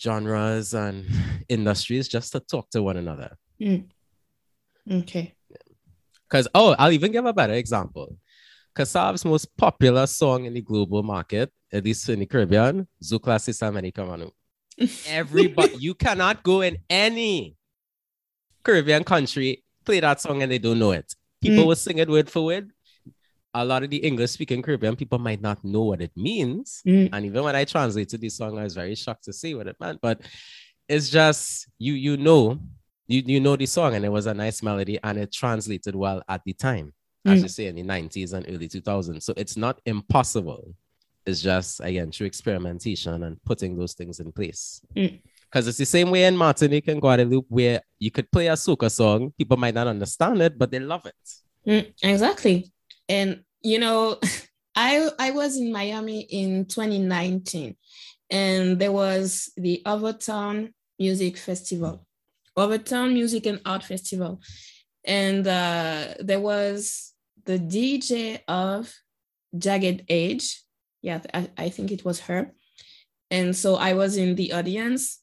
genres 0.00 0.74
and 0.74 1.04
industries 1.48 2.08
just 2.08 2.32
to 2.32 2.40
talk 2.40 2.70
to 2.70 2.82
one 2.82 2.96
another. 2.96 3.36
Mm. 3.60 3.84
Okay. 4.90 5.34
Because, 6.28 6.48
oh, 6.54 6.74
I'll 6.78 6.92
even 6.92 7.12
give 7.12 7.26
a 7.26 7.32
better 7.32 7.52
example. 7.52 8.16
Kassav's 8.74 9.24
most 9.24 9.56
popular 9.56 10.06
song 10.06 10.46
in 10.46 10.54
the 10.54 10.60
global 10.60 11.02
market, 11.02 11.50
at 11.72 11.84
least 11.84 12.08
in 12.08 12.20
the 12.20 12.26
Caribbean, 12.26 12.86
Zouk-La-Sé 13.02 13.52
Sèl 13.52 13.72
Médikaman 13.72 14.18
Nou. 14.18 14.30
Everybody, 15.08 15.76
you 15.78 15.94
cannot 15.94 16.42
go 16.42 16.60
in 16.62 16.78
any 16.90 17.56
Caribbean 18.64 19.04
country, 19.04 19.62
play 19.84 20.00
that 20.00 20.20
song 20.20 20.42
and 20.42 20.50
they 20.50 20.58
don't 20.58 20.78
know 20.78 20.90
it. 20.90 21.14
People 21.40 21.64
mm. 21.64 21.66
will 21.66 21.76
sing 21.76 21.98
it 21.98 22.08
word 22.08 22.28
for 22.28 22.46
word, 22.46 22.72
a 23.54 23.64
lot 23.64 23.84
of 23.84 23.90
the 23.90 23.98
English 23.98 24.32
speaking 24.32 24.60
Caribbean 24.60 24.96
people 24.96 25.18
might 25.18 25.40
not 25.40 25.64
know 25.64 25.82
what 25.82 26.02
it 26.02 26.10
means. 26.16 26.82
Mm. 26.86 27.10
And 27.12 27.26
even 27.26 27.44
when 27.44 27.54
I 27.54 27.64
translated 27.64 28.20
this 28.20 28.36
song, 28.36 28.58
I 28.58 28.64
was 28.64 28.74
very 28.74 28.96
shocked 28.96 29.24
to 29.24 29.32
see 29.32 29.54
what 29.54 29.68
it 29.68 29.76
meant. 29.80 30.00
But 30.02 30.20
it's 30.88 31.08
just 31.08 31.68
you 31.78 31.94
you 31.94 32.16
know, 32.16 32.58
you 33.06 33.22
you 33.24 33.40
know 33.40 33.56
the 33.56 33.66
song 33.66 33.94
and 33.94 34.04
it 34.04 34.10
was 34.10 34.26
a 34.26 34.34
nice 34.34 34.62
melody 34.62 34.98
and 35.02 35.18
it 35.18 35.32
translated 35.32 35.94
well 35.94 36.22
at 36.28 36.42
the 36.44 36.52
time, 36.52 36.92
as 37.26 37.40
mm. 37.40 37.42
you 37.42 37.48
say 37.48 37.66
in 37.66 37.76
the 37.76 37.82
90s 37.82 38.32
and 38.32 38.46
early 38.48 38.68
2000s. 38.68 39.22
So 39.22 39.34
it's 39.36 39.56
not 39.56 39.80
impossible. 39.86 40.74
It's 41.26 41.40
just 41.40 41.80
again 41.80 42.12
through 42.12 42.26
experimentation 42.26 43.22
and 43.22 43.42
putting 43.44 43.76
those 43.76 43.94
things 43.94 44.20
in 44.20 44.32
place. 44.32 44.80
Mm 44.94 45.20
because 45.54 45.68
it's 45.68 45.78
the 45.78 45.86
same 45.86 46.10
way 46.10 46.24
in 46.24 46.36
Martinique 46.36 46.88
and 46.88 47.00
Guadeloupe 47.00 47.46
where 47.48 47.80
you 48.00 48.10
could 48.10 48.28
play 48.32 48.48
a 48.48 48.54
soca 48.54 48.90
song, 48.90 49.32
people 49.38 49.56
might 49.56 49.74
not 49.74 49.86
understand 49.86 50.42
it, 50.42 50.58
but 50.58 50.72
they 50.72 50.80
love 50.80 51.06
it. 51.06 51.14
Mm, 51.64 51.92
exactly. 52.02 52.72
And 53.08 53.44
you 53.62 53.78
know, 53.78 54.18
I 54.74 55.10
I 55.16 55.30
was 55.30 55.56
in 55.56 55.72
Miami 55.72 56.22
in 56.22 56.64
2019, 56.64 57.76
and 58.30 58.80
there 58.80 58.90
was 58.90 59.52
the 59.56 59.80
Overtown 59.86 60.74
Music 60.98 61.36
Festival, 61.36 62.04
Overtown 62.58 63.14
Music 63.14 63.46
and 63.46 63.60
Art 63.64 63.84
Festival, 63.84 64.40
and 65.04 65.46
uh, 65.46 66.14
there 66.18 66.40
was 66.40 67.12
the 67.44 67.58
DJ 67.58 68.40
of 68.48 68.92
Jagged 69.56 70.04
Edge. 70.08 70.62
Yeah, 71.02 71.20
I, 71.32 71.50
I 71.56 71.68
think 71.68 71.92
it 71.92 72.04
was 72.04 72.20
her. 72.20 72.52
And 73.30 73.54
so 73.54 73.76
I 73.76 73.94
was 73.94 74.16
in 74.16 74.34
the 74.34 74.52
audience. 74.52 75.20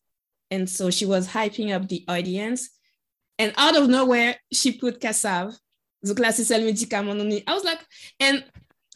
And 0.50 0.70
so 0.70 0.92
she 0.92 1.06
was 1.06 1.30
hyping 1.30 1.74
up 1.74 1.88
the 1.88 2.04
audience. 2.08 2.70
And 3.40 3.54
out 3.58 3.78
of 3.78 3.90
nowhere, 3.90 4.36
she 4.52 4.74
put 4.74 5.00
Kassav 5.00 5.58
the 6.04 6.16
classical 6.16 6.60
médicament. 6.60 7.44
I 7.48 7.54
was 7.54 7.64
like, 7.64 7.80
and 8.20 8.44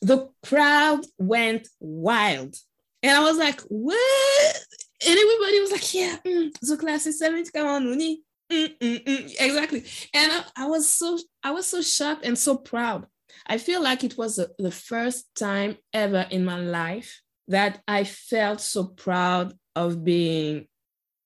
the 0.02 0.30
crowd 0.46 1.06
went 1.18 1.68
wild. 1.80 2.56
And 3.04 3.12
I 3.16 3.22
was 3.22 3.38
like, 3.38 3.62
what? 3.62 4.66
And 5.06 5.18
everybody 5.18 5.60
was 5.60 5.72
like, 5.72 5.94
yeah, 5.94 6.18
mm, 6.26 6.52
the 6.62 6.78
classical 6.78 7.30
médicament. 7.30 8.18
Mm, 8.52 8.78
mm, 8.80 9.04
mm, 9.04 9.36
exactly. 9.40 9.84
And 10.14 10.32
I, 10.32 10.44
I, 10.56 10.68
was 10.68 10.88
so 10.88 11.18
I 11.44 11.52
was 11.52 11.68
so 11.68 11.82
shocked 11.82 12.26
and 12.26 12.38
so 12.38 12.58
proud. 12.58 13.08
I 13.48 13.58
feel 13.58 13.82
like 13.82 14.04
it 14.04 14.18
was 14.18 14.36
the, 14.36 14.72
first 14.72 15.34
time 15.36 15.78
ever 15.94 16.26
in 16.30 16.46
my 16.46 16.60
life 16.60 17.22
that 17.48 17.82
I 17.88 18.04
felt 18.04 18.62
so 18.62 18.86
proud 18.86 19.54
of 19.76 20.04
being 20.04 20.68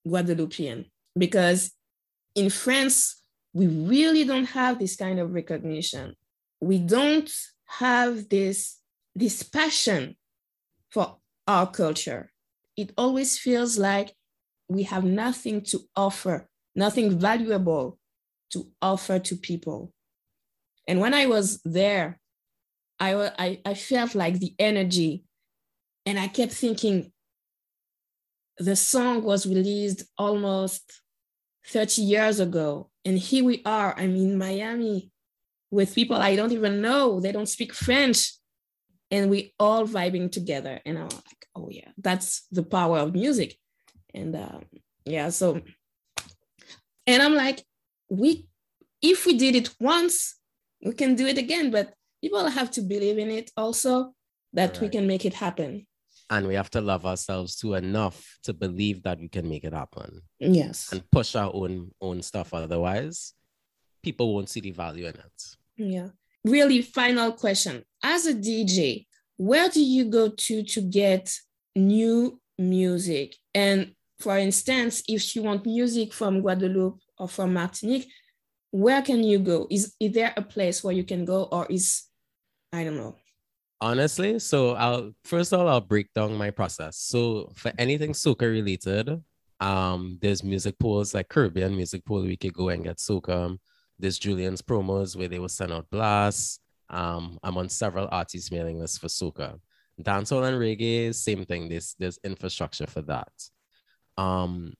Guadeloupean 0.07 0.86
because 1.18 1.72
in 2.36 2.49
France 2.49 3.22
we 3.53 3.68
really 3.68 4.24
don't 4.24 4.45
have 4.45 4.80
this 4.80 4.95
kind 4.95 5.20
of 5.20 5.34
recognition. 5.34 6.16
We 6.62 6.80
don't 6.80 7.32
have 7.66 8.30
this, 8.30 8.78
this 9.16 9.43
passion 9.43 10.16
for 10.89 11.18
our 11.47 11.68
culture. 11.68 12.32
It 12.76 12.91
always 12.97 13.38
feels 13.38 13.78
like 13.78 14.16
we 14.68 14.84
have 14.84 15.03
nothing 15.03 15.62
to 15.64 15.80
offer, 15.95 16.47
nothing 16.76 17.20
valuable 17.20 17.97
to 18.51 18.68
offer 18.82 19.20
to 19.20 19.36
people. 19.36 19.93
And 20.89 20.99
when 20.99 21.13
I 21.13 21.27
was 21.27 21.61
there, 21.63 22.19
I, 22.99 23.13
I, 23.37 23.61
I 23.63 23.73
felt 23.75 24.15
like 24.15 24.39
the 24.39 24.55
energy, 24.57 25.23
and 26.03 26.19
I 26.19 26.27
kept 26.27 26.51
thinking 26.51 27.11
the 28.57 28.75
song 28.75 29.21
was 29.21 29.45
released 29.45 30.03
almost 30.17 31.01
30 31.67 32.01
years 32.01 32.39
ago. 32.39 32.89
And 33.05 33.19
here 33.19 33.43
we 33.43 33.61
are, 33.65 33.93
I'm 33.95 34.15
in 34.15 34.35
Miami 34.35 35.11
with 35.69 35.93
people 35.93 36.17
I 36.17 36.35
don't 36.35 36.51
even 36.51 36.81
know. 36.81 37.19
They 37.19 37.31
don't 37.31 37.47
speak 37.47 37.71
French. 37.71 38.33
And 39.11 39.29
we 39.29 39.53
all 39.59 39.85
vibing 39.85 40.31
together. 40.31 40.81
And 40.87 40.97
I'm 40.97 41.09
like, 41.09 41.45
oh 41.55 41.69
yeah, 41.69 41.89
that's 41.99 42.47
the 42.51 42.63
power 42.63 42.97
of 42.97 43.13
music. 43.13 43.55
And 44.15 44.35
um, 44.35 44.63
yeah, 45.05 45.29
so, 45.29 45.61
and 47.05 47.21
I'm 47.21 47.35
like, 47.35 47.63
we, 48.09 48.47
if 49.03 49.27
we 49.27 49.37
did 49.37 49.55
it 49.55 49.69
once, 49.79 50.38
we 50.84 50.93
can 50.93 51.15
do 51.15 51.27
it 51.27 51.38
again. 51.38 51.71
But 51.71 51.93
people 52.21 52.47
have 52.47 52.71
to 52.71 52.82
believe 52.82 53.17
in 53.17 53.30
it 53.30 53.51
also 53.55 54.13
that 54.53 54.73
right. 54.73 54.82
we 54.82 54.89
can 54.89 55.07
make 55.07 55.25
it 55.25 55.34
happen. 55.34 55.86
And 56.32 56.47
we 56.47 56.53
have 56.53 56.69
to 56.71 56.82
love 56.82 57.05
ourselves 57.05 57.55
too 57.55 57.73
enough 57.73 58.38
to 58.43 58.53
believe 58.53 59.01
that 59.03 59.19
we 59.19 59.30
can 59.30 59.49
make 59.49 59.63
it 59.63 59.73
happen. 59.73 60.21
Yes. 60.39 60.91
And 60.91 61.09
push 61.11 61.36
our 61.36 61.51
own 61.53 61.91
own 62.01 62.21
stuff 62.21 62.53
otherwise 62.53 63.34
people 64.03 64.34
won't 64.34 64.49
see 64.49 64.61
the 64.61 64.71
value 64.71 65.05
in 65.05 65.15
it. 65.15 65.55
Yeah. 65.77 66.09
Really 66.43 66.82
final 66.82 67.32
question. 67.34 67.84
As 68.03 68.25
a 68.25 68.34
dj 68.34 69.05
where 69.38 69.69
do 69.69 69.82
you 69.82 70.05
go 70.05 70.30
to 70.30 70.63
to 70.63 70.82
get 70.82 71.34
new 71.75 72.39
music? 72.57 73.36
And 73.53 73.93
for 74.19 74.38
instance 74.38 75.03
if 75.07 75.36
you 75.36 75.43
want 75.43 75.65
music 75.65 76.13
from 76.13 76.41
guadeloupe 76.41 76.99
or 77.17 77.27
from 77.27 77.53
martinique 77.53 78.09
where 78.72 79.01
can 79.01 79.24
you 79.24 79.39
go 79.39 79.67
is, 79.70 79.95
is 79.99 80.13
there 80.13 80.34
a 80.38 80.41
place 80.41 80.84
where 80.84 80.93
you 80.93 81.03
can 81.03 81.26
go 81.26 81.43
or 81.51 81.65
is 81.70 82.03
i 82.74 82.84
don't 82.84 82.97
know 82.97 83.15
Honestly, 83.82 84.39
so 84.39 84.72
I'll 84.76 85.13
first 85.24 85.53
of 85.53 85.61
all 85.61 85.70
I'll 85.70 85.80
break 85.80 86.13
down 86.13 86.36
my 86.36 86.51
process. 86.51 86.97
So 86.97 87.49
for 87.55 87.72
anything 87.78 88.11
soca 88.11 88.41
related, 88.41 89.24
Um, 89.61 90.17
there's 90.22 90.43
music 90.43 90.78
pools 90.80 91.13
like 91.13 91.30
Caribbean 91.30 91.76
music 91.76 92.03
pool. 92.05 92.24
We 92.24 92.36
could 92.38 92.53
go 92.53 92.70
and 92.70 92.84
get 92.84 92.97
soca. 92.97 93.57
There's 93.97 94.20
Julian's 94.20 94.61
promos 94.61 95.15
where 95.15 95.28
they 95.30 95.39
will 95.39 95.49
send 95.49 95.72
out 95.72 95.89
blasts. 95.89 96.59
Um, 96.89 97.39
I'm 97.43 97.57
on 97.57 97.70
several 97.70 98.07
artists 98.11 98.51
mailing 98.51 98.80
lists 98.80 98.97
for 98.97 99.07
soca. 99.07 99.59
Dancehall 100.01 100.47
and 100.47 100.57
reggae, 100.57 101.13
same 101.15 101.45
thing. 101.45 101.70
There's 101.70 101.95
there's 101.99 102.20
infrastructure 102.24 102.88
for 102.88 103.01
that. 103.03 103.32
Um, 104.17 104.74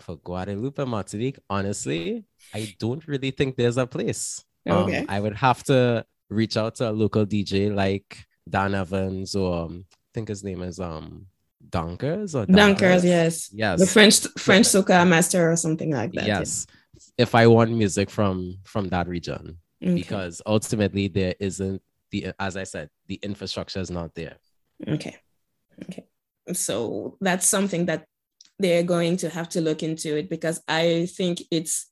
for 0.00 0.16
Guadeloupe 0.16 0.78
and 0.78 0.90
Martinique, 0.90 1.38
honestly, 1.48 2.24
I 2.54 2.74
don't 2.78 3.06
really 3.08 3.30
think 3.30 3.56
there's 3.56 3.76
a 3.76 3.86
place. 3.86 4.44
Okay. 4.68 4.98
Um, 4.98 5.06
I 5.08 5.20
would 5.20 5.36
have 5.36 5.62
to 5.64 6.04
reach 6.28 6.56
out 6.56 6.74
to 6.76 6.90
a 6.90 6.92
local 6.92 7.24
DJ 7.24 7.74
like 7.74 8.26
Dan 8.48 8.74
Evans 8.74 9.34
or 9.34 9.64
um, 9.66 9.84
I 9.90 10.10
think 10.14 10.28
his 10.28 10.42
name 10.42 10.62
is 10.62 10.80
um 10.80 11.26
Dunkers 11.68 12.34
or 12.34 12.46
Dunkers, 12.46 13.04
yes. 13.04 13.50
Yes. 13.52 13.80
The 13.80 13.86
French 13.86 14.20
French 14.38 14.66
soca 14.66 15.06
master 15.06 15.50
or 15.50 15.56
something 15.56 15.90
like 15.92 16.12
that. 16.12 16.26
yes. 16.26 16.66
If 17.18 17.34
I 17.34 17.46
want 17.46 17.70
music 17.72 18.10
from 18.10 18.58
from 18.64 18.88
that 18.88 19.08
region, 19.08 19.58
Okay. 19.82 19.94
because 19.94 20.40
ultimately 20.46 21.08
there 21.08 21.34
isn't 21.40 21.82
the 22.10 22.32
as 22.38 22.56
I 22.56 22.64
said, 22.64 22.88
the 23.08 23.16
infrastructure 23.22 23.80
is 23.80 23.90
not 23.90 24.14
there. 24.14 24.36
Okay. 24.86 25.16
Okay. 25.84 26.06
So 26.52 27.16
that's 27.20 27.46
something 27.46 27.86
that 27.86 28.06
they're 28.58 28.82
going 28.82 29.16
to 29.18 29.28
have 29.28 29.48
to 29.50 29.60
look 29.60 29.82
into 29.82 30.16
it 30.16 30.30
because 30.30 30.62
I 30.66 31.06
think 31.16 31.42
it's 31.50 31.90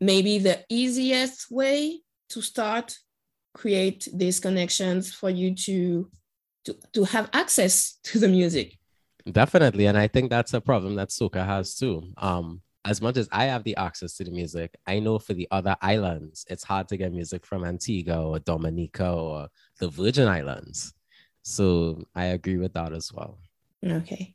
maybe 0.00 0.38
the 0.38 0.64
easiest 0.68 1.50
way 1.50 2.00
to 2.30 2.42
start 2.42 2.96
create 3.54 4.06
these 4.12 4.38
connections 4.38 5.12
for 5.12 5.30
you 5.30 5.54
to 5.54 6.08
to, 6.64 6.76
to 6.92 7.04
have 7.04 7.30
access 7.32 7.98
to 8.04 8.18
the 8.18 8.28
music. 8.28 8.78
Definitely. 9.30 9.86
And 9.86 9.96
I 9.96 10.06
think 10.06 10.30
that's 10.30 10.54
a 10.54 10.60
problem 10.60 10.94
that 10.96 11.08
soca 11.08 11.44
has 11.44 11.74
too. 11.74 12.12
Um, 12.18 12.60
as 12.84 13.02
much 13.02 13.16
as 13.16 13.28
I 13.32 13.44
have 13.46 13.64
the 13.64 13.76
access 13.76 14.14
to 14.16 14.24
the 14.24 14.30
music, 14.30 14.76
I 14.86 14.98
know 14.98 15.18
for 15.18 15.34
the 15.34 15.48
other 15.50 15.76
islands, 15.82 16.44
it's 16.48 16.64
hard 16.64 16.88
to 16.88 16.96
get 16.96 17.12
music 17.12 17.44
from 17.44 17.64
Antigua 17.64 18.22
or 18.22 18.38
Dominica 18.38 19.10
or 19.10 19.48
the 19.78 19.88
Virgin 19.88 20.28
Islands. 20.28 20.94
So 21.42 22.04
I 22.14 22.26
agree 22.26 22.58
with 22.58 22.74
that 22.74 22.92
as 22.92 23.12
well. 23.12 23.38
Okay. 23.84 24.34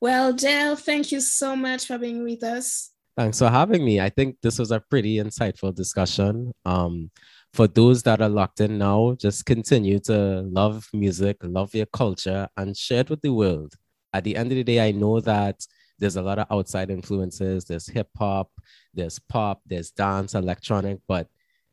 Well, 0.00 0.32
Jel, 0.32 0.76
thank 0.76 1.12
you 1.12 1.20
so 1.20 1.56
much 1.56 1.86
for 1.86 1.98
being 1.98 2.24
with 2.24 2.42
us. 2.42 2.90
Thanks 3.16 3.40
for 3.40 3.48
having 3.48 3.84
me. 3.84 4.00
I 4.00 4.10
think 4.10 4.36
this 4.42 4.58
was 4.58 4.70
a 4.70 4.78
pretty 4.78 5.16
insightful 5.16 5.74
discussion. 5.74 6.52
Um, 6.64 7.10
for 7.52 7.66
those 7.66 8.02
that 8.04 8.20
are 8.20 8.28
locked 8.28 8.60
in 8.60 8.78
now, 8.78 9.16
just 9.18 9.44
continue 9.44 9.98
to 10.00 10.42
love 10.42 10.88
music, 10.92 11.38
love 11.42 11.74
your 11.74 11.86
culture, 11.86 12.46
and 12.56 12.76
share 12.76 13.00
it 13.00 13.10
with 13.10 13.22
the 13.22 13.32
world. 13.32 13.74
At 14.12 14.24
the 14.24 14.36
end 14.36 14.52
of 14.52 14.56
the 14.56 14.64
day, 14.64 14.86
I 14.86 14.92
know 14.92 15.20
that 15.20 15.66
there's 15.98 16.16
a 16.16 16.22
lot 16.22 16.38
of 16.38 16.46
outside 16.50 16.90
influences. 16.90 17.64
There's 17.64 17.88
hip 17.88 18.08
hop, 18.16 18.50
there's 18.94 19.18
pop, 19.18 19.62
there's 19.66 19.90
dance, 19.90 20.34
electronic, 20.34 21.00
but 21.08 21.28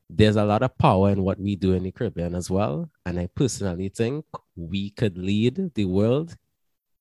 there's 0.10 0.36
a 0.36 0.46
lot 0.46 0.64
of 0.64 0.78
power 0.78 1.12
in 1.12 1.24
what 1.24 1.40
we 1.40 1.56
do 1.56 1.74
in 1.74 1.84
the 1.84 1.92
Caribbean 1.92 2.36
as 2.36 2.50
well. 2.50 2.90
And 3.06 3.20
I 3.20 3.28
personally 3.36 3.90
think 3.90 4.26
we 4.56 4.92
could 4.92 5.18
lead 5.18 5.74
the 5.76 5.86
world 5.86 6.36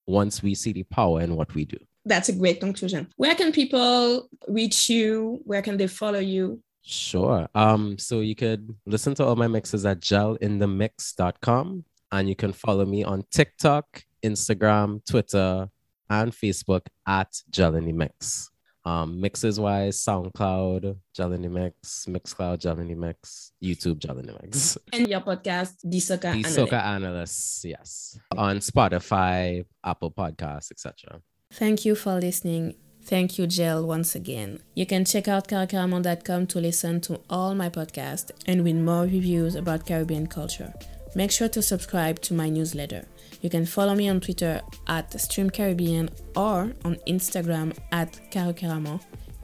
once 0.06 0.42
we 0.42 0.54
see 0.54 0.72
the 0.72 0.82
power 0.84 1.20
in 1.20 1.36
what 1.36 1.54
we 1.54 1.64
do. 1.64 1.78
That's 2.04 2.28
a 2.28 2.32
great 2.32 2.60
conclusion. 2.60 3.08
Where 3.16 3.34
can 3.34 3.52
people 3.52 4.28
reach 4.48 4.90
you? 4.90 5.40
Where 5.44 5.62
can 5.62 5.76
they 5.76 5.86
follow 5.86 6.18
you? 6.18 6.60
Sure. 6.82 7.48
Um, 7.54 7.96
so 7.96 8.20
you 8.20 8.34
could 8.34 8.74
listen 8.84 9.14
to 9.14 9.24
all 9.24 9.36
my 9.36 9.46
mixes 9.46 9.86
at 9.86 10.00
jelinthemix.com 10.00 11.84
and 12.12 12.28
you 12.28 12.36
can 12.36 12.52
follow 12.52 12.84
me 12.84 13.02
on 13.04 13.24
TikTok, 13.30 14.04
Instagram, 14.22 15.04
Twitter, 15.08 15.68
and 16.10 16.32
Facebook 16.32 16.86
at 17.06 17.34
Jel 17.50 17.74
in 17.74 17.86
the 17.86 17.92
Mix. 17.92 18.50
Um, 18.86 19.18
mixes 19.18 19.58
wise, 19.58 19.98
SoundCloud, 19.98 20.96
Jel 21.14 21.30
Mix, 21.30 22.06
Mixcloud, 22.06 22.58
Jel 22.58 22.76
Mix, 22.76 23.52
YouTube, 23.62 23.98
Jel 23.98 24.16
Mix. 24.16 24.76
And 24.92 25.08
your 25.08 25.20
podcast, 25.20 25.76
The 25.82 25.96
Soca 25.98 26.20
The 26.20 26.28
Analyst. 26.28 26.58
Soca 26.58 26.84
Analysts, 26.84 27.64
yes. 27.64 28.18
On 28.36 28.58
Spotify, 28.58 29.64
Apple 29.82 30.10
Podcasts, 30.10 30.70
etc. 30.70 31.20
Thank 31.52 31.86
you 31.86 31.94
for 31.94 32.20
listening. 32.20 32.74
Thank 33.02 33.38
you, 33.38 33.46
Jel, 33.46 33.86
once 33.86 34.14
again. 34.14 34.60
You 34.74 34.86
can 34.86 35.04
check 35.04 35.28
out 35.28 35.48
karukerament.com 35.48 36.46
to 36.48 36.58
listen 36.58 37.00
to 37.02 37.20
all 37.30 37.54
my 37.54 37.68
podcasts 37.70 38.30
and 38.46 38.64
read 38.64 38.76
more 38.76 39.04
reviews 39.04 39.54
about 39.54 39.86
Caribbean 39.86 40.26
culture. 40.26 40.72
Make 41.14 41.30
sure 41.30 41.48
to 41.50 41.62
subscribe 41.62 42.20
to 42.22 42.34
my 42.34 42.48
newsletter. 42.48 43.06
You 43.44 43.50
can 43.50 43.66
follow 43.66 43.94
me 43.94 44.08
on 44.08 44.20
Twitter 44.20 44.62
at 44.86 45.10
StreamCaribbean 45.10 46.08
or 46.34 46.72
on 46.82 46.96
Instagram 47.06 47.76
at 47.92 48.10
Karukerament, 48.30 49.02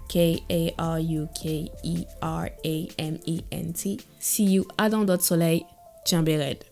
K 0.08 0.42
A 0.48 0.74
R 0.78 0.98
U 0.98 1.28
K 1.34 1.70
E 1.84 2.06
R 2.22 2.48
A 2.64 2.88
M 2.98 3.20
E 3.26 3.42
N 3.52 3.74
T. 3.74 4.00
See 4.18 4.44
you 4.44 4.66
à 4.78 4.88
Dans 4.88 5.04
d'autres 5.04 5.24
soleil, 5.24 5.66
Red. 6.10 6.69